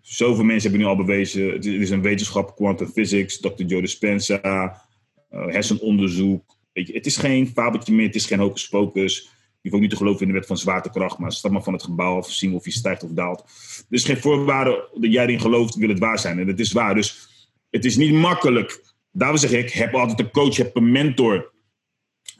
Zoveel 0.00 0.44
mensen 0.44 0.70
hebben 0.70 0.86
nu 0.86 0.92
al 0.92 1.04
bewezen, 1.04 1.52
het 1.52 1.64
is 1.64 1.90
een 1.90 2.02
wetenschap, 2.02 2.56
quantum 2.56 2.88
physics, 2.88 3.40
Dr. 3.40 3.62
Joe 3.62 3.80
Dispenza, 3.80 4.40
uh, 4.42 5.46
hersenonderzoek. 5.46 6.56
Weet 6.72 6.86
je, 6.86 6.92
het 6.92 7.06
is 7.06 7.16
geen 7.16 7.46
fabeltje 7.46 7.92
meer, 7.92 8.06
het 8.06 8.14
is 8.14 8.26
geen 8.26 8.38
hocus 8.38 8.68
pocus. 8.68 9.30
Je 9.66 9.72
hoeft 9.72 9.84
niet 9.84 9.92
te 9.92 9.96
geloven 9.96 10.20
in 10.20 10.26
de 10.26 10.38
wet 10.38 10.46
van 10.46 10.58
zwaartekracht, 10.58 11.18
maar 11.18 11.32
stap 11.32 11.50
maar 11.50 11.62
van 11.62 11.72
het 11.72 11.82
gebouw 11.82 12.16
af, 12.16 12.30
zien 12.30 12.54
of 12.54 12.64
je 12.64 12.70
stijgt 12.70 13.02
of 13.02 13.10
daalt. 13.10 13.40
Er 13.40 13.84
is 13.88 14.04
geen 14.04 14.16
voorwaarde 14.16 14.88
dat 14.94 15.12
jij 15.12 15.22
erin 15.22 15.40
gelooft, 15.40 15.74
wil 15.74 15.88
het 15.88 15.98
waar 15.98 16.18
zijn. 16.18 16.38
En 16.38 16.46
dat 16.46 16.58
is 16.58 16.72
waar. 16.72 16.94
Dus 16.94 17.28
het 17.70 17.84
is 17.84 17.96
niet 17.96 18.12
makkelijk. 18.12 18.84
Daarom 19.12 19.38
zeg 19.38 19.52
ik, 19.52 19.70
heb 19.70 19.94
altijd 19.94 20.20
een 20.20 20.30
coach, 20.30 20.56
heb 20.56 20.76
een 20.76 20.92
mentor 20.92 21.52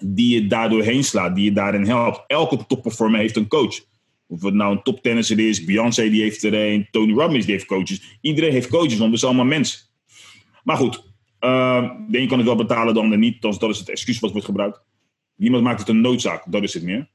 die 0.01 0.35
je 0.35 0.47
daardoor 0.47 0.83
heen 0.83 1.05
slaat, 1.05 1.35
die 1.35 1.45
je 1.45 1.53
daarin 1.53 1.85
helpt. 1.85 2.25
Elke 2.27 2.67
topperformer 2.67 3.21
heeft 3.21 3.37
een 3.37 3.49
coach. 3.49 3.81
Of 4.27 4.43
het 4.43 4.55
nou 4.55 4.77
een 4.77 4.83
toptennisser 4.83 5.39
is, 5.39 5.65
Beyoncé 5.65 6.11
die 6.11 6.23
heeft 6.23 6.43
er 6.43 6.55
een, 6.55 6.89
Tony 6.91 7.13
Robbins 7.13 7.45
die 7.45 7.55
heeft 7.55 7.67
coaches. 7.67 8.19
Iedereen 8.21 8.53
heeft 8.53 8.69
coaches, 8.69 8.99
want 8.99 9.11
we 9.11 9.17
zijn 9.17 9.31
allemaal 9.31 9.51
mensen. 9.51 9.81
Maar 10.65 10.77
goed, 10.77 10.97
uh, 11.41 11.91
de 12.09 12.19
een 12.19 12.29
kan 12.29 12.39
het 12.39 12.47
wel 12.47 12.57
betalen, 12.57 12.95
de 12.95 13.01
ander 13.01 13.19
niet. 13.19 13.43
Dat 13.43 13.63
is 13.63 13.79
het 13.79 13.89
excuus 13.89 14.19
wat 14.19 14.31
wordt 14.31 14.47
gebruikt. 14.47 14.81
Niemand 15.37 15.63
maakt 15.63 15.81
het 15.81 15.89
een 15.89 16.01
noodzaak, 16.01 16.45
dat 16.49 16.63
is 16.63 16.75
het 16.75 16.83
meer. 16.83 17.15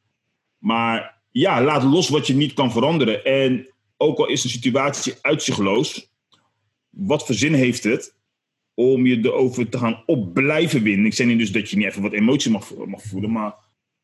Maar 0.62 1.22
ja, 1.32 1.64
laat 1.64 1.84
los 1.84 2.10
wat 2.10 2.28
je 2.28 2.34
niet 2.34 2.54
kan 2.54 2.72
veranderen. 2.72 3.26
En 3.26 3.68
ook 3.98 4.18
al 4.18 4.28
is 4.28 4.42
de 4.42 4.50
situatie 4.50 5.14
uitzichtloos, 5.22 6.12
wat 6.90 7.26
voor 7.26 7.36
zin 7.36 7.54
heeft 7.54 7.84
het 7.84 8.16
om 8.74 9.06
je 9.06 9.18
erover 9.18 9.70
te 9.70 9.78
gaan 9.78 10.04
op 10.06 10.34
blijven 10.34 10.84
winnen? 10.84 11.06
Ik 11.06 11.14
zeg 11.14 11.28
niet 11.28 11.38
dus 11.38 11.52
dat 11.52 11.70
je 11.70 11.78
niet 11.78 11.86
even 11.86 12.02
wat 12.02 12.14
emotie 12.14 12.52
mag, 12.52 12.76
mag 12.86 13.04
voelen, 13.04 13.32
maar 13.32 13.54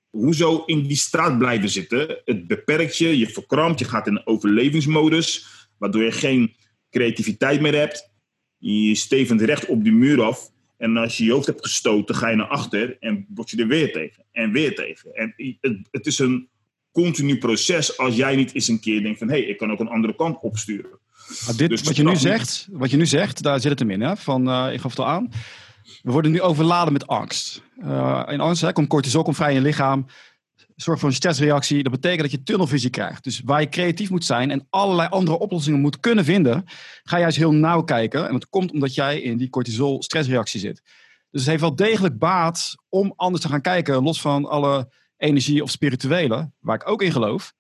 hoezo 0.10 0.64
in 0.66 0.84
die 0.84 0.98
straat 0.98 1.38
blijven 1.38 1.70
zitten? 1.70 2.22
Het 2.26 2.48
beperkt 2.48 2.98
je, 2.98 3.18
je 3.18 3.30
verkrampt, 3.30 3.80
je 3.80 3.86
gaat 3.86 4.08
in 4.08 4.16
een 4.16 4.28
overlevingsmodus, 4.28 5.48
waardoor 5.78 6.04
je 6.04 6.12
geen 6.12 6.56
creativiteit 6.90 7.62
meer 7.62 7.76
hebt. 7.76 8.12
Je 8.58 8.96
stevend 8.96 9.42
recht 9.42 9.66
op 9.66 9.84
die 9.84 9.94
muur 9.94 10.22
af. 10.22 10.52
En 10.78 10.98
als 10.98 11.18
je 11.18 11.24
je 11.24 11.32
hoofd 11.32 11.46
hebt 11.46 11.64
gestoten, 11.64 12.16
ga 12.16 12.30
je 12.30 12.36
naar 12.36 12.48
achter 12.48 12.98
en 13.00 13.26
word 13.30 13.50
je 13.50 13.58
er 13.58 13.68
weer 13.68 13.92
tegen. 13.92 14.24
En 14.32 14.52
weer 14.52 14.76
tegen. 14.76 15.14
En 15.14 15.34
het, 15.62 15.78
het 15.92 16.06
is 16.06 16.20
een 16.20 16.50
continu 16.92 17.38
proces 17.38 17.98
als 17.98 18.16
jij 18.16 18.36
niet 18.36 18.54
eens 18.54 18.68
een 18.68 18.80
keer 18.80 19.02
denkt 19.02 19.20
van... 19.20 19.30
hé, 19.30 19.40
hey, 19.40 19.44
ik 19.44 19.58
kan 19.58 19.72
ook 19.72 19.80
een 19.80 19.88
andere 19.88 20.16
kant 20.16 20.42
opsturen. 20.42 21.00
dit, 21.56 21.70
dus 21.70 21.82
wat, 21.82 21.96
je 21.96 22.04
nu 22.04 22.16
zegt, 22.16 22.68
wat 22.72 22.92
je 22.92 22.98
nu 22.98 23.06
zegt, 23.06 23.44
daar 23.44 23.60
zit 23.60 23.72
het 23.72 23.80
hem 23.80 23.90
in. 23.90 24.02
Hè? 24.02 24.18
Van, 24.18 24.50
uh, 24.50 24.74
ik 24.74 24.80
gaf 24.80 24.92
het 24.92 25.00
al 25.00 25.08
aan. 25.08 25.32
We 26.02 26.12
worden 26.12 26.32
nu 26.32 26.42
overladen 26.42 26.94
met 26.94 27.08
angst. 27.08 27.64
Uh, 27.78 28.24
in 28.28 28.40
angst 28.40 28.62
hè, 28.62 28.74
komt 28.74 28.88
cortisol 28.88 29.24
komt 29.24 29.36
vrij 29.36 29.50
in 29.50 29.56
je 29.56 29.62
lichaam. 29.62 30.06
Voor 30.84 31.04
een 31.04 31.14
stressreactie. 31.14 31.84
Dat 31.84 31.92
betekent 31.92 32.22
dat 32.22 32.32
je 32.32 32.44
tunnelvisie 32.44 32.90
krijgt. 32.90 33.24
Dus 33.24 33.42
waar 33.46 33.62
je 33.62 33.70
creatief 33.70 34.10
moet 34.10 34.26
zijn 34.26 34.52
en 34.52 34.68
allerlei 34.70 35.10
andere 35.10 35.40
oplossingen 35.40 35.80
moet 35.80 36.00
kunnen 36.00 36.26
vinden, 36.26 36.64
ga 37.04 37.16
je 37.16 37.22
juist 37.22 37.38
heel 37.38 37.52
nauw 37.52 37.82
kijken. 37.82 38.28
En 38.28 38.34
dat 38.34 38.50
komt 38.50 38.72
omdat 38.72 38.94
jij 38.94 39.22
in 39.22 39.38
die 39.38 39.50
cortisol 39.50 40.04
stressreactie 40.04 40.60
zit. 40.60 40.82
Dus 41.32 41.42
het 41.42 41.50
heeft 41.50 41.62
wel 41.62 41.76
degelijk 41.76 42.18
baat 42.18 42.76
om 42.90 43.14
anders 43.16 43.44
te 43.44 43.50
gaan 43.50 43.62
kijken, 43.62 44.04
los 44.04 44.22
van 44.22 44.46
alle 44.46 44.92
energie 45.18 45.64
of 45.64 45.70
spirituele, 45.70 46.52
waar 46.60 46.76
ik 46.76 46.90
ook 46.90 47.02
in 47.02 47.12
geloof. 47.12 47.54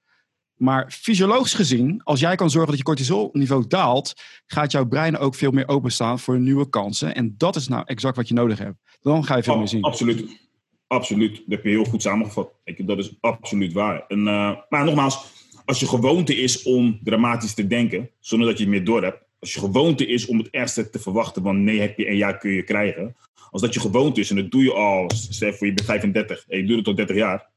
Maar 0.53 0.91
fysiologisch 0.91 1.53
gezien, 1.53 2.01
als 2.03 2.19
jij 2.19 2.35
kan 2.35 2.49
zorgen 2.49 2.69
dat 2.69 2.77
je 2.77 2.83
cortisolniveau 2.83 3.67
daalt, 3.67 4.13
gaat 4.45 4.71
jouw 4.71 4.85
brein 4.85 5.17
ook 5.17 5.35
veel 5.35 5.51
meer 5.51 5.67
openstaan 5.67 6.19
voor 6.19 6.39
nieuwe 6.39 6.69
kansen. 6.69 7.15
En 7.15 7.33
dat 7.37 7.55
is 7.55 7.67
nou 7.67 7.83
exact 7.85 8.15
wat 8.15 8.27
je 8.27 8.33
nodig 8.33 8.57
hebt. 8.57 8.77
Dan 9.01 9.25
ga 9.25 9.35
je 9.35 9.43
veel 9.43 9.57
meer 9.57 9.67
zien. 9.67 9.81
Absoluut. 9.81 10.46
Absoluut. 10.87 11.35
Dat 11.35 11.43
heb 11.47 11.63
je 11.63 11.69
heel 11.69 11.83
goed 11.83 12.01
samengevat. 12.01 12.51
Ik, 12.63 12.87
dat 12.87 12.97
is 12.97 13.11
absoluut 13.19 13.73
waar. 13.73 14.05
En, 14.07 14.19
uh, 14.19 14.55
maar 14.69 14.85
nogmaals, 14.85 15.25
als 15.65 15.79
je 15.79 15.87
gewoonte 15.87 16.35
is 16.35 16.63
om 16.63 16.99
dramatisch 17.03 17.53
te 17.53 17.67
denken, 17.67 18.09
zonder 18.19 18.47
dat 18.47 18.57
je 18.57 18.63
het 18.63 18.73
meer 18.73 18.83
door 18.83 19.03
hebt. 19.03 19.25
Als 19.39 19.53
je 19.53 19.59
gewoonte 19.59 20.07
is 20.07 20.25
om 20.25 20.37
het 20.37 20.49
ergste 20.49 20.89
te 20.89 20.99
verwachten, 20.99 21.43
want 21.43 21.59
nee 21.59 21.79
heb 21.79 21.97
je 21.97 22.05
en 22.05 22.17
ja 22.17 22.31
kun 22.31 22.51
je 22.51 22.63
krijgen. 22.63 23.15
Als 23.51 23.61
dat 23.61 23.73
je 23.73 23.79
gewoonte 23.79 24.19
is 24.19 24.29
en 24.29 24.35
dat 24.35 24.51
doe 24.51 24.63
je 24.63 24.73
al, 24.73 25.11
stel 25.15 25.53
voor 25.53 25.67
je 25.67 25.73
bent 25.73 25.87
35 25.87 26.45
en 26.47 26.57
je 26.57 26.65
doet 26.65 26.75
het 26.75 26.85
tot 26.85 26.97
30 26.97 27.15
jaar 27.15 27.55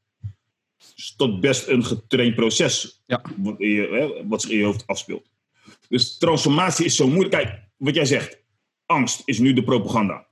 is 0.96 1.14
dat 1.16 1.40
best 1.40 1.68
een 1.68 1.84
getraind 1.84 2.34
proces. 2.34 3.02
Ja. 3.06 3.22
Wat, 3.36 3.54
je, 3.58 3.88
hè, 3.90 4.28
wat 4.28 4.42
zich 4.42 4.50
in 4.50 4.58
je 4.58 4.64
hoofd 4.64 4.86
afspeelt. 4.86 5.30
Dus 5.88 6.18
transformatie 6.18 6.84
is 6.84 6.96
zo 6.96 7.06
moeilijk. 7.06 7.30
Kijk, 7.30 7.62
wat 7.76 7.94
jij 7.94 8.04
zegt. 8.04 8.38
Angst 8.86 9.22
is 9.24 9.38
nu 9.38 9.52
de 9.52 9.62
propaganda. 9.62 10.26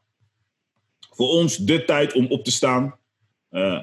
Voor 1.11 1.29
ons 1.29 1.57
de 1.57 1.85
tijd 1.85 2.13
om 2.13 2.27
op 2.27 2.45
te 2.45 2.51
staan. 2.51 2.99
Uh, 3.51 3.83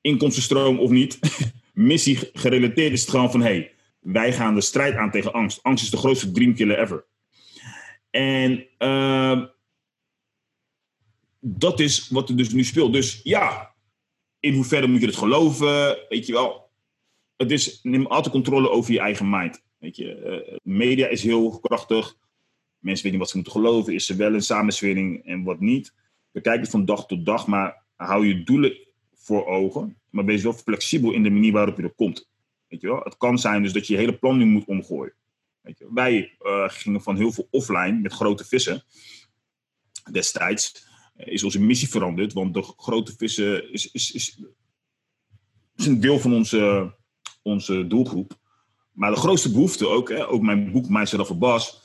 inkomstenstroom 0.00 0.78
of 0.78 0.90
niet. 0.90 1.18
Missie 1.72 2.18
gerelateerd 2.32 2.92
is 2.92 3.00
het 3.00 3.10
gewoon 3.10 3.30
van... 3.30 3.42
hey, 3.42 3.74
wij 4.00 4.32
gaan 4.32 4.54
de 4.54 4.60
strijd 4.60 4.94
aan 4.94 5.10
tegen 5.10 5.32
angst. 5.32 5.62
Angst 5.62 5.84
is 5.84 5.90
de 5.90 5.96
grootste 5.96 6.30
dreamkiller 6.30 6.78
ever. 6.78 7.04
En 8.10 8.66
uh, 8.78 9.44
dat 11.40 11.80
is 11.80 12.08
wat 12.08 12.28
er 12.28 12.36
dus 12.36 12.52
nu 12.52 12.64
speelt. 12.64 12.92
Dus 12.92 13.20
ja, 13.22 13.74
in 14.40 14.54
hoeverre 14.54 14.86
moet 14.86 15.00
je 15.00 15.06
het 15.06 15.16
geloven? 15.16 15.98
Weet 16.08 16.26
je 16.26 16.32
wel, 16.32 16.70
het 17.36 17.50
is, 17.50 17.80
neem 17.82 18.06
altijd 18.06 18.34
controle 18.34 18.70
over 18.70 18.92
je 18.92 19.00
eigen 19.00 19.30
mind. 19.30 19.64
Weet 19.78 19.96
je, 19.96 20.42
uh, 20.50 20.58
media 20.62 21.06
is 21.06 21.22
heel 21.22 21.60
krachtig. 21.60 22.16
Mensen 22.78 23.04
weten 23.04 23.10
niet 23.10 23.18
wat 23.18 23.28
ze 23.28 23.36
moeten 23.36 23.52
geloven. 23.52 23.94
Is 23.94 24.08
er 24.08 24.16
wel 24.16 24.34
een 24.34 24.42
samenswering 24.42 25.24
en 25.24 25.42
wat 25.42 25.60
niet? 25.60 25.94
We 26.36 26.42
kijken 26.42 26.66
van 26.66 26.84
dag 26.84 27.06
tot 27.06 27.24
dag, 27.24 27.46
maar 27.46 27.84
hou 27.94 28.26
je 28.26 28.42
doelen 28.42 28.78
voor 29.14 29.46
ogen. 29.46 29.96
Maar 30.10 30.24
wees 30.24 30.42
wel 30.42 30.52
flexibel 30.52 31.12
in 31.12 31.22
de 31.22 31.30
manier 31.30 31.52
waarop 31.52 31.76
je 31.76 31.82
er 31.82 31.94
komt. 31.94 32.28
Weet 32.68 32.80
je 32.80 32.86
wel? 32.86 33.00
Het 33.02 33.16
kan 33.16 33.38
zijn 33.38 33.62
dus 33.62 33.72
dat 33.72 33.86
je 33.86 33.92
je 33.92 33.98
hele 33.98 34.18
plan 34.18 34.38
nu 34.38 34.44
moet 34.44 34.64
omgooien. 34.64 35.14
Weet 35.60 35.78
je? 35.78 35.86
Wij 35.94 36.36
uh, 36.42 36.64
gingen 36.68 37.02
van 37.02 37.16
heel 37.16 37.32
veel 37.32 37.48
offline 37.50 38.00
met 38.00 38.12
grote 38.12 38.44
vissen 38.44 38.84
destijds 40.12 40.86
is 41.16 41.42
onze 41.42 41.60
missie 41.60 41.88
veranderd. 41.88 42.32
Want 42.32 42.54
de 42.54 42.62
grote 42.62 43.14
vissen 43.16 43.72
is, 43.72 43.90
is, 43.90 44.12
is, 44.12 44.38
een 45.76 46.00
deel 46.00 46.18
van 46.18 46.34
onze, 46.34 46.94
onze 47.42 47.86
doelgroep. 47.86 48.38
Maar 48.92 49.10
de 49.10 49.20
grootste 49.20 49.52
behoefte 49.52 49.88
ook, 49.88 50.08
hè, 50.08 50.28
ook 50.28 50.42
mijn 50.42 50.72
boek 50.72 50.90
a 50.90 51.34
Boss, 51.34 51.80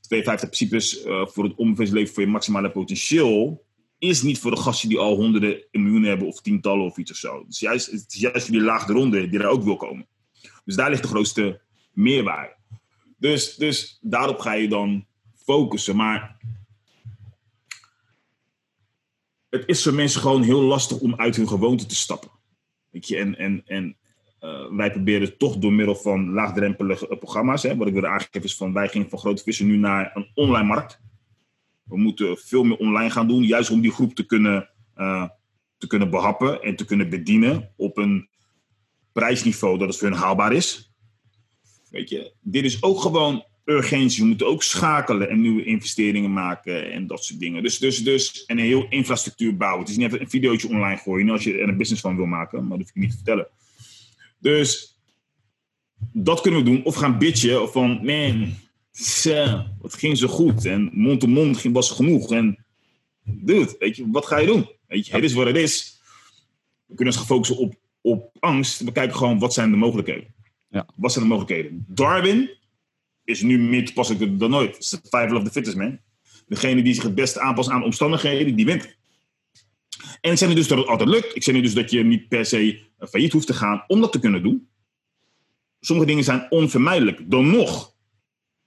52 0.00 0.48
principes 0.48 1.04
uh, 1.04 1.26
voor 1.26 1.44
het 1.44 1.54
onbevreesd 1.54 2.12
voor 2.12 2.22
je 2.22 2.28
maximale 2.28 2.70
potentieel, 2.70 3.64
is 4.00 4.22
niet 4.22 4.38
voor 4.38 4.50
de 4.50 4.60
gasten 4.60 4.88
die 4.88 4.98
al 4.98 5.16
honderden 5.16 5.64
miljoenen 5.72 6.08
hebben 6.08 6.26
of 6.26 6.40
tientallen 6.40 6.84
of 6.84 6.96
iets 6.96 7.10
of 7.10 7.16
zo. 7.16 7.44
Is 7.48 7.60
juist, 7.60 7.90
het 7.90 8.14
is 8.14 8.20
juist 8.20 8.50
die 8.50 8.60
laagde 8.60 8.92
ronde 8.92 9.28
die 9.28 9.38
daar 9.38 9.50
ook 9.50 9.62
wil 9.62 9.76
komen. 9.76 10.06
Dus 10.64 10.76
daar 10.76 10.90
ligt 10.90 11.02
de 11.02 11.08
grootste 11.08 11.60
meerwaarde. 11.92 12.56
Dus, 13.16 13.54
dus 13.56 13.98
daarop 14.00 14.38
ga 14.38 14.52
je 14.52 14.68
dan 14.68 15.06
focussen. 15.34 15.96
Maar 15.96 16.36
het 19.48 19.62
is 19.66 19.82
voor 19.82 19.94
mensen 19.94 20.20
gewoon 20.20 20.42
heel 20.42 20.62
lastig 20.62 20.98
om 20.98 21.14
uit 21.16 21.36
hun 21.36 21.48
gewoonte 21.48 21.86
te 21.86 21.96
stappen. 21.96 22.30
Weet 22.90 23.08
je, 23.08 23.16
en, 23.16 23.38
en, 23.38 23.62
en 23.66 23.96
uh, 24.40 24.76
wij 24.76 24.90
proberen 24.90 25.36
toch 25.38 25.56
door 25.56 25.72
middel 25.72 25.94
van 25.94 26.32
laagdrempelige 26.32 27.16
programma's. 27.16 27.62
Hè, 27.62 27.76
wat 27.76 27.86
ik 27.86 27.92
wil 27.92 28.06
aangeven 28.06 28.42
is 28.42 28.56
van 28.56 28.72
wij 28.72 28.88
gingen 28.88 29.10
van 29.10 29.18
grote 29.18 29.42
vissen 29.42 29.66
nu 29.66 29.76
naar 29.76 30.10
een 30.14 30.30
online 30.34 30.66
markt. 30.66 31.00
We 31.90 31.98
moeten 31.98 32.36
veel 32.38 32.64
meer 32.64 32.76
online 32.76 33.10
gaan 33.10 33.28
doen, 33.28 33.42
juist 33.42 33.70
om 33.70 33.80
die 33.80 33.92
groep 33.92 34.14
te 34.14 34.26
kunnen, 34.26 34.68
uh, 34.96 35.28
te 35.78 35.86
kunnen 35.86 36.10
behappen 36.10 36.62
en 36.62 36.76
te 36.76 36.84
kunnen 36.84 37.10
bedienen 37.10 37.72
op 37.76 37.96
een 37.96 38.28
prijsniveau 39.12 39.78
dat 39.78 39.88
het 39.88 39.98
voor 39.98 40.08
hun 40.08 40.18
haalbaar 40.18 40.52
is. 40.52 40.92
Weet 41.90 42.08
je, 42.08 42.32
dit 42.40 42.64
is 42.64 42.82
ook 42.82 43.00
gewoon 43.00 43.44
urgentie. 43.64 44.22
We 44.22 44.28
moeten 44.28 44.46
ook 44.46 44.62
schakelen 44.62 45.28
en 45.28 45.40
nieuwe 45.40 45.64
investeringen 45.64 46.32
maken 46.32 46.92
en 46.92 47.06
dat 47.06 47.24
soort 47.24 47.40
dingen. 47.40 47.62
Dus, 47.62 47.78
dus, 47.78 48.04
dus 48.04 48.44
en 48.44 48.58
een 48.58 48.64
heel 48.64 48.86
infrastructuur 48.88 49.56
bouwen. 49.56 49.80
Het 49.80 49.90
is 49.90 49.96
niet 49.96 50.06
even 50.06 50.20
een 50.20 50.30
videootje 50.30 50.68
online 50.68 50.96
gooien 50.96 51.30
als 51.30 51.44
je 51.44 51.58
er 51.58 51.68
een 51.68 51.76
business 51.76 52.02
van 52.02 52.16
wil 52.16 52.26
maken, 52.26 52.60
maar 52.60 52.78
dat 52.78 52.86
hoef 52.86 52.88
ik 52.88 53.02
niet 53.02 53.10
te 53.10 53.16
vertellen. 53.16 53.48
Dus 54.38 54.98
dat 56.12 56.40
kunnen 56.40 56.60
we 56.60 56.70
doen. 56.70 56.84
Of 56.84 56.94
gaan 56.94 57.18
bitchen 57.18 57.62
of 57.62 57.72
van, 57.72 58.00
man, 58.04 58.54
het 59.82 59.94
ging 59.94 60.18
zo 60.18 60.28
goed 60.28 60.64
en 60.64 60.90
mond 60.92 61.20
to 61.20 61.26
mond 61.26 61.62
was 61.62 61.90
genoeg. 61.90 62.32
En 62.32 62.64
dude, 63.24 63.76
weet 63.78 63.96
je, 63.96 64.10
wat 64.10 64.26
ga 64.26 64.38
je 64.38 64.46
doen? 64.46 64.68
Weet 64.86 65.06
je, 65.06 65.12
het 65.14 65.24
is 65.24 65.32
wat 65.32 65.46
het 65.46 65.56
is. 65.56 66.00
We 66.86 66.94
kunnen 66.94 67.14
ons 67.14 67.16
gaan 67.16 67.26
focussen 67.26 67.56
op, 67.56 67.74
op 68.00 68.36
angst. 68.38 68.80
We 68.80 68.92
kijken 68.92 69.16
gewoon, 69.16 69.38
wat 69.38 69.54
zijn 69.54 69.70
de 69.70 69.76
mogelijkheden? 69.76 70.34
Ja. 70.68 70.86
Wat 70.96 71.12
zijn 71.12 71.24
de 71.24 71.30
mogelijkheden? 71.30 71.84
Darwin 71.88 72.50
is 73.24 73.42
nu 73.42 73.58
meer 73.58 73.84
toepasselijk 73.84 74.38
dan 74.38 74.50
nooit. 74.50 74.74
Het 74.74 74.82
is 74.82 74.90
de 74.90 74.98
survival 75.02 75.36
of 75.36 75.44
the 75.44 75.50
fittest, 75.50 75.76
man. 75.76 75.98
Degene 76.46 76.82
die 76.82 76.94
zich 76.94 77.02
het 77.02 77.14
beste 77.14 77.40
aanpast 77.40 77.68
aan 77.68 77.84
omstandigheden, 77.84 78.56
die 78.56 78.64
wint. 78.64 78.98
En 80.20 80.32
ik 80.32 80.38
zeg 80.38 80.48
niet 80.48 80.56
dus 80.56 80.68
dat 80.68 80.78
het 80.78 80.86
altijd 80.86 81.08
lukt. 81.08 81.36
Ik 81.36 81.42
zeg 81.42 81.54
niet 81.54 81.64
dus 81.64 81.74
dat 81.74 81.90
je 81.90 82.04
niet 82.04 82.28
per 82.28 82.46
se 82.46 82.80
failliet 82.98 83.32
hoeft 83.32 83.46
te 83.46 83.54
gaan 83.54 83.84
om 83.86 84.00
dat 84.00 84.12
te 84.12 84.20
kunnen 84.20 84.42
doen. 84.42 84.68
Sommige 85.80 86.08
dingen 86.08 86.24
zijn 86.24 86.46
onvermijdelijk. 86.50 87.30
Dan 87.30 87.50
nog. 87.50 87.89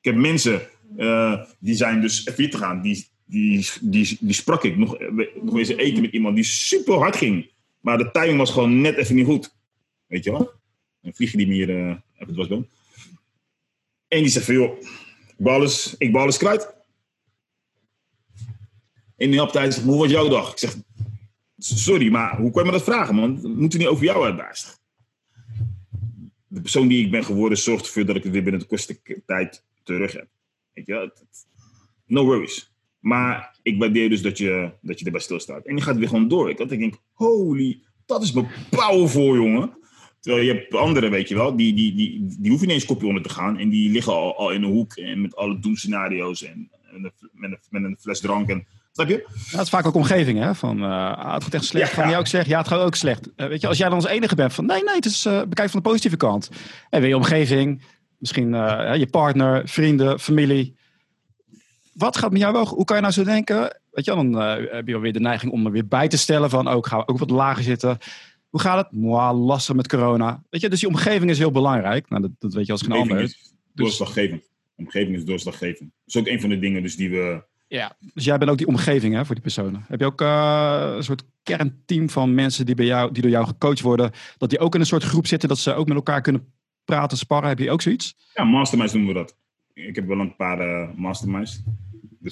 Ik 0.04 0.12
heb 0.12 0.16
mensen 0.16 0.62
die 1.60 1.76
zijn 1.76 2.02
dus 2.02 2.24
te 2.24 2.58
gaan. 2.58 2.82
Die, 2.82 3.08
die, 3.26 3.68
die, 3.82 4.18
die 4.20 4.34
sprak 4.34 4.64
ik 4.64 4.78
nog, 4.78 4.98
nog 5.42 5.58
eens 5.58 5.70
eten 5.70 6.02
met 6.02 6.12
iemand 6.12 6.36
die 6.36 6.44
super 6.44 6.98
hard 6.98 7.16
ging. 7.16 7.50
Maar 7.80 7.98
de 7.98 8.12
timing 8.12 8.38
was 8.38 8.52
gewoon 8.52 8.82
net 8.82 8.96
even 8.96 9.16
niet 9.16 9.26
goed. 9.26 9.56
Weet 10.08 10.24
je 10.24 10.32
wel? 10.32 10.52
Een 11.02 11.16
vliegje 11.16 11.38
die 11.38 11.48
meer 11.48 11.70
uh, 11.70 11.96
het 12.14 12.36
was 12.36 12.48
doen. 12.48 12.68
En 14.08 14.20
die 14.22 14.28
zei 14.28 14.46
van, 14.46 14.54
joh, 14.54 14.80
ik 14.80 15.36
bal 15.38 15.62
eens, 15.62 15.96
ik 15.98 16.14
kwijt. 16.38 16.74
En 19.18 19.32
die 19.32 19.46
tijd 19.52 19.74
zegt, 19.74 19.86
hoe 19.86 20.00
was 20.00 20.12
jouw 20.12 20.28
dag? 20.28 20.52
Ik 20.52 20.58
zeg, 20.58 20.76
sorry, 21.58 22.12
maar 22.12 22.38
hoe 22.38 22.52
kan 22.52 22.64
je 22.64 22.72
me 22.72 22.78
dat 22.78 22.86
vragen, 22.86 23.16
man? 23.16 23.56
Moet 23.58 23.78
niet 23.78 23.88
over 23.88 24.04
jou 24.04 24.26
hebben. 24.26 24.46
De 26.48 26.62
persoon 26.62 26.88
die 26.88 27.06
ik 27.06 27.12
ben 27.12 27.26
geworden 27.26 27.58
zorgt 27.58 27.86
ervoor 27.86 28.06
dat 28.06 28.16
ik 28.16 28.24
het 28.24 28.32
weer 28.32 28.44
binnen 28.44 28.62
de 28.62 28.68
kortste 28.68 29.22
tijd 29.26 29.64
terug 29.84 30.12
heb. 30.12 30.28
Weet 30.74 30.86
je, 30.86 31.12
no 32.06 32.26
worries. 32.26 32.72
Maar 33.00 33.60
ik 33.62 33.80
waardeer 33.80 34.10
dus 34.10 34.22
dat 34.22 34.38
je, 34.38 34.72
dat 34.82 35.00
je 35.00 35.06
erbij 35.06 35.22
stilstaat. 35.22 35.66
En 35.66 35.76
die 35.76 35.84
gaat 35.84 35.98
weer 35.98 36.08
gewoon 36.08 36.28
door. 36.28 36.50
Ik, 36.50 36.60
ik 36.60 36.80
denk, 36.80 36.96
holy, 37.12 37.82
dat 38.06 38.24
is 38.24 38.32
mijn 38.32 38.48
powerful, 38.70 39.36
jongen. 39.36 39.78
Terwijl 40.20 40.46
je 40.46 40.54
hebt 40.54 40.76
anderen, 40.76 41.12
weet 41.12 41.30
je 41.30 41.36
wel, 41.36 41.56
die, 41.56 41.74
die, 41.74 41.96
die, 41.96 42.26
die 42.40 42.50
hoeven 42.50 42.68
niet 42.68 42.76
eens 42.76 42.86
kopje 42.86 43.08
onder 43.08 43.24
te 43.24 43.30
gaan. 43.30 43.58
En 43.58 43.70
die 43.70 43.92
liggen 43.92 44.14
al, 44.14 44.38
al 44.38 44.52
in 44.52 44.64
een 44.64 44.72
hoek 44.72 44.94
en 44.94 45.22
met 45.22 45.36
alle 45.36 45.60
doemscenario's 45.60 46.44
en, 46.44 46.70
en 46.92 47.02
met, 47.02 47.14
een, 47.20 47.58
met 47.70 47.84
een 47.84 47.98
fles 48.00 48.20
drank. 48.20 48.50
En, 48.50 48.68
snap 48.92 49.08
je? 49.08 49.26
Ja, 49.28 49.58
het 49.58 49.62
is 49.62 49.70
vaak 49.70 49.86
ook 49.86 49.96
omgeving, 49.96 50.40
hè? 50.40 50.56
Van, 50.56 50.84
uh, 50.84 51.34
het 51.34 51.44
gaat 51.44 51.54
echt 51.54 51.66
slecht. 51.66 51.90
Ja, 51.90 51.96
Gaan 51.96 52.10
jij 52.10 52.20
ook 52.20 52.28
zeggen, 52.28 52.52
ja, 52.52 52.58
het 52.58 52.68
gaat 52.68 52.80
ook 52.80 52.96
slecht. 52.96 53.30
Uh, 53.38 53.48
weet 53.48 53.62
je, 53.62 53.68
als 53.68 53.78
jij 53.78 53.90
dan 53.90 53.98
als 53.98 54.08
enige 54.08 54.36
bent 54.36 54.54
van, 54.54 54.66
nee, 54.66 54.84
nee, 54.84 54.96
het 54.96 55.06
is, 55.06 55.26
uh, 55.26 55.44
bekijk 55.44 55.70
van 55.70 55.80
de 55.82 55.90
positieve 55.90 56.18
kant. 56.18 56.50
En 56.90 57.00
weer 57.00 57.10
je 57.10 57.16
omgeving, 57.16 57.82
misschien 58.24 58.50
je 59.00 59.08
partner, 59.12 59.68
vrienden, 59.68 60.20
familie 60.20 60.76
wat 61.94 62.18
gaat 62.18 62.32
met 62.32 62.42
jou 62.42 62.54
wel? 62.54 62.68
Hoe 62.68 62.86
kan 62.86 62.96
je 62.96 63.02
nou 63.02 63.14
zo 63.14 63.24
denken? 63.24 63.80
Weet 63.92 64.06
je, 64.06 64.12
dan 64.12 64.36
uh, 64.36 64.54
heb 64.72 64.88
je 64.88 64.96
alweer 64.96 65.14
de 65.14 65.20
neiging 65.20 65.52
om 65.52 65.66
er 65.66 65.72
weer 65.72 65.88
bij 65.88 66.08
te 66.08 66.18
stellen 66.18 66.50
van, 66.50 66.68
ook 66.68 66.86
oh, 66.86 66.92
gaan 66.92 67.00
we 67.00 67.08
ook 67.08 67.18
wat 67.18 67.30
lager 67.30 67.64
zitten. 67.64 67.98
Hoe 68.50 68.60
gaat 68.60 68.78
het? 68.78 68.92
Mwah, 68.92 69.46
lastig 69.46 69.76
met 69.76 69.88
corona. 69.88 70.44
Weet 70.50 70.62
je, 70.62 70.70
dus 70.70 70.80
die 70.80 70.90
omgeving 70.90 71.30
is 71.30 71.38
heel 71.38 71.52
belangrijk. 71.52 72.10
Nou, 72.10 72.22
dat, 72.22 72.32
dat 72.40 72.54
weet 72.54 72.66
je 72.66 72.72
als 72.72 72.82
geen 72.82 72.92
ander. 72.92 73.22
Is 73.22 73.54
doorslaggevend. 73.74 74.44
Omgeving 74.76 75.16
is 75.16 75.26
doorslaggevend. 75.26 75.92
Dat 76.06 76.16
is 76.16 76.18
ook 76.18 76.28
een 76.28 76.42
van 76.42 76.50
de 76.50 76.60
dingen 76.60 76.82
dus 76.82 76.96
die 76.96 77.10
we. 77.10 77.44
Ja, 77.68 77.96
dus 78.14 78.26
jij 78.26 78.38
bent 78.38 78.52
ook 78.52 78.58
die 78.58 78.68
omgeving 78.68 79.16
hè, 79.16 79.26
voor 79.26 79.36
die 79.36 79.44
personen. 79.44 79.86
Heb 79.88 80.00
je 80.00 80.06
ook 80.06 80.22
uh, 80.22 80.92
een 80.96 81.04
soort 81.04 81.24
kernteam 81.44 82.10
van 82.10 82.34
mensen 82.34 82.66
die, 82.66 82.76
bij 82.76 82.86
jou, 82.86 83.12
die 83.12 83.22
door 83.22 83.32
jou 83.32 83.46
gecoacht 83.46 83.82
worden, 83.82 84.12
dat 84.38 84.50
die 84.50 84.60
ook 84.60 84.74
in 84.74 84.80
een 84.80 84.86
soort 84.86 85.04
groep 85.04 85.28
zitten, 85.28 85.50
dat 85.50 85.58
ze 85.58 85.74
ook 85.74 85.88
met 85.88 85.96
elkaar 85.96 86.22
kunnen 86.22 86.53
praten, 86.86 87.18
sparren? 87.18 87.50
Heb 87.50 87.60
je 87.60 87.72
ook 87.72 87.82
zoiets? 87.82 88.16
Ja, 88.34 88.44
masterminds 88.44 88.94
noemen 88.94 89.14
we 89.14 89.20
dat. 89.20 89.36
Ik 89.74 89.96
heb 89.96 90.08
wel 90.08 90.20
een 90.20 90.36
paar 90.36 90.68
uh, 90.68 90.90
masterminds. 90.96 91.64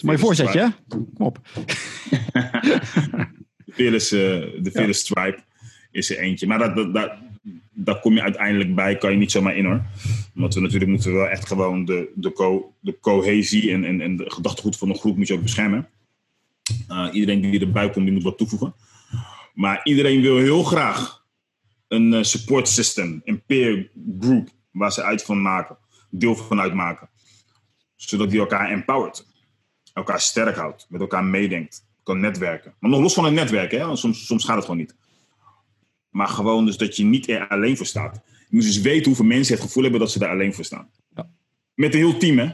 Mooi 0.02 0.18
voorzetje, 0.18 0.60
hè? 0.60 0.68
Kom 0.88 1.08
op. 1.18 1.39
de 3.66 3.74
Fearless, 3.74 4.12
uh, 4.12 4.20
de 4.62 4.72
Fearless 4.72 4.99
Stripe 4.99 5.43
is 5.91 6.10
er 6.10 6.18
eentje. 6.18 6.47
Maar 6.47 6.58
dat, 6.58 6.76
dat, 6.76 6.93
dat, 6.93 7.12
daar 7.72 7.99
kom 7.99 8.14
je 8.14 8.22
uiteindelijk 8.22 8.76
bij, 8.76 8.97
kan 8.97 9.12
je 9.12 9.18
niet 9.18 9.32
zomaar 9.32 9.56
in 9.56 9.66
hoor. 9.66 9.82
Want 10.34 10.54
we 10.54 10.60
natuurlijk 10.60 10.91
moeten 10.91 11.14
wel 11.14 11.28
echt 11.28 11.47
gewoon 11.47 11.86
de, 11.86 12.12
de, 12.16 12.32
co, 12.32 12.74
de 12.80 12.99
cohesie 12.99 13.72
en, 13.72 13.84
en, 13.84 14.02
en 14.02 14.18
de 14.18 14.32
gedachtegoed 14.32 14.78
van 14.78 14.89
een 14.89 14.95
groep 14.95 15.18
moet 15.18 15.28
je 15.28 15.34
ook 15.34 15.41
beschermen. 15.41 15.88
Uh, 16.89 17.08
iedereen 17.12 17.41
die 17.41 17.60
erbij 17.60 17.89
komt, 17.89 18.06
die 18.06 18.14
moet 18.14 18.24
wat 18.24 18.38
toevoegen. 18.38 18.74
Maar 19.54 19.82
iedereen 19.84 20.22
wil 20.22 20.38
heel 20.38 20.64
graag 20.64 21.20
een 21.92 22.14
uh, 22.14 22.24
support 22.24 22.68
system, 22.68 23.22
een 23.26 23.44
peer 23.46 23.92
group, 24.20 24.50
waar 24.72 24.92
ze 24.92 25.04
uit 25.04 25.24
van 25.24 25.42
maken, 25.42 25.78
deel 26.10 26.36
van 26.36 26.60
uitmaken. 26.60 27.10
Zodat 27.96 28.30
die 28.30 28.39
elkaar 28.39 28.70
empowert 28.70 29.26
elkaar 29.94 30.22
sterk 30.22 30.56
houdt, 30.56 30.86
met 30.89 31.02
elkaar 31.02 31.24
meedenkt, 31.24 31.86
kan 32.04 32.20
netwerken. 32.20 32.74
Maar 32.80 32.89
nog 32.89 33.00
los 33.00 33.14
van 33.14 33.26
het 33.26 33.34
netwerken, 33.34 33.80
hè? 33.80 33.96
Soms, 33.96 34.26
soms 34.26 34.46
gaat 34.46 34.56
het 34.56 34.66
gewoon 34.66 34.80
niet. 34.80 34.96
Maar 36.10 36.28
gewoon 36.28 36.66
dus 36.66 36.78
dat 36.78 36.96
je 36.96 37.04
niet 37.04 37.30
er 37.30 37.48
alleen 37.48 37.78
voor 37.78 37.86
staat. 37.86 38.22
Je 38.26 38.56
moet 38.56 38.64
dus 38.64 38.82
weten 38.82 39.06
hoeveel 39.06 39.26
mensen 39.26 39.54
het 39.54 39.64
gevoel 39.64 39.84
hebben 39.84 40.02
dat 40.02 40.12
ze 40.12 40.20
daar 40.20 40.30
alleen 40.30 40.54
voor 40.54 40.66
staan. 40.66 40.89
Ja. 41.16 41.30
Met 41.74 41.94
een 41.94 42.00
heel 42.00 42.18
team 42.18 42.38
hè, 42.38 42.50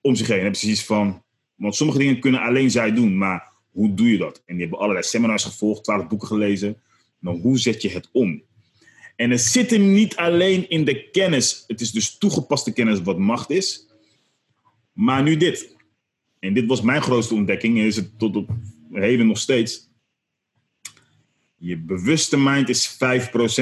om 0.00 0.14
zich 0.14 0.26
heen. 0.26 0.40
Hebben 0.40 0.58
ze 0.58 0.70
iets 0.70 0.84
van, 0.84 1.22
want 1.54 1.74
sommige 1.74 1.98
dingen 1.98 2.20
kunnen 2.20 2.40
alleen 2.40 2.70
zij 2.70 2.92
doen, 2.92 3.18
maar 3.18 3.52
hoe 3.70 3.94
doe 3.94 4.10
je 4.10 4.18
dat? 4.18 4.42
En 4.46 4.54
die 4.54 4.62
hebben 4.62 4.78
allerlei 4.78 5.06
seminars 5.06 5.44
gevolgd, 5.44 5.84
twaalf 5.84 6.06
boeken 6.06 6.28
gelezen. 6.28 6.80
Maar 7.18 7.34
hoe 7.34 7.58
zet 7.58 7.82
je 7.82 7.90
het 7.90 8.08
om? 8.12 8.42
En 9.16 9.30
het 9.30 9.40
zit 9.40 9.70
hem 9.70 9.92
niet 9.92 10.16
alleen 10.16 10.68
in 10.68 10.84
de 10.84 11.10
kennis. 11.10 11.64
Het 11.66 11.80
is 11.80 11.90
dus 11.90 12.18
toegepaste 12.18 12.72
kennis 12.72 13.00
wat 13.02 13.18
macht 13.18 13.50
is. 13.50 13.86
Maar 14.92 15.22
nu 15.22 15.36
dit. 15.36 15.76
En 16.38 16.54
dit 16.54 16.66
was 16.66 16.80
mijn 16.80 17.02
grootste 17.02 17.34
ontdekking, 17.34 17.78
en 17.78 17.84
is 17.84 17.96
het 17.96 18.18
tot 18.18 18.36
op 18.36 18.50
heden 18.92 19.26
nog 19.26 19.38
steeds. 19.38 19.90
Je 21.56 21.78
bewuste 21.78 22.38
mind 22.38 22.68
is 22.68 22.98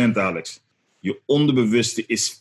5%, 0.08 0.12
Alex. 0.12 0.62
Je 0.98 1.20
onderbewuste 1.26 2.06
is 2.06 2.34
95%. 2.34 2.38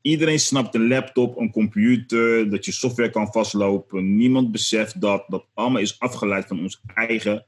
Iedereen 0.00 0.40
snapt 0.40 0.74
een 0.74 0.88
laptop, 0.88 1.36
een 1.36 1.50
computer, 1.50 2.50
dat 2.50 2.64
je 2.64 2.72
software 2.72 3.10
kan 3.10 3.32
vastlopen. 3.32 4.16
Niemand 4.16 4.52
beseft 4.52 5.00
dat 5.00 5.24
dat 5.28 5.46
allemaal 5.54 5.80
is 5.80 5.98
afgeleid 5.98 6.46
van 6.46 6.60
ons 6.60 6.80
eigen 6.94 7.46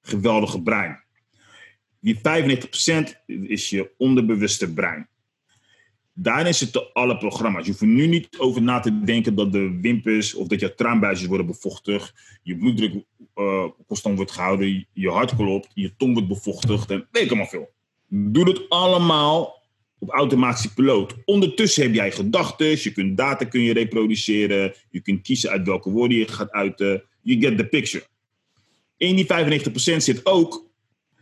geweldige 0.00 0.62
brein. 0.62 1.04
Die 2.06 2.16
95% 2.16 2.20
is 3.26 3.70
je 3.70 3.90
onderbewuste 3.98 4.72
brein. 4.72 5.08
Daarin 6.14 6.54
zitten 6.54 6.92
alle 6.92 7.16
programma's. 7.16 7.64
Je 7.64 7.70
hoeft 7.70 7.82
er 7.82 7.86
nu 7.86 8.06
niet 8.06 8.38
over 8.38 8.62
na 8.62 8.80
te 8.80 9.00
denken 9.00 9.34
dat 9.34 9.52
de 9.52 9.78
wimpers 9.80 10.34
of 10.34 10.46
dat 10.46 10.60
je 10.60 10.74
traanbuisjes 10.74 11.28
worden 11.28 11.46
bevochtigd, 11.46 12.14
je 12.42 12.56
bloeddruk 12.56 13.04
uh, 13.34 13.64
constant 13.86 14.16
wordt 14.16 14.30
gehouden, 14.32 14.86
je 14.92 15.10
hart 15.10 15.36
klopt, 15.36 15.70
je 15.74 15.96
tong 15.96 16.12
wordt 16.12 16.28
bevochtigd 16.28 16.90
en 16.90 17.08
weet 17.10 17.22
ik 17.22 17.28
allemaal 17.28 17.46
veel. 17.46 17.70
Doe 18.08 18.48
het 18.48 18.68
allemaal 18.68 19.62
op 19.98 20.10
automatische 20.10 20.74
piloot. 20.74 21.14
Ondertussen 21.24 21.82
heb 21.82 21.94
jij 21.94 22.12
gedachten, 22.12 22.82
je 22.82 22.92
kunt 22.92 23.16
data 23.16 23.44
kun 23.44 23.60
je 23.60 23.72
reproduceren, 23.72 24.74
je 24.90 25.00
kunt 25.00 25.22
kiezen 25.22 25.50
uit 25.50 25.66
welke 25.66 25.90
woorden 25.90 26.18
je 26.18 26.28
gaat 26.28 26.50
uiten. 26.50 27.02
You 27.22 27.40
get 27.40 27.56
the 27.56 27.66
picture. 27.66 28.06
In 28.96 29.16
die 29.16 29.26
95% 29.26 29.96
zit 29.96 30.26
ook 30.26 30.65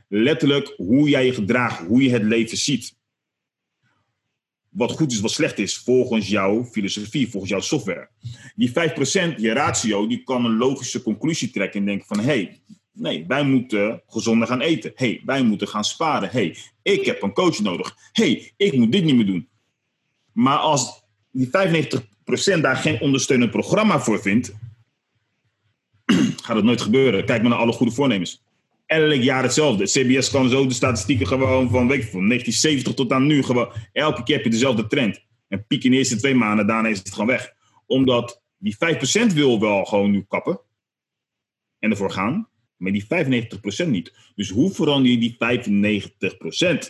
letterlijk 0.09 0.75
hoe 0.77 1.09
jij 1.09 1.27
je 1.27 1.35
gedraagt, 1.35 1.87
hoe 1.87 2.03
je 2.03 2.11
het 2.11 2.23
leven 2.23 2.57
ziet 2.57 2.97
wat 4.75 4.93
goed 4.93 5.13
is, 5.13 5.21
wat 5.21 5.31
slecht 5.31 5.59
is, 5.59 5.77
volgens 5.77 6.29
jouw 6.29 6.65
filosofie, 6.65 7.31
volgens 7.31 7.53
jouw 7.53 7.61
software. 7.61 8.09
Die 8.55 8.69
5%, 8.69 8.73
je 9.37 9.53
ratio, 9.53 10.07
die 10.07 10.25
kan 10.25 10.45
een 10.45 10.57
logische 10.57 11.03
conclusie 11.03 11.51
trekken 11.51 11.81
en 11.81 11.87
denken 11.87 12.07
van, 12.07 12.19
hé, 12.19 12.25
hey, 12.25 12.61
nee, 12.93 13.25
wij 13.29 13.45
moeten 13.45 14.03
gezonder 14.07 14.49
gaan 14.49 14.61
eten. 14.61 14.93
Hey, 14.95 15.23
wij 15.25 15.43
moeten 15.43 15.69
gaan 15.69 15.85
sparen. 15.85 16.31
Hey, 16.31 16.57
ik 16.83 17.05
heb 17.05 17.23
een 17.23 17.33
coach 17.33 17.61
nodig. 17.61 17.97
Hey, 18.13 18.53
ik 18.57 18.73
moet 18.73 18.93
dit 18.93 19.05
niet 19.05 19.15
meer 19.15 19.27
doen. 19.27 19.49
Maar 20.33 20.59
als 20.59 21.03
die 21.31 21.47
95% 21.47 22.61
daar 22.61 22.77
geen 22.77 23.01
ondersteunend 23.01 23.51
programma 23.51 24.01
voor 24.01 24.21
vindt, 24.21 24.53
gaat 26.45 26.57
het 26.57 26.65
nooit 26.65 26.81
gebeuren. 26.81 27.25
Kijk 27.25 27.41
maar 27.41 27.51
naar 27.51 27.61
alle 27.61 27.73
goede 27.73 27.93
voornemens 27.93 28.44
elk 28.87 29.23
jaar 29.23 29.43
hetzelfde. 29.43 29.85
CBS 29.85 30.31
kan 30.31 30.49
zo 30.49 30.67
de 30.67 30.75
statistieken 30.75 31.27
gewoon 31.27 31.71
van, 31.71 31.89
weet 31.89 32.05
van 32.11 32.29
1970 32.29 32.95
tot 32.95 33.13
aan 33.13 33.27
nu 33.27 33.43
gewoon. 33.43 33.73
Elke 33.93 34.23
keer 34.23 34.35
heb 34.35 34.45
je 34.45 34.51
dezelfde 34.51 34.87
trend. 34.87 35.25
En 35.49 35.67
piek 35.67 35.85
in 35.85 35.91
de 35.91 35.97
eerste 35.97 36.17
twee 36.17 36.35
maanden, 36.35 36.67
daarna 36.67 36.89
is 36.89 36.99
het 36.99 37.13
gewoon 37.13 37.27
weg. 37.27 37.53
Omdat 37.87 38.43
die 38.59 38.77
5% 39.31 39.35
wil 39.35 39.61
wel 39.61 39.85
gewoon 39.85 40.11
nu 40.11 40.25
kappen. 40.29 40.61
En 41.79 41.91
ervoor 41.91 42.11
gaan. 42.11 42.49
Maar 42.77 42.93
die 42.93 43.05
95% 43.05 43.89
niet. 43.89 44.13
Dus 44.35 44.51
hoe 44.51 44.71
verander 44.71 45.11
je 45.11 45.19
die 45.19 45.37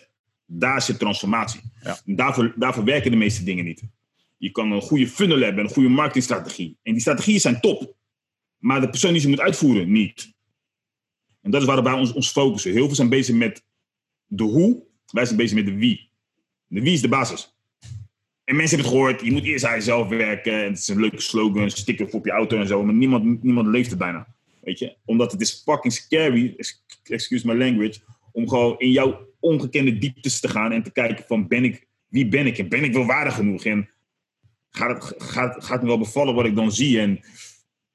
95%? 0.01 0.13
Daar 0.47 0.83
zit 0.83 0.99
transformatie. 0.99 1.61
Ja. 1.83 1.99
Daarvoor, 2.05 2.53
daarvoor 2.57 2.85
werken 2.85 3.11
de 3.11 3.17
meeste 3.17 3.45
dingen 3.45 3.65
niet. 3.65 3.83
Je 4.37 4.51
kan 4.51 4.73
een 4.73 4.81
goede 4.81 5.09
funnel 5.09 5.41
hebben, 5.41 5.65
een 5.65 5.71
goede 5.71 5.89
marketingstrategie. 5.89 6.79
En 6.83 6.93
die 6.93 7.01
strategieën 7.01 7.41
zijn 7.41 7.61
top. 7.61 7.95
Maar 8.59 8.81
de 8.81 8.89
persoon 8.89 9.13
die 9.13 9.21
ze 9.21 9.29
moet 9.29 9.41
uitvoeren, 9.41 9.93
niet. 9.93 10.33
En 11.45 11.51
dat 11.51 11.61
is 11.61 11.67
waar 11.67 11.83
wij 11.83 11.93
ons, 11.93 12.13
ons 12.13 12.31
focussen. 12.31 12.73
Heel 12.73 12.87
veel 12.87 12.95
zijn 12.95 13.09
bezig 13.09 13.35
met 13.35 13.65
de 14.27 14.43
hoe, 14.43 14.83
wij 15.07 15.25
zijn 15.25 15.37
bezig 15.37 15.57
met 15.57 15.67
de 15.67 15.75
wie. 15.75 16.11
De 16.67 16.81
wie 16.81 16.93
is 16.93 17.01
de 17.01 17.09
basis. 17.09 17.55
En 18.45 18.57
mensen 18.57 18.77
hebben 18.77 18.87
het 18.87 19.03
gehoord, 19.03 19.21
je 19.21 19.33
moet 19.33 19.45
eerst 19.45 19.65
aan 19.65 19.75
jezelf 19.75 20.09
werken. 20.09 20.53
En 20.53 20.69
het 20.69 20.79
is 20.79 20.89
een 20.89 21.01
leuke 21.01 21.21
slogan, 21.21 21.71
sticker 21.71 22.09
op 22.11 22.25
je 22.25 22.31
auto 22.31 22.59
en 22.59 22.67
zo. 22.67 22.85
Maar 22.85 22.95
niemand, 22.95 23.43
niemand 23.43 23.67
leeft 23.67 23.91
het 23.91 23.99
bijna. 23.99 24.27
Weet 24.61 24.79
je? 24.79 24.97
Omdat 25.05 25.33
het 25.33 25.41
is 25.41 25.63
fucking 25.65 25.93
scary, 25.93 26.55
excuse 27.03 27.47
my 27.47 27.55
language, 27.55 28.01
om 28.33 28.49
gewoon 28.49 28.79
in 28.79 28.91
jouw 28.91 29.29
ongekende 29.41 29.99
dieptes 29.99 30.41
te 30.41 30.49
gaan 30.49 30.73
en 30.73 30.83
te 30.83 30.93
kijken 30.93 31.25
van 31.27 31.49
ben 31.49 31.65
ik, 31.65 31.87
wie 32.09 32.29
ben 32.29 32.47
ik 32.47 32.59
en 32.59 32.69
ben 32.69 32.85
ik 32.85 32.93
wel 32.93 33.07
waardig 33.07 33.35
genoeg? 33.35 33.65
En 33.65 33.91
gaat 34.71 35.05
het, 35.05 35.23
gaat, 35.23 35.65
gaat 35.65 35.81
me 35.81 35.87
wel 35.87 35.99
bevallen 35.99 36.35
wat 36.35 36.45
ik 36.45 36.57
dan 36.57 36.73
zie? 36.73 37.01
En 37.01 37.21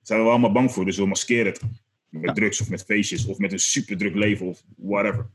zijn 0.02 0.24
we 0.24 0.30
allemaal 0.30 0.52
bang 0.52 0.72
voor, 0.72 0.86
dus 0.86 0.98
we 0.98 1.06
maskeren 1.06 1.46
het. 1.46 1.62
Met 2.10 2.36
drugs 2.36 2.62
of 2.62 2.70
met 2.70 2.84
feestjes 2.84 3.26
of 3.26 3.38
met 3.38 3.52
een 3.52 3.60
super 3.60 3.98
druk 3.98 4.16
leven 4.16 4.46
of 4.46 4.64
whatever. 4.78 5.30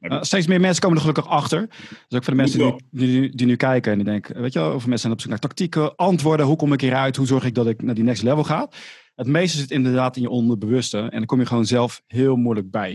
Uh, 0.00 0.22
steeds 0.22 0.46
meer 0.46 0.60
mensen 0.60 0.80
komen 0.80 0.96
er 0.96 1.02
gelukkig 1.02 1.28
achter. 1.28 1.66
Dus 1.68 2.18
ook 2.18 2.24
voor 2.24 2.34
de 2.34 2.40
mensen 2.40 2.58
die, 2.58 2.76
die, 2.90 3.34
die, 3.36 3.46
nu 3.46 3.56
kijken 3.56 3.92
en 3.92 3.98
die 3.98 4.06
denken, 4.06 4.40
weet 4.40 4.52
je 4.52 4.58
wel, 4.58 4.68
over 4.68 4.88
mensen 4.88 4.98
zijn 4.98 5.12
op 5.12 5.20
zoek 5.20 5.30
naar 5.30 5.38
tactieken, 5.38 5.96
antwoorden, 5.96 6.46
hoe 6.46 6.56
kom 6.56 6.72
ik 6.72 6.80
hieruit, 6.80 7.16
hoe 7.16 7.26
zorg 7.26 7.44
ik 7.44 7.54
dat 7.54 7.66
ik 7.66 7.82
naar 7.82 7.94
die 7.94 8.04
next 8.04 8.22
level 8.22 8.44
ga. 8.44 8.70
Het 9.14 9.26
meeste 9.26 9.58
zit 9.58 9.70
inderdaad 9.70 10.16
in 10.16 10.22
je 10.22 10.30
onderbewuste 10.30 10.98
en 10.98 11.10
dan 11.10 11.26
kom 11.26 11.40
je 11.40 11.46
gewoon 11.46 11.66
zelf 11.66 12.02
heel 12.06 12.36
moeilijk 12.36 12.70
bij. 12.70 12.90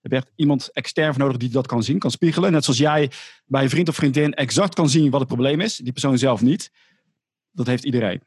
Je 0.00 0.08
hebt 0.08 0.24
echt 0.24 0.32
iemand 0.36 0.70
extern 0.72 1.14
voor 1.14 1.22
nodig 1.22 1.36
die 1.36 1.48
dat 1.48 1.66
kan 1.66 1.82
zien, 1.82 1.98
kan 1.98 2.10
spiegelen. 2.10 2.52
Net 2.52 2.64
zoals 2.64 2.78
jij 2.78 3.10
bij 3.44 3.62
een 3.62 3.70
vriend 3.70 3.88
of 3.88 3.94
vriendin 3.94 4.34
exact 4.34 4.74
kan 4.74 4.88
zien 4.88 5.10
wat 5.10 5.20
het 5.20 5.28
probleem 5.28 5.60
is, 5.60 5.76
die 5.76 5.92
persoon 5.92 6.18
zelf 6.18 6.42
niet. 6.42 6.70
Dat 7.50 7.66
heeft 7.66 7.84
iedereen. 7.84 8.22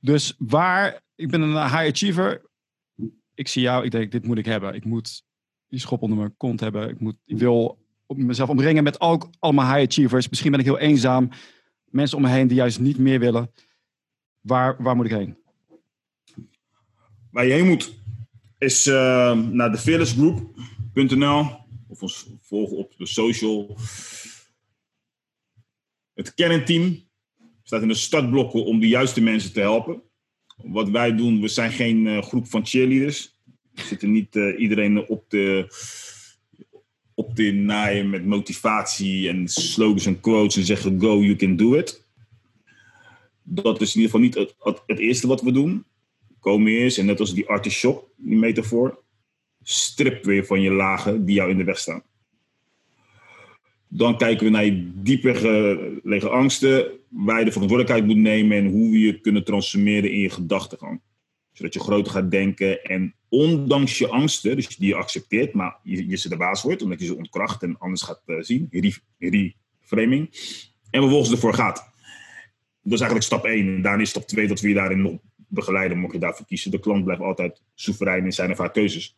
Dus 0.00 0.34
waar, 0.38 1.00
ik 1.14 1.30
ben 1.30 1.40
een 1.40 1.62
high 1.62 1.74
achiever, 1.74 2.47
ik 3.38 3.48
zie 3.48 3.62
jou, 3.62 3.84
ik 3.84 3.90
denk, 3.90 4.12
dit 4.12 4.24
moet 4.24 4.38
ik 4.38 4.44
hebben. 4.44 4.74
Ik 4.74 4.84
moet 4.84 5.22
die 5.68 5.80
schop 5.80 6.02
onder 6.02 6.18
mijn 6.18 6.36
kont 6.36 6.60
hebben. 6.60 6.88
Ik, 6.88 7.00
moet, 7.00 7.16
ik 7.24 7.38
wil 7.38 7.78
mezelf 8.06 8.48
omringen 8.48 8.84
met 8.84 9.00
ook 9.00 9.30
allemaal 9.38 9.74
high 9.74 9.88
achievers. 9.90 10.28
Misschien 10.28 10.50
ben 10.50 10.60
ik 10.60 10.66
heel 10.66 10.78
eenzaam. 10.78 11.28
Mensen 11.84 12.16
om 12.16 12.22
me 12.22 12.28
heen 12.28 12.46
die 12.46 12.56
juist 12.56 12.80
niet 12.80 12.98
meer 12.98 13.18
willen. 13.18 13.50
Waar, 14.40 14.82
waar 14.82 14.96
moet 14.96 15.04
ik 15.04 15.10
heen? 15.10 15.36
Waar 17.30 17.46
je 17.46 17.52
heen 17.52 17.66
moet 17.66 17.96
is 18.58 18.86
uh, 18.86 19.32
naar 19.32 19.72
de 19.72 19.78
fearlessgroup.nl 19.78 21.56
of 21.88 22.02
ons 22.02 22.26
volgen 22.40 22.76
op 22.76 22.94
de 22.96 23.06
social. 23.06 23.76
Het 26.14 26.34
kernteam 26.34 27.08
staat 27.62 27.82
in 27.82 27.88
de 27.88 27.94
startblokken 27.94 28.64
om 28.64 28.80
de 28.80 28.88
juiste 28.88 29.20
mensen 29.20 29.52
te 29.52 29.60
helpen. 29.60 30.02
Wat 30.62 30.88
wij 30.88 31.14
doen, 31.14 31.40
we 31.40 31.48
zijn 31.48 31.72
geen 31.72 32.06
uh, 32.06 32.22
groep 32.22 32.46
van 32.46 32.66
cheerleaders. 32.66 33.36
We 33.74 33.82
zitten 33.82 34.10
niet 34.10 34.36
uh, 34.36 34.60
iedereen 34.60 35.06
op 35.06 35.24
de, 35.28 35.66
op 37.14 37.36
de 37.36 37.52
naaien 37.52 38.10
met 38.10 38.26
motivatie 38.26 39.28
en 39.28 39.48
slogans 39.48 40.06
en 40.06 40.20
quotes 40.20 40.56
en 40.56 40.64
zeggen 40.64 41.00
go, 41.00 41.22
you 41.22 41.36
can 41.36 41.56
do 41.56 41.74
it. 41.74 42.06
Dat 43.42 43.80
is 43.80 43.94
in 43.94 44.00
ieder 44.00 44.10
geval 44.10 44.20
niet 44.20 44.34
het, 44.34 44.82
het, 44.86 44.98
eerste 44.98 45.26
wat 45.26 45.42
we 45.42 45.52
doen. 45.52 45.84
Kom 46.40 46.66
eerst, 46.66 46.98
en 46.98 47.06
net 47.06 47.20
als 47.20 47.34
die 47.34 47.48
artichok, 47.48 48.10
die 48.16 48.36
metafoor, 48.36 49.02
strip 49.62 50.24
weer 50.24 50.46
van 50.46 50.60
je 50.60 50.70
lagen 50.70 51.24
die 51.24 51.34
jou 51.34 51.50
in 51.50 51.56
de 51.56 51.64
weg 51.64 51.78
staan. 51.78 52.02
Dan 53.88 54.18
kijken 54.18 54.44
we 54.44 54.52
naar 54.52 54.64
je 54.64 54.90
dieper 54.94 55.34
gelegen 55.34 56.30
angsten, 56.30 56.97
waar 57.08 57.38
je 57.38 57.44
de 57.44 57.52
verantwoordelijkheid 57.52 58.06
moet 58.06 58.22
nemen 58.22 58.56
en 58.56 58.66
hoe 58.66 58.90
we 58.90 58.98
je 58.98 59.20
kunnen 59.20 59.44
transformeren 59.44 60.10
in 60.10 60.18
je 60.18 60.30
gedachtegang. 60.30 61.00
Zodat 61.52 61.74
je 61.74 61.80
groter 61.80 62.12
gaat 62.12 62.30
denken 62.30 62.84
en 62.84 63.14
ondanks 63.28 63.98
je 63.98 64.08
angsten, 64.08 64.56
dus 64.56 64.76
die 64.76 64.88
je 64.88 64.94
accepteert, 64.94 65.54
maar 65.54 65.76
je, 65.82 66.08
je 66.08 66.16
ze 66.16 66.28
de 66.28 66.36
baas 66.36 66.62
wordt, 66.62 66.82
omdat 66.82 67.00
je 67.00 67.06
ze 67.06 67.16
ontkracht 67.16 67.62
en 67.62 67.78
anders 67.78 68.02
gaat 68.02 68.22
uh, 68.26 68.36
zien, 68.40 68.68
reframing, 69.18 70.28
en 70.90 71.00
vervolgens 71.00 71.30
ervoor 71.30 71.54
gaat. 71.54 71.76
Dat 72.82 72.92
is 72.92 73.00
eigenlijk 73.00 73.22
stap 73.22 73.44
1. 73.44 73.66
En 73.66 73.82
daarna 73.82 74.02
is 74.02 74.08
stap 74.08 74.26
2 74.26 74.48
dat 74.48 74.60
we 74.60 74.68
je 74.68 74.74
daarin 74.74 75.02
nog 75.02 75.18
begeleiden, 75.36 75.98
mocht 75.98 76.12
je 76.12 76.18
daarvoor 76.18 76.46
kiezen. 76.46 76.70
De 76.70 76.80
klant 76.80 77.04
blijft 77.04 77.22
altijd 77.22 77.62
soeverein 77.74 78.24
in 78.24 78.32
zijn 78.32 78.50
of 78.50 78.58
haar 78.58 78.70
keuzes. 78.70 79.16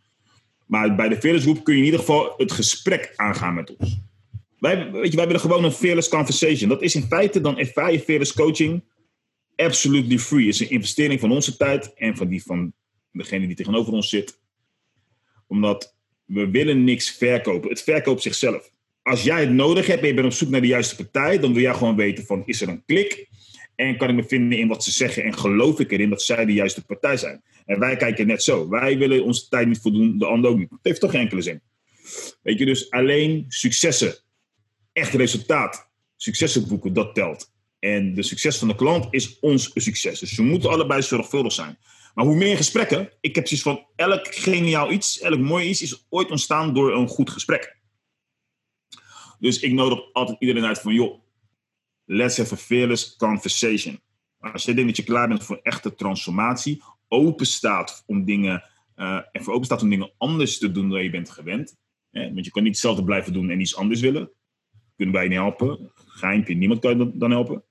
Maar 0.66 0.95
bij 0.95 1.09
de 1.09 1.16
Fearless 1.16 1.45
Group 1.45 1.64
kun 1.64 1.74
je 1.74 1.78
in 1.80 1.84
ieder 1.84 2.01
geval 2.01 2.34
het 2.36 2.53
gesprek 2.53 3.12
aangaan 3.16 3.55
met 3.55 3.76
ons. 3.76 4.01
Wij, 4.61 4.90
weet 4.90 5.11
je, 5.11 5.16
wij 5.16 5.26
willen 5.26 5.40
gewoon 5.40 5.64
een 5.64 5.72
fearless 5.72 6.08
conversation. 6.08 6.68
Dat 6.68 6.82
is 6.82 6.94
in 6.94 7.02
feite, 7.02 7.40
dan 7.40 7.58
ervaar 7.58 7.92
je 7.92 8.00
fearless 8.00 8.32
coaching 8.32 8.82
absolutely 9.61 10.18
free. 10.18 10.46
Het 10.46 10.54
is 10.54 10.61
een 10.61 10.70
investering 10.70 11.20
van 11.20 11.30
onze 11.30 11.56
tijd 11.56 11.94
en 11.94 12.16
van 12.16 12.28
die 12.28 12.42
van 12.42 12.72
degene 13.12 13.46
die 13.46 13.56
tegenover 13.56 13.92
ons 13.92 14.08
zit. 14.08 14.40
Omdat 15.46 15.96
we 16.24 16.50
willen 16.50 16.84
niks 16.84 17.11
verkopen. 17.11 17.68
Het 17.68 17.82
verkoopt 17.82 18.22
zichzelf. 18.22 18.70
Als 19.02 19.22
jij 19.22 19.40
het 19.40 19.50
nodig 19.50 19.86
hebt 19.86 20.00
en 20.02 20.08
je 20.08 20.14
bent 20.14 20.26
op 20.26 20.32
zoek 20.32 20.48
naar 20.48 20.61
de 20.61 20.66
juiste 20.66 20.96
partij, 20.96 21.38
dan 21.38 21.52
wil 21.52 21.62
jij 21.62 21.74
gewoon 21.74 21.96
weten 21.96 22.24
van 22.24 22.42
is 22.46 22.61
er 22.61 22.68
een 22.68 22.84
klik? 22.86 23.28
En 23.74 23.96
kan 23.96 24.08
ik 24.08 24.14
me 24.14 24.24
vinden 24.24 24.58
in 24.58 24.68
wat 24.68 24.84
ze 24.84 24.90
zeggen 24.90 25.24
en 25.24 25.38
geloof 25.38 25.80
ik 25.80 25.92
erin 25.92 26.11
dat 26.11 26.22
zij 26.22 26.44
de 26.44 26.52
juiste 26.52 26.84
partij 26.84 27.16
zijn? 27.16 27.42
En 27.66 27.78
wij 27.78 27.96
kijken 27.96 28.26
net 28.26 28.42
zo. 28.42 28.68
Wij 28.68 28.98
willen 28.98 29.24
onze 29.24 29.48
tijd 29.48 29.66
niet 29.68 29.80
voldoen, 29.80 30.18
de 30.18 30.26
ander 30.26 30.50
ook 30.50 30.58
niet. 30.58 30.70
Het 30.70 30.78
heeft 30.82 31.00
toch 31.00 31.11
geen 31.11 31.20
enkele 31.20 31.42
zin. 31.42 31.61
Weet 32.42 32.58
je, 32.58 32.64
dus 32.64 32.90
alleen 32.90 33.44
successen 33.48 34.14
echt 35.01 35.14
resultaat, 35.14 35.90
successen 36.16 36.68
boeken, 36.68 36.92
dat 36.92 37.14
telt. 37.14 37.53
En 37.78 38.14
de 38.14 38.22
succes 38.22 38.59
van 38.59 38.68
de 38.68 38.74
klant 38.74 39.07
is 39.11 39.38
ons 39.38 39.70
succes. 39.74 40.20
Dus 40.20 40.36
we 40.36 40.42
moeten 40.42 40.70
allebei 40.70 41.03
zorgvuldig 41.03 41.53
zijn. 41.53 41.78
Maar 42.14 42.24
hoe 42.24 42.36
meer 42.36 42.57
gesprekken, 42.57 43.11
ik 43.20 43.34
heb 43.34 43.46
zoiets 43.46 43.66
van 43.66 43.86
elk 43.96 44.34
geniaal 44.34 44.92
iets, 44.92 45.20
elk 45.20 45.38
mooi 45.38 45.68
iets 45.68 45.82
is 45.82 46.07
ooit 46.09 46.30
ontstaan 46.30 46.74
door 46.74 46.96
een 46.96 47.09
goed 47.09 47.30
gesprek. 47.30 47.78
Dus 49.38 49.61
ik 49.61 49.72
nodig 49.72 50.12
altijd 50.12 50.40
iedereen 50.40 50.64
uit 50.64 50.78
van, 50.78 50.94
joh, 50.94 51.20
let's 52.05 52.36
have 52.36 52.55
a 52.55 52.57
fearless 52.57 53.16
conversation. 53.16 54.01
Als 54.38 54.64
je 54.64 54.74
denkt 54.74 54.88
dat 54.88 54.96
je 54.96 55.12
klaar 55.12 55.28
bent 55.28 55.44
voor 55.44 55.61
echte 55.62 55.94
transformatie, 55.94 56.82
open 57.09 57.46
staat 57.46 58.03
om 58.07 58.24
dingen, 58.24 58.64
en 58.94 59.42
voor 59.42 59.55
open 59.55 59.66
staat 59.66 59.82
om 59.82 59.90
dingen 59.90 60.12
anders 60.18 60.59
te 60.59 60.72
doen 60.72 60.88
dan 60.88 61.03
je 61.03 61.11
bent 61.11 61.30
gewend. 61.30 61.76
Hè? 62.11 62.32
Want 62.32 62.44
je 62.44 62.51
kan 62.51 62.62
niet 62.62 62.72
hetzelfde 62.72 63.05
blijven 63.05 63.32
doen 63.32 63.51
en 63.51 63.61
iets 63.61 63.76
anders 63.76 64.01
willen 64.01 64.30
kunnen 65.01 65.20
wij 65.20 65.28
niet 65.28 65.38
helpen. 65.38 65.90
Geimpje, 65.94 66.55
niemand 66.55 66.80
kan 66.80 66.98
je 66.98 67.11
dan 67.14 67.30
helpen. 67.30 67.62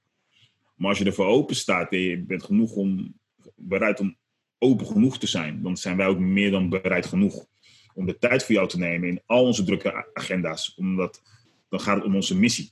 Maar 0.76 0.90
als 0.90 0.98
je 0.98 1.06
ervoor 1.06 1.26
open 1.26 1.56
staat 1.56 1.92
en 1.92 2.00
je 2.00 2.24
bent 2.24 2.44
genoeg 2.44 2.72
om, 2.72 3.14
bereid 3.56 4.00
om 4.00 4.18
open 4.58 4.86
genoeg 4.86 5.18
te 5.18 5.28
zijn, 5.28 5.62
dan 5.62 5.78
zijn 5.78 5.98
wij 5.98 6.08
ook 6.08 6.20
meer 6.20 6.52
dan 6.52 6.70
bereid 6.70 7.06
genoeg 7.06 7.46
om 7.94 8.06
de 8.06 8.18
tijd 8.18 8.44
voor 8.44 8.56
jou 8.56 8.68
te 8.68 8.78
nemen 8.78 9.10
in 9.10 9.22
al 9.26 9.46
onze 9.46 9.64
drukke 9.64 10.10
agenda's. 10.14 10.76
Omdat 10.76 11.22
dan 11.70 11.80
gaat 11.80 11.96
het 11.96 12.06
om 12.06 12.16
onze 12.16 12.38
missie. 12.38 12.72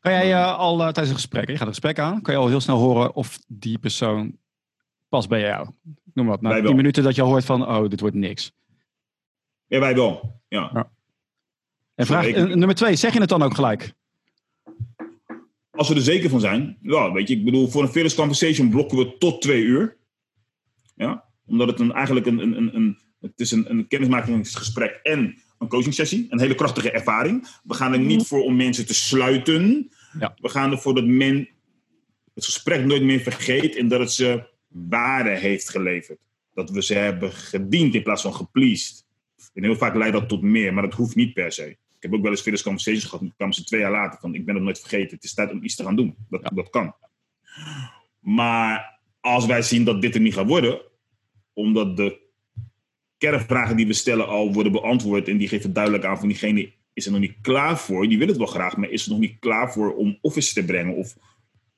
Kan 0.00 0.12
jij 0.12 0.30
uh, 0.30 0.58
al 0.58 0.74
uh, 0.74 0.84
tijdens 0.84 1.08
een 1.08 1.14
gesprek, 1.14 1.48
je 1.48 1.52
gaat 1.52 1.66
een 1.66 1.74
gesprek 1.74 1.98
aan, 1.98 2.22
kan 2.22 2.34
je 2.34 2.40
al 2.40 2.48
heel 2.48 2.60
snel 2.60 2.78
horen 2.78 3.14
of 3.14 3.38
die 3.46 3.78
persoon 3.78 4.36
past 5.08 5.28
bij 5.28 5.40
jou? 5.40 5.68
Noem 6.14 6.26
wat, 6.26 6.40
na 6.40 6.62
tien 6.62 6.76
minuten 6.76 7.02
dat 7.02 7.14
je 7.14 7.22
hoort 7.22 7.44
van, 7.44 7.68
oh, 7.68 7.88
dit 7.88 8.00
wordt 8.00 8.16
niks. 8.16 8.52
Ja, 9.66 9.80
wij 9.80 9.94
wel. 9.94 10.42
Ja. 10.48 10.70
ja. 10.72 10.90
En 12.00 12.06
vraag 12.06 12.30
nummer 12.30 12.74
twee, 12.74 12.96
zeg 12.96 13.12
je 13.12 13.20
het 13.20 13.28
dan 13.28 13.42
ook 13.42 13.54
gelijk? 13.54 13.92
Als 15.70 15.88
we 15.88 15.94
er 15.94 16.00
zeker 16.00 16.30
van 16.30 16.40
zijn. 16.40 16.78
Ja, 16.82 17.12
weet 17.12 17.28
je, 17.28 17.34
ik 17.34 17.44
bedoel, 17.44 17.68
voor 17.68 17.82
een 17.82 17.88
fearless 17.88 18.14
conversation 18.14 18.70
blokken 18.70 18.98
we 18.98 19.18
tot 19.18 19.42
twee 19.42 19.62
uur. 19.62 19.96
Ja, 20.94 21.24
omdat 21.46 21.68
het 21.68 21.80
een, 21.80 21.92
eigenlijk 21.92 22.26
een, 22.26 22.38
een, 22.38 22.76
een, 22.76 22.98
het 23.20 23.40
is 23.40 23.50
een, 23.50 23.70
een 23.70 23.86
kennismakingsgesprek 23.88 25.00
en 25.02 25.42
een 25.58 25.68
coaching 25.68 25.94
sessie. 25.94 26.26
Een 26.30 26.40
hele 26.40 26.54
krachtige 26.54 26.90
ervaring. 26.90 27.46
We 27.64 27.74
gaan 27.74 27.92
er 27.92 27.98
niet 27.98 28.18
mhm. 28.18 28.26
voor 28.26 28.42
om 28.42 28.56
mensen 28.56 28.86
te 28.86 28.94
sluiten. 28.94 29.90
Ja. 30.18 30.34
We 30.36 30.48
gaan 30.48 30.70
ervoor 30.70 30.94
dat 30.94 31.06
men 31.06 31.48
het 32.34 32.44
gesprek 32.44 32.84
nooit 32.84 33.02
meer 33.02 33.20
vergeet 33.20 33.76
en 33.76 33.88
dat 33.88 34.00
het 34.00 34.12
ze 34.12 34.48
waarde 34.68 35.30
heeft 35.30 35.70
geleverd. 35.70 36.18
Dat 36.54 36.70
we 36.70 36.82
ze 36.82 36.94
hebben 36.94 37.32
gediend 37.32 37.94
in 37.94 38.02
plaats 38.02 38.22
van 38.22 38.34
gepleased. 38.34 39.04
En 39.54 39.62
heel 39.62 39.76
vaak 39.76 39.94
leidt 39.94 40.14
dat 40.14 40.28
tot 40.28 40.42
meer, 40.42 40.74
maar 40.74 40.82
dat 40.82 40.94
hoeft 40.94 41.14
niet 41.14 41.34
per 41.34 41.52
se. 41.52 41.76
Ik 42.00 42.06
heb 42.06 42.14
ook 42.14 42.22
wel 42.22 42.30
eens 42.30 42.40
Phyllis 42.40 42.62
conversations 42.62 43.04
gehad. 43.04 43.20
Dan 43.20 43.34
kwamen 43.36 43.54
ze 43.54 43.64
twee 43.64 43.80
jaar 43.80 43.90
later 43.90 44.20
van, 44.20 44.34
ik 44.34 44.44
ben 44.44 44.54
het 44.54 44.64
nooit 44.64 44.80
vergeten. 44.80 45.14
Het 45.14 45.24
is 45.24 45.34
tijd 45.34 45.50
om 45.50 45.62
iets 45.62 45.76
te 45.76 45.84
gaan 45.84 45.96
doen. 45.96 46.16
Dat, 46.28 46.50
dat 46.54 46.70
kan. 46.70 46.94
Maar 48.18 49.00
als 49.20 49.46
wij 49.46 49.62
zien 49.62 49.84
dat 49.84 50.02
dit 50.02 50.14
er 50.14 50.20
niet 50.20 50.34
gaat 50.34 50.46
worden, 50.46 50.80
omdat 51.52 51.96
de 51.96 52.20
kernvragen 53.18 53.76
die 53.76 53.86
we 53.86 53.92
stellen 53.92 54.26
al 54.26 54.52
worden 54.52 54.72
beantwoord 54.72 55.28
en 55.28 55.36
die 55.36 55.48
geven 55.48 55.72
duidelijk 55.72 56.04
aan 56.04 56.18
van 56.18 56.28
diegene 56.28 56.72
is 56.92 57.06
er 57.06 57.12
nog 57.12 57.20
niet 57.20 57.36
klaar 57.42 57.78
voor. 57.78 58.08
Die 58.08 58.18
wil 58.18 58.28
het 58.28 58.36
wel 58.36 58.46
graag, 58.46 58.76
maar 58.76 58.90
is 58.90 59.04
er 59.04 59.10
nog 59.10 59.20
niet 59.20 59.38
klaar 59.38 59.72
voor 59.72 59.94
om 59.94 60.18
office 60.20 60.54
te 60.54 60.64
brengen 60.64 60.94
of 60.94 61.16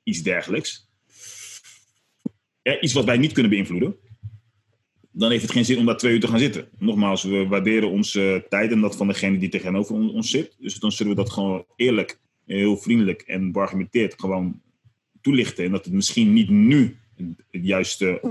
iets 0.03 0.21
dergelijks. 0.21 0.89
Ja, 2.61 2.79
iets 2.79 2.93
wat 2.93 3.05
wij 3.05 3.17
niet 3.17 3.31
kunnen 3.31 3.51
beïnvloeden 3.51 3.97
dan 5.13 5.31
heeft 5.31 5.41
het 5.41 5.51
geen 5.51 5.65
zin 5.65 5.77
om 5.77 5.85
daar 5.85 5.97
twee 5.97 6.13
uur 6.13 6.19
te 6.19 6.27
gaan 6.27 6.39
zitten. 6.39 6.67
Nogmaals, 6.77 7.23
we 7.23 7.47
waarderen 7.47 7.89
onze 7.89 8.45
tijd 8.49 8.71
en 8.71 8.81
dat 8.81 8.95
van 8.95 9.07
degene 9.07 9.37
die 9.37 9.49
tegenover 9.49 9.95
ons 9.95 10.29
zit. 10.29 10.55
Dus 10.59 10.79
dan 10.79 10.91
zullen 10.91 11.15
we 11.15 11.21
dat 11.21 11.31
gewoon 11.31 11.65
eerlijk, 11.75 12.19
heel 12.45 12.77
vriendelijk 12.77 13.21
en 13.21 13.51
beargumenteerd 13.51 14.19
gewoon 14.19 14.61
toelichten. 15.21 15.65
En 15.65 15.71
dat 15.71 15.85
het 15.85 15.93
misschien 15.93 16.33
niet 16.33 16.49
nu 16.49 16.97
het 17.51 17.65
juiste 17.65 18.21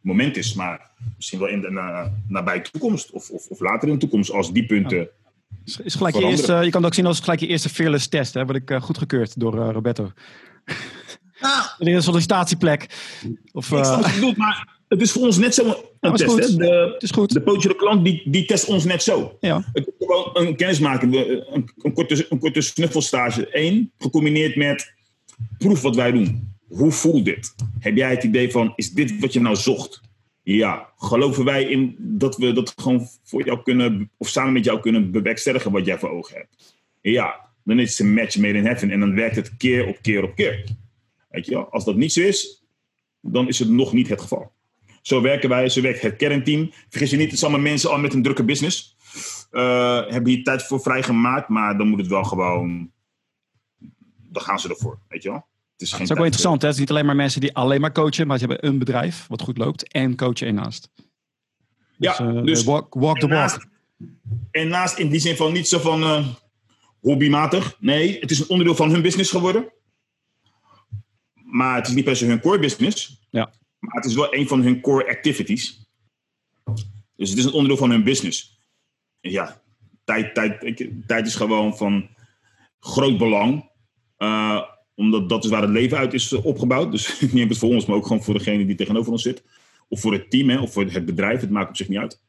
moment 0.00 0.36
is, 0.36 0.54
maar 0.54 0.90
misschien 1.16 1.38
wel 1.38 1.48
in 1.48 1.60
de 1.60 2.10
nabije 2.28 2.62
toekomst 2.62 3.10
of, 3.10 3.30
of, 3.30 3.46
of, 3.46 3.60
later 3.60 3.88
in 3.88 3.94
de 3.94 4.00
toekomst 4.00 4.30
als 4.30 4.52
die 4.52 4.66
punten. 4.66 5.08
Is 5.64 5.94
gelijk 5.94 6.14
je, 6.14 6.24
eerste, 6.24 6.52
je 6.52 6.70
kan 6.70 6.80
het 6.80 6.84
ook 6.84 6.94
zien 6.94 7.06
als 7.06 7.20
gelijk 7.20 7.40
je 7.40 7.46
eerste 7.46 7.68
fearless 7.68 8.08
test. 8.08 8.34
Hè? 8.34 8.44
Word 8.44 8.56
ik 8.56 8.70
uh, 8.70 8.80
goedgekeurd 8.80 9.40
door 9.40 9.54
uh, 9.58 9.68
Roberto. 9.72 10.12
Ah. 11.40 11.66
een 11.78 12.02
sollicitatieplek. 12.02 12.86
Of, 13.52 13.70
uh... 13.70 13.78
Ik 13.78 13.84
snap 13.84 14.00
wat 14.00 14.08
je 14.08 14.14
bedoelt, 14.14 14.36
maar 14.36 14.74
het 14.88 15.00
is 15.00 15.12
voor 15.12 15.22
ons 15.22 15.38
net 15.38 15.54
zo 15.54 15.76
een 16.00 16.14
test. 16.14 16.36
Hè? 16.36 16.56
De, 16.56 16.90
het 16.92 17.02
is 17.02 17.10
goed. 17.10 17.32
De 17.32 17.42
potentiële 17.42 17.76
klant 17.76 18.04
die, 18.04 18.22
die 18.24 18.44
test 18.44 18.68
ons 18.68 18.84
net 18.84 19.02
zo. 19.02 19.36
Ja. 19.40 19.64
Het 19.72 19.86
is 19.86 20.06
gewoon 20.06 20.30
een 20.32 20.56
kennismaking, 20.56 21.14
een, 21.14 21.70
een, 21.82 21.92
korte, 21.92 22.26
een 22.28 22.38
korte 22.38 22.60
snuffelstage. 22.60 23.48
Eén, 23.50 23.92
gecombineerd 23.98 24.56
met 24.56 24.92
proef 25.58 25.82
wat 25.82 25.96
wij 25.96 26.12
doen. 26.12 26.52
Hoe 26.68 26.92
voelt 26.92 27.24
dit? 27.24 27.54
Heb 27.80 27.96
jij 27.96 28.10
het 28.10 28.24
idee 28.24 28.50
van, 28.50 28.72
is 28.76 28.90
dit 28.90 29.20
wat 29.20 29.32
je 29.32 29.40
nou 29.40 29.56
zocht? 29.56 30.00
Ja, 30.42 30.92
geloven 30.96 31.44
wij 31.44 31.64
in 31.64 31.96
dat 31.98 32.36
we 32.36 32.52
dat 32.52 32.72
gewoon 32.76 33.08
voor 33.22 33.44
jou 33.44 33.62
kunnen, 33.62 34.10
of 34.16 34.28
samen 34.28 34.52
met 34.52 34.64
jou 34.64 34.80
kunnen 34.80 35.10
bewerkstelligen 35.10 35.72
wat 35.72 35.86
jij 35.86 35.98
voor 35.98 36.10
ogen 36.10 36.36
hebt? 36.36 36.74
Ja, 37.00 37.40
dan 37.64 37.78
is 37.78 37.90
het 37.90 38.06
een 38.06 38.14
match 38.14 38.36
made 38.36 38.58
in 38.58 38.66
heaven 38.66 38.90
en 38.90 39.00
dan 39.00 39.14
werkt 39.14 39.36
het 39.36 39.56
keer 39.56 39.86
op 39.86 39.98
keer 40.02 40.22
op 40.22 40.34
keer. 40.34 40.64
Weet 41.30 41.46
je 41.46 41.54
wel? 41.54 41.68
Als 41.68 41.84
dat 41.84 41.96
niet 41.96 42.12
zo 42.12 42.20
is, 42.20 42.64
dan 43.20 43.48
is 43.48 43.58
het 43.58 43.68
nog 43.68 43.92
niet 43.92 44.08
het 44.08 44.20
geval. 44.20 44.52
Zo 45.06 45.20
werken 45.20 45.48
wij, 45.48 45.68
zo 45.68 45.80
werkt 45.80 46.00
het 46.00 46.16
kernteam. 46.16 46.72
Vergis 46.88 47.10
je 47.10 47.16
niet, 47.16 47.30
het 47.30 47.38
zijn 47.38 47.50
allemaal 47.50 47.70
mensen 47.70 47.90
al 47.90 47.98
met 47.98 48.14
een 48.14 48.22
drukke 48.22 48.44
business. 48.44 48.96
Uh, 49.52 50.06
hebben 50.08 50.32
hier 50.32 50.44
tijd 50.44 50.62
voor 50.62 50.80
vrijgemaakt, 50.80 51.48
maar 51.48 51.78
dan 51.78 51.88
moet 51.88 51.98
het 51.98 52.08
wel 52.08 52.24
gewoon. 52.24 52.90
Dan 54.30 54.42
gaan 54.42 54.60
ze 54.60 54.68
ervoor, 54.68 54.98
weet 55.08 55.22
je 55.22 55.28
wel. 55.28 55.46
Het 55.72 55.82
is, 55.82 55.92
geen 55.92 56.02
is 56.02 56.10
ook 56.10 56.16
wel 56.16 56.26
interessant, 56.26 56.60
hè? 56.60 56.66
Het 56.66 56.76
is 56.76 56.80
niet 56.80 56.90
alleen 56.90 57.06
maar 57.06 57.16
mensen 57.16 57.40
die 57.40 57.54
alleen 57.54 57.80
maar 57.80 57.92
coachen, 57.92 58.26
maar 58.26 58.38
ze 58.38 58.46
hebben 58.46 58.66
een 58.66 58.78
bedrijf 58.78 59.26
wat 59.28 59.42
goed 59.42 59.58
loopt 59.58 59.92
en 59.92 60.16
coachen 60.16 60.46
ernaast. 60.46 60.90
Dus, 61.96 62.16
ja, 62.16 62.20
uh, 62.20 62.42
dus 62.42 62.64
walk, 62.64 62.94
walk 62.94 63.18
the 63.18 63.28
walk. 63.28 63.66
En 64.50 64.68
naast 64.68 64.98
in 64.98 65.08
die 65.08 65.20
zin 65.20 65.36
van 65.36 65.52
niet 65.52 65.68
zo 65.68 65.78
van 65.78 66.02
uh, 66.02 66.26
hobbymatig. 67.00 67.76
Nee, 67.80 68.18
het 68.20 68.30
is 68.30 68.40
een 68.40 68.48
onderdeel 68.48 68.74
van 68.76 68.90
hun 68.90 69.02
business 69.02 69.30
geworden. 69.30 69.72
Maar 71.34 71.76
het 71.76 71.86
is 71.86 71.94
niet 71.94 72.04
per 72.04 72.16
se 72.16 72.26
hun 72.26 72.40
core 72.40 72.58
business. 72.58 73.26
Ja. 73.30 73.52
Maar 73.84 73.94
het 73.94 74.04
is 74.04 74.14
wel 74.14 74.34
een 74.34 74.48
van 74.48 74.62
hun 74.62 74.80
core 74.80 75.08
activities. 75.08 75.86
Dus 77.16 77.30
het 77.30 77.38
is 77.38 77.44
een 77.44 77.52
onderdeel 77.52 77.76
van 77.76 77.90
hun 77.90 78.04
business. 78.04 78.58
ja, 79.20 79.62
tijd, 80.04 80.34
tijd, 80.34 80.84
tijd 81.06 81.26
is 81.26 81.34
gewoon 81.34 81.76
van 81.76 82.08
groot 82.80 83.18
belang. 83.18 83.70
Uh, 84.18 84.62
omdat 84.94 85.28
dat 85.28 85.44
is 85.44 85.50
waar 85.50 85.62
het 85.62 85.70
leven 85.70 85.98
uit 85.98 86.14
is 86.14 86.32
opgebouwd. 86.32 86.90
Dus 86.90 87.20
niet 87.20 87.34
enkel 87.34 87.56
voor 87.56 87.68
ons, 87.68 87.86
maar 87.86 87.96
ook 87.96 88.06
gewoon 88.06 88.22
voor 88.22 88.34
degene 88.34 88.66
die 88.66 88.74
tegenover 88.74 89.12
ons 89.12 89.22
zit. 89.22 89.44
Of 89.88 90.00
voor 90.00 90.12
het 90.12 90.30
team, 90.30 90.48
hè, 90.48 90.58
of 90.58 90.72
voor 90.72 90.84
het 90.84 91.04
bedrijf. 91.04 91.40
Het 91.40 91.50
maakt 91.50 91.68
op 91.68 91.76
zich 91.76 91.88
niet 91.88 91.98
uit. 91.98 92.20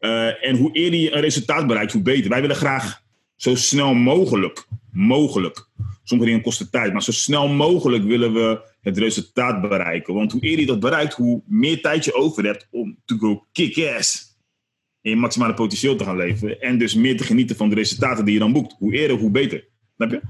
Uh, 0.00 0.44
en 0.44 0.56
hoe 0.56 0.72
eerder 0.72 1.00
je 1.00 1.12
een 1.12 1.20
resultaat 1.20 1.66
bereikt, 1.66 1.92
hoe 1.92 2.02
beter. 2.02 2.30
Wij 2.30 2.40
willen 2.40 2.56
graag 2.56 3.02
zo 3.36 3.54
snel 3.54 3.94
mogelijk, 3.94 4.66
mogelijk. 4.92 5.68
Sommige 6.04 6.30
dingen 6.30 6.44
kosten 6.44 6.70
tijd, 6.70 6.92
maar 6.92 7.02
zo 7.02 7.12
snel 7.12 7.48
mogelijk 7.48 8.04
willen 8.04 8.32
we 8.32 8.74
het 8.80 8.98
resultaat 8.98 9.60
bereiken. 9.60 10.14
Want 10.14 10.32
hoe 10.32 10.40
eerder 10.40 10.60
je 10.60 10.66
dat 10.66 10.80
bereikt, 10.80 11.14
hoe 11.14 11.42
meer 11.46 11.80
tijd 11.80 12.04
je 12.04 12.14
over 12.14 12.44
hebt 12.44 12.68
om 12.70 12.98
to 13.04 13.16
go 13.16 13.46
kick-ass. 13.52 14.34
En 15.02 15.10
je 15.10 15.16
maximale 15.16 15.54
potentieel 15.54 15.96
te 15.96 16.04
gaan 16.04 16.16
leven. 16.16 16.60
En 16.60 16.78
dus 16.78 16.94
meer 16.94 17.16
te 17.16 17.24
genieten 17.24 17.56
van 17.56 17.68
de 17.68 17.74
resultaten 17.74 18.24
die 18.24 18.34
je 18.34 18.40
dan 18.40 18.52
boekt. 18.52 18.74
Hoe 18.78 18.94
eerder, 18.94 19.16
hoe 19.16 19.30
beter. 19.30 19.68
Snap 19.96 20.10
je? 20.10 20.20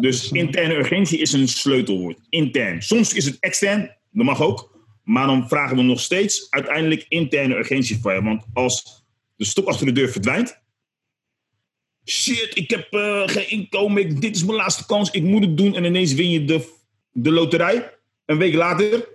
Dus 0.00 0.32
interne 0.32 0.74
urgentie 0.74 1.18
is 1.18 1.32
een 1.32 1.48
sleutelwoord. 1.48 2.18
Intern. 2.28 2.82
Soms 2.82 3.12
is 3.12 3.24
het 3.24 3.36
extern, 3.40 3.96
dat 4.10 4.24
mag 4.24 4.42
ook. 4.42 4.76
Maar 5.04 5.26
dan 5.26 5.48
vragen 5.48 5.76
we 5.76 5.82
nog 5.82 6.00
steeds 6.00 6.46
uiteindelijk 6.50 7.06
interne 7.08 7.56
urgentie 7.56 7.98
voor 8.00 8.12
je. 8.12 8.22
Want 8.22 8.44
als 8.52 9.04
de 9.36 9.44
stok 9.44 9.66
achter 9.66 9.86
de 9.86 9.92
deur 9.92 10.08
verdwijnt. 10.08 10.62
Shit, 12.08 12.50
ik 12.54 12.70
heb 12.70 12.92
uh, 12.92 13.22
geen 13.26 13.50
inkomen. 13.50 14.20
dit 14.20 14.36
is 14.36 14.44
mijn 14.44 14.56
laatste 14.56 14.86
kans. 14.86 15.10
Ik 15.10 15.22
moet 15.22 15.44
het 15.44 15.56
doen. 15.56 15.74
En 15.74 15.84
ineens 15.84 16.14
win 16.14 16.30
je 16.30 16.44
de, 16.44 16.68
de 17.12 17.30
loterij. 17.30 17.92
Een 18.24 18.38
week 18.38 18.54
later. 18.54 19.08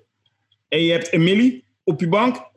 En 0.68 0.84
je 0.84 0.92
hebt 0.92 1.12
Emily 1.12 1.64
op 1.84 2.00
je 2.00 2.08
bank. 2.08 2.52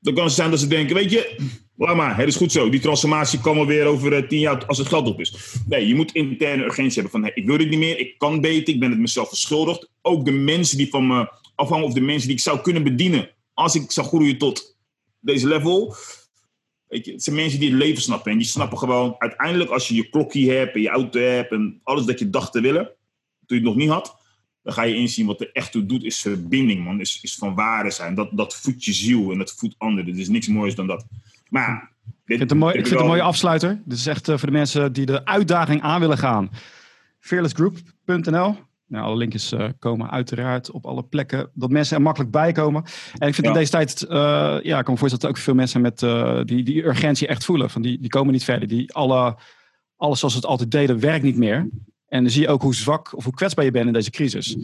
Dan 0.00 0.14
kan 0.14 0.24
het 0.24 0.32
zijn 0.32 0.50
dat 0.50 0.60
ze 0.60 0.66
denken: 0.66 0.94
Weet 0.94 1.10
je, 1.10 1.36
Laat 1.76 1.96
maar, 1.96 2.16
het 2.16 2.28
is 2.28 2.36
goed 2.36 2.52
zo. 2.52 2.70
Die 2.70 2.80
transformatie 2.80 3.40
kan 3.40 3.54
wel 3.54 3.66
weer 3.66 3.86
over 3.86 4.12
uh, 4.12 4.28
tien 4.28 4.38
jaar 4.38 4.66
als 4.66 4.78
het 4.78 4.88
geld 4.88 5.06
op 5.06 5.20
is. 5.20 5.56
Nee, 5.66 5.86
je 5.86 5.94
moet 5.94 6.12
interne 6.12 6.64
urgentie 6.64 7.02
hebben 7.02 7.10
van 7.10 7.22
hey, 7.22 7.32
ik 7.34 7.46
wil 7.46 7.58
dit 7.58 7.68
niet 7.70 7.78
meer, 7.78 7.98
ik 7.98 8.18
kan 8.18 8.40
beter, 8.40 8.74
ik 8.74 8.80
ben 8.80 8.90
het 8.90 8.98
mezelf 8.98 9.28
verschuldigd. 9.28 9.90
Ook 10.02 10.24
de 10.24 10.30
mensen 10.30 10.76
die 10.76 10.88
van 10.88 11.06
me 11.06 11.32
afhangen 11.54 11.84
of 11.84 11.92
de 11.92 12.00
mensen 12.00 12.28
die 12.28 12.36
ik 12.36 12.42
zou 12.42 12.60
kunnen 12.60 12.82
bedienen 12.82 13.30
als 13.54 13.74
ik 13.74 13.90
zou 13.92 14.06
groeien 14.06 14.38
tot 14.38 14.76
deze 15.20 15.48
level. 15.48 15.94
Weet 16.88 17.04
je, 17.04 17.12
het 17.12 17.22
zijn 17.22 17.36
mensen 17.36 17.60
die 17.60 17.70
het 17.70 17.78
leven 17.78 18.02
snappen. 18.02 18.32
En 18.32 18.38
die 18.38 18.46
snappen 18.46 18.78
gewoon 18.78 19.14
uiteindelijk 19.18 19.70
als 19.70 19.88
je 19.88 19.94
je 19.94 20.08
klokje 20.08 20.52
hebt 20.52 20.74
en 20.74 20.80
je 20.80 20.88
auto 20.88 21.20
hebt 21.20 21.52
en 21.52 21.80
alles 21.82 22.04
dat 22.04 22.18
je 22.18 22.30
dacht 22.30 22.52
te 22.52 22.60
willen, 22.60 22.84
toen 23.46 23.58
je 23.58 23.64
het 23.64 23.64
nog 23.64 23.76
niet 23.76 23.88
had, 23.88 24.16
dan 24.62 24.72
ga 24.72 24.82
je 24.82 24.94
inzien 24.94 25.26
wat 25.26 25.40
er 25.40 25.50
echt 25.52 25.72
toe 25.72 25.86
doet, 25.86 26.04
is 26.04 26.20
verbinding, 26.20 26.84
man. 26.84 27.00
Is, 27.00 27.18
is 27.22 27.34
van 27.34 27.54
waarde 27.54 27.90
zijn. 27.90 28.14
Dat, 28.14 28.28
dat 28.32 28.56
voedt 28.56 28.84
je 28.84 28.92
ziel 28.92 29.32
en 29.32 29.38
dat 29.38 29.54
voedt 29.54 29.74
anderen. 29.78 30.12
Er 30.12 30.20
is 30.20 30.28
niks 30.28 30.48
moois 30.48 30.74
dan 30.74 30.86
dat. 30.86 31.06
Maar 31.48 31.92
ik 32.06 32.12
vind 32.24 32.40
het 32.40 32.50
een, 32.50 32.58
mooi, 32.58 32.74
ik 32.74 32.80
vind 32.80 32.90
het 32.90 33.00
een 33.00 33.06
mooie 33.06 33.22
afsluiter. 33.22 33.82
Dit 33.84 33.98
is 33.98 34.06
echt 34.06 34.28
uh, 34.28 34.36
voor 34.36 34.48
de 34.48 34.54
mensen 34.54 34.92
die 34.92 35.06
de 35.06 35.24
uitdaging 35.24 35.82
aan 35.82 36.00
willen 36.00 36.18
gaan. 36.18 36.50
Fearlessgroup.nl. 37.18 38.56
Nou, 38.94 39.06
alle 39.06 39.16
linkjes 39.16 39.52
uh, 39.52 39.68
komen 39.78 40.10
uiteraard 40.10 40.70
op 40.70 40.86
alle 40.86 41.02
plekken. 41.02 41.50
Dat 41.54 41.70
mensen 41.70 41.96
er 41.96 42.02
makkelijk 42.02 42.30
bij 42.30 42.52
komen. 42.52 42.84
En 43.18 43.28
ik 43.28 43.34
vind 43.34 43.46
in 43.46 43.52
deze 43.52 43.70
tijd, 43.70 44.06
uh, 44.08 44.10
ja, 44.62 44.78
ik 44.78 44.84
kan 44.84 44.92
me 44.92 44.98
voorstellen 44.98 45.10
dat 45.10 45.22
er 45.22 45.28
ook 45.28 45.36
veel 45.36 45.54
mensen 45.54 45.80
met 45.80 45.98
die, 46.48 46.62
die 46.62 46.84
urgentie 46.84 47.26
echt 47.26 47.44
voelen. 47.44 47.70
Van 47.70 47.82
die, 47.82 48.00
die 48.00 48.10
komen 48.10 48.32
niet 48.32 48.44
verder. 48.44 48.68
Die 48.68 48.92
alle, 48.92 49.36
alles 49.96 50.18
zoals 50.18 50.34
ze 50.34 50.40
het 50.40 50.48
altijd 50.48 50.70
deden, 50.70 51.00
werkt 51.00 51.24
niet 51.24 51.36
meer. 51.36 51.68
En 52.06 52.22
dan 52.22 52.30
zie 52.30 52.42
je 52.42 52.48
ook 52.48 52.62
hoe 52.62 52.74
zwak 52.74 53.16
of 53.16 53.24
hoe 53.24 53.34
kwetsbaar 53.34 53.64
je 53.64 53.70
bent 53.70 53.86
in 53.86 53.92
deze 53.92 54.10
crisis. 54.10 54.56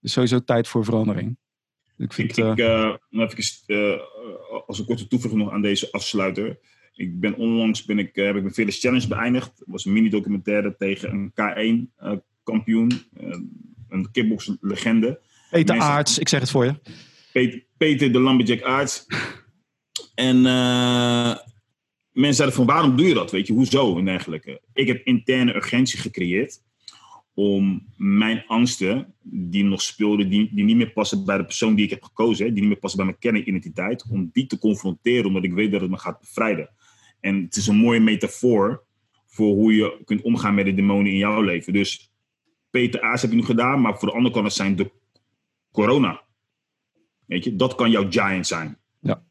Dus 0.00 0.12
sowieso 0.12 0.44
tijd 0.44 0.68
voor 0.68 0.84
verandering. 0.84 1.36
Ik 1.96 2.12
vind, 2.12 2.36
ik, 2.36 2.44
ik 2.44 2.58
even, 2.58 4.00
als 4.66 4.78
een 4.78 4.84
korte 4.84 5.06
toevoeging 5.06 5.42
nog 5.42 5.52
aan 5.52 5.62
deze 5.62 5.92
afsluiter. 5.92 6.58
Ik 6.98 7.20
ben 7.20 7.34
onlangs 7.34 7.84
ben 7.84 7.98
ik, 7.98 8.14
heb 8.14 8.34
ik 8.36 8.42
mijn 8.42 8.54
Fearless 8.54 8.80
Challenge 8.80 9.08
beëindigd. 9.08 9.58
Het 9.58 9.68
was 9.68 9.84
een 9.84 9.92
mini-documentaire 9.92 10.76
tegen 10.76 11.10
een 11.10 11.30
K1-kampioen. 11.30 12.90
Een 13.88 14.10
kickbox-legende. 14.10 15.20
Peter 15.50 15.74
Mensen, 15.74 15.92
Aarts, 15.92 16.18
ik 16.18 16.28
zeg 16.28 16.40
het 16.40 16.50
voor 16.50 16.64
je. 16.64 16.74
Peter, 17.32 17.64
Peter 17.76 18.12
de 18.12 18.22
Lumberjack 18.22 18.62
Aarts. 18.62 19.06
En 20.14 20.42
mensen 22.12 22.34
zeiden 22.34 22.56
van 22.56 22.66
waarom 22.66 22.96
doe 22.96 23.06
je 23.06 23.14
dat? 23.14 23.30
Weet 23.30 23.46
je, 23.46 23.52
hoezo 23.52 23.98
en 23.98 24.04
dergelijke. 24.04 24.60
Ik 24.72 24.86
heb 24.86 25.04
interne 25.04 25.54
urgentie 25.54 25.98
gecreëerd 25.98 26.60
om 27.34 27.86
mijn 27.96 28.44
angsten, 28.46 29.14
die 29.22 29.64
nog 29.64 29.82
speelden, 29.82 30.30
die, 30.30 30.50
die 30.52 30.64
niet 30.64 30.76
meer 30.76 30.92
passen 30.92 31.24
bij 31.24 31.36
de 31.36 31.44
persoon 31.44 31.74
die 31.74 31.84
ik 31.84 31.90
heb 31.90 32.02
gekozen, 32.02 32.46
die 32.46 32.60
niet 32.60 32.70
meer 32.70 32.78
passen 32.78 32.98
bij 32.98 33.08
mijn 33.08 33.18
kernidentiteit, 33.18 34.04
om 34.10 34.30
die 34.32 34.46
te 34.46 34.58
confronteren, 34.58 35.26
omdat 35.26 35.44
ik 35.44 35.52
weet 35.52 35.72
dat 35.72 35.80
het 35.80 35.90
me 35.90 35.98
gaat 35.98 36.20
bevrijden. 36.20 36.70
En 37.20 37.42
het 37.42 37.56
is 37.56 37.66
een 37.66 37.76
mooie 37.76 38.00
metafoor 38.00 38.84
voor 39.26 39.54
hoe 39.54 39.74
je 39.74 40.00
kunt 40.04 40.22
omgaan 40.22 40.54
met 40.54 40.64
de 40.64 40.74
demonen 40.74 41.12
in 41.12 41.18
jouw 41.18 41.42
leven. 41.42 41.72
Dus 41.72 42.10
Peter 42.70 43.00
A's 43.00 43.22
heb 43.22 43.30
je 43.30 43.36
nu 43.36 43.44
gedaan, 43.44 43.80
maar 43.80 43.98
voor 43.98 44.08
de 44.08 44.14
andere 44.14 44.34
kan 44.34 44.44
het 44.44 44.52
zijn 44.52 44.76
de 44.76 44.90
corona. 45.72 46.22
Weet 47.26 47.44
je, 47.44 47.56
dat 47.56 47.74
kan 47.74 47.90
jouw 47.90 48.10
giant 48.10 48.46
zijn. 48.46 48.78
Ja. 49.00 49.24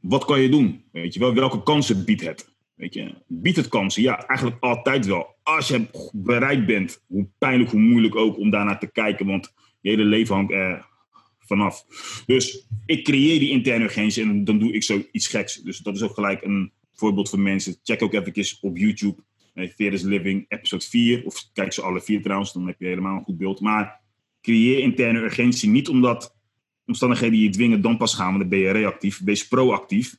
Wat 0.00 0.24
kan 0.24 0.40
je 0.40 0.48
doen? 0.48 0.84
Weet 0.92 1.14
je 1.14 1.20
wel, 1.20 1.34
welke 1.34 1.62
kansen 1.62 2.04
biedt 2.04 2.24
het? 2.24 2.54
Weet 2.74 2.94
je, 2.94 3.14
biedt 3.26 3.56
het 3.56 3.68
kansen? 3.68 4.02
Ja, 4.02 4.26
eigenlijk 4.26 4.62
altijd 4.62 5.06
wel. 5.06 5.34
Als 5.42 5.68
je 5.68 5.86
bereid 6.12 6.66
bent, 6.66 7.02
hoe 7.06 7.28
pijnlijk, 7.38 7.70
hoe 7.70 7.80
moeilijk 7.80 8.16
ook, 8.16 8.38
om 8.38 8.50
daarnaar 8.50 8.78
te 8.78 8.92
kijken, 8.92 9.26
want 9.26 9.54
je 9.80 9.88
hele 9.90 10.04
leven 10.04 10.34
hangt 10.34 10.52
er 10.52 10.86
vanaf. 11.38 11.86
Dus 12.26 12.66
ik 12.86 13.04
creëer 13.04 13.38
die 13.38 13.50
interne 13.50 13.84
urgentie 13.84 14.22
en 14.22 14.44
dan 14.44 14.58
doe 14.58 14.72
ik 14.72 14.82
zoiets 14.82 15.28
geks. 15.28 15.56
Dus 15.56 15.78
dat 15.78 15.96
is 15.96 16.02
ook 16.02 16.14
gelijk 16.14 16.42
een 16.42 16.72
voorbeeld 16.92 17.28
voor 17.28 17.40
mensen. 17.40 17.76
Check 17.82 18.02
ook 18.02 18.12
even 18.12 18.58
op 18.60 18.76
YouTube, 18.76 19.22
eh, 19.56 19.70
Fearless 19.70 20.04
Living, 20.04 20.44
episode 20.48 20.84
4, 20.84 21.24
of 21.24 21.50
kijk 21.52 21.72
ze 21.72 21.82
alle 21.82 22.00
vier 22.00 22.22
trouwens, 22.22 22.52
dan 22.52 22.66
heb 22.66 22.80
je 22.80 22.86
helemaal 22.86 23.16
een 23.16 23.24
goed 23.24 23.38
beeld. 23.38 23.60
Maar 23.60 24.00
creëer 24.40 24.78
interne 24.78 25.18
urgentie 25.18 25.68
niet 25.68 25.88
omdat 25.88 26.36
omstandigheden 26.86 27.38
je 27.38 27.50
dwingen 27.50 27.80
dan 27.80 27.96
pas 27.96 28.14
gaan, 28.14 28.26
want 28.26 28.38
dan 28.38 28.48
ben 28.48 28.58
je 28.58 28.70
reactief. 28.70 29.20
Wees 29.24 29.48
proactief 29.48 30.16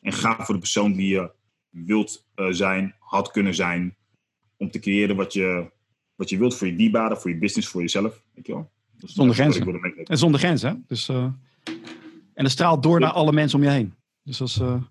en 0.00 0.12
ga 0.12 0.44
voor 0.44 0.54
de 0.54 0.60
persoon 0.60 0.92
die 0.92 1.08
je 1.08 1.30
wilt 1.70 2.26
uh, 2.36 2.46
zijn, 2.50 2.94
had 2.98 3.30
kunnen 3.30 3.54
zijn, 3.54 3.96
om 4.56 4.70
te 4.70 4.78
creëren 4.78 5.16
wat 5.16 5.32
je, 5.32 5.70
wat 6.14 6.28
je 6.28 6.38
wilt 6.38 6.56
voor 6.56 6.66
je 6.66 6.76
dierbaren, 6.76 7.20
voor 7.20 7.30
je 7.30 7.38
business, 7.38 7.68
voor 7.68 7.80
jezelf. 7.80 8.22
Weet 8.34 8.46
je 8.46 8.52
wel? 8.52 8.70
zonder 8.96 9.34
grenzen. 9.34 10.04
En 10.04 10.18
zonder 10.18 10.40
grenzen. 10.40 10.84
Dus, 10.86 11.08
uh, 11.08 11.24
en 12.34 12.44
het 12.44 12.50
straalt 12.50 12.82
door 12.82 13.00
naar 13.00 13.10
alle 13.10 13.32
mensen 13.32 13.58
om 13.58 13.64
je 13.64 13.70
heen. 13.70 13.94
Dus 14.22 14.38
dat 14.38 14.48
is. 14.48 14.58
Uh, 14.58 14.82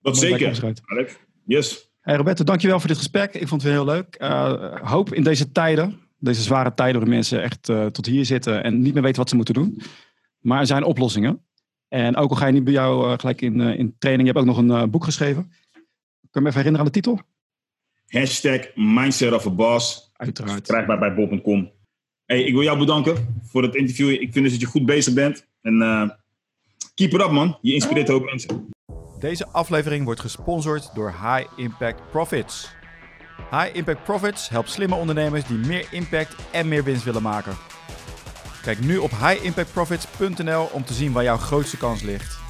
dat 0.00 0.18
zeker. 0.18 0.74
Alex. 0.84 1.18
Yes. 1.44 1.89
Hey 2.00 2.16
Roberto, 2.16 2.44
dankjewel 2.44 2.78
voor 2.78 2.88
dit 2.88 2.96
gesprek. 2.96 3.34
Ik 3.34 3.48
vond 3.48 3.62
het 3.62 3.72
heel 3.72 3.84
leuk. 3.84 4.16
Uh, 4.22 4.74
hoop 4.82 5.14
in 5.14 5.22
deze 5.22 5.52
tijden, 5.52 6.00
deze 6.18 6.42
zware 6.42 6.74
tijden, 6.74 7.00
waar 7.00 7.10
mensen 7.10 7.42
echt 7.42 7.62
tot 7.92 8.06
hier 8.06 8.24
zitten 8.24 8.62
en 8.62 8.80
niet 8.80 8.94
meer 8.94 9.02
weten 9.02 9.18
wat 9.18 9.28
ze 9.28 9.36
moeten 9.36 9.54
doen. 9.54 9.82
Maar 10.38 10.60
er 10.60 10.66
zijn 10.66 10.84
oplossingen. 10.84 11.44
En 11.88 12.16
ook 12.16 12.30
al 12.30 12.36
ga 12.36 12.46
je 12.46 12.52
niet 12.52 12.64
bij 12.64 12.72
jou 12.72 13.18
gelijk 13.18 13.40
in, 13.40 13.60
in 13.60 13.94
training, 13.98 14.28
je 14.28 14.34
hebt 14.34 14.48
ook 14.48 14.56
nog 14.56 14.80
een 14.80 14.90
boek 14.90 15.04
geschreven. 15.04 15.50
Kun 16.30 16.40
je 16.40 16.40
me 16.40 16.48
even 16.48 16.64
herinneren 16.64 16.86
aan 16.86 16.92
de 16.92 17.00
titel? 17.00 17.20
Hashtag 18.06 18.60
Mindset 18.74 19.32
of 19.32 19.46
a 19.46 19.50
Boss. 19.50 20.10
Uiteraard. 20.16 20.66
Krijgbaar 20.66 20.98
bij 20.98 21.14
Bob.com. 21.14 21.70
Hey, 22.24 22.42
ik 22.42 22.52
wil 22.52 22.62
jou 22.62 22.78
bedanken 22.78 23.40
voor 23.42 23.62
het 23.62 23.74
interview. 23.74 24.10
Ik 24.10 24.32
vind 24.32 24.44
dus 24.44 24.52
dat 24.52 24.60
je 24.60 24.66
goed 24.66 24.86
bezig 24.86 25.14
bent. 25.14 25.46
En 25.62 25.74
uh, 25.74 26.08
keep 26.94 27.12
it 27.12 27.20
up, 27.20 27.30
man. 27.30 27.58
Je 27.60 27.74
inspireert 27.74 28.10
ook 28.10 28.24
mensen. 28.24 28.68
Deze 29.20 29.48
aflevering 29.48 30.04
wordt 30.04 30.20
gesponsord 30.20 30.90
door 30.94 31.14
High 31.22 31.46
Impact 31.56 32.10
Profits. 32.10 32.70
High 33.50 33.76
Impact 33.76 34.04
Profits 34.04 34.48
helpt 34.48 34.70
slimme 34.70 34.94
ondernemers 34.94 35.44
die 35.44 35.56
meer 35.56 35.86
impact 35.90 36.34
en 36.50 36.68
meer 36.68 36.84
winst 36.84 37.04
willen 37.04 37.22
maken. 37.22 37.56
Kijk 38.62 38.80
nu 38.80 38.96
op 38.96 39.10
highimpactprofits.nl 39.10 40.68
om 40.72 40.84
te 40.84 40.92
zien 40.92 41.12
waar 41.12 41.22
jouw 41.22 41.36
grootste 41.36 41.76
kans 41.76 42.02
ligt. 42.02 42.49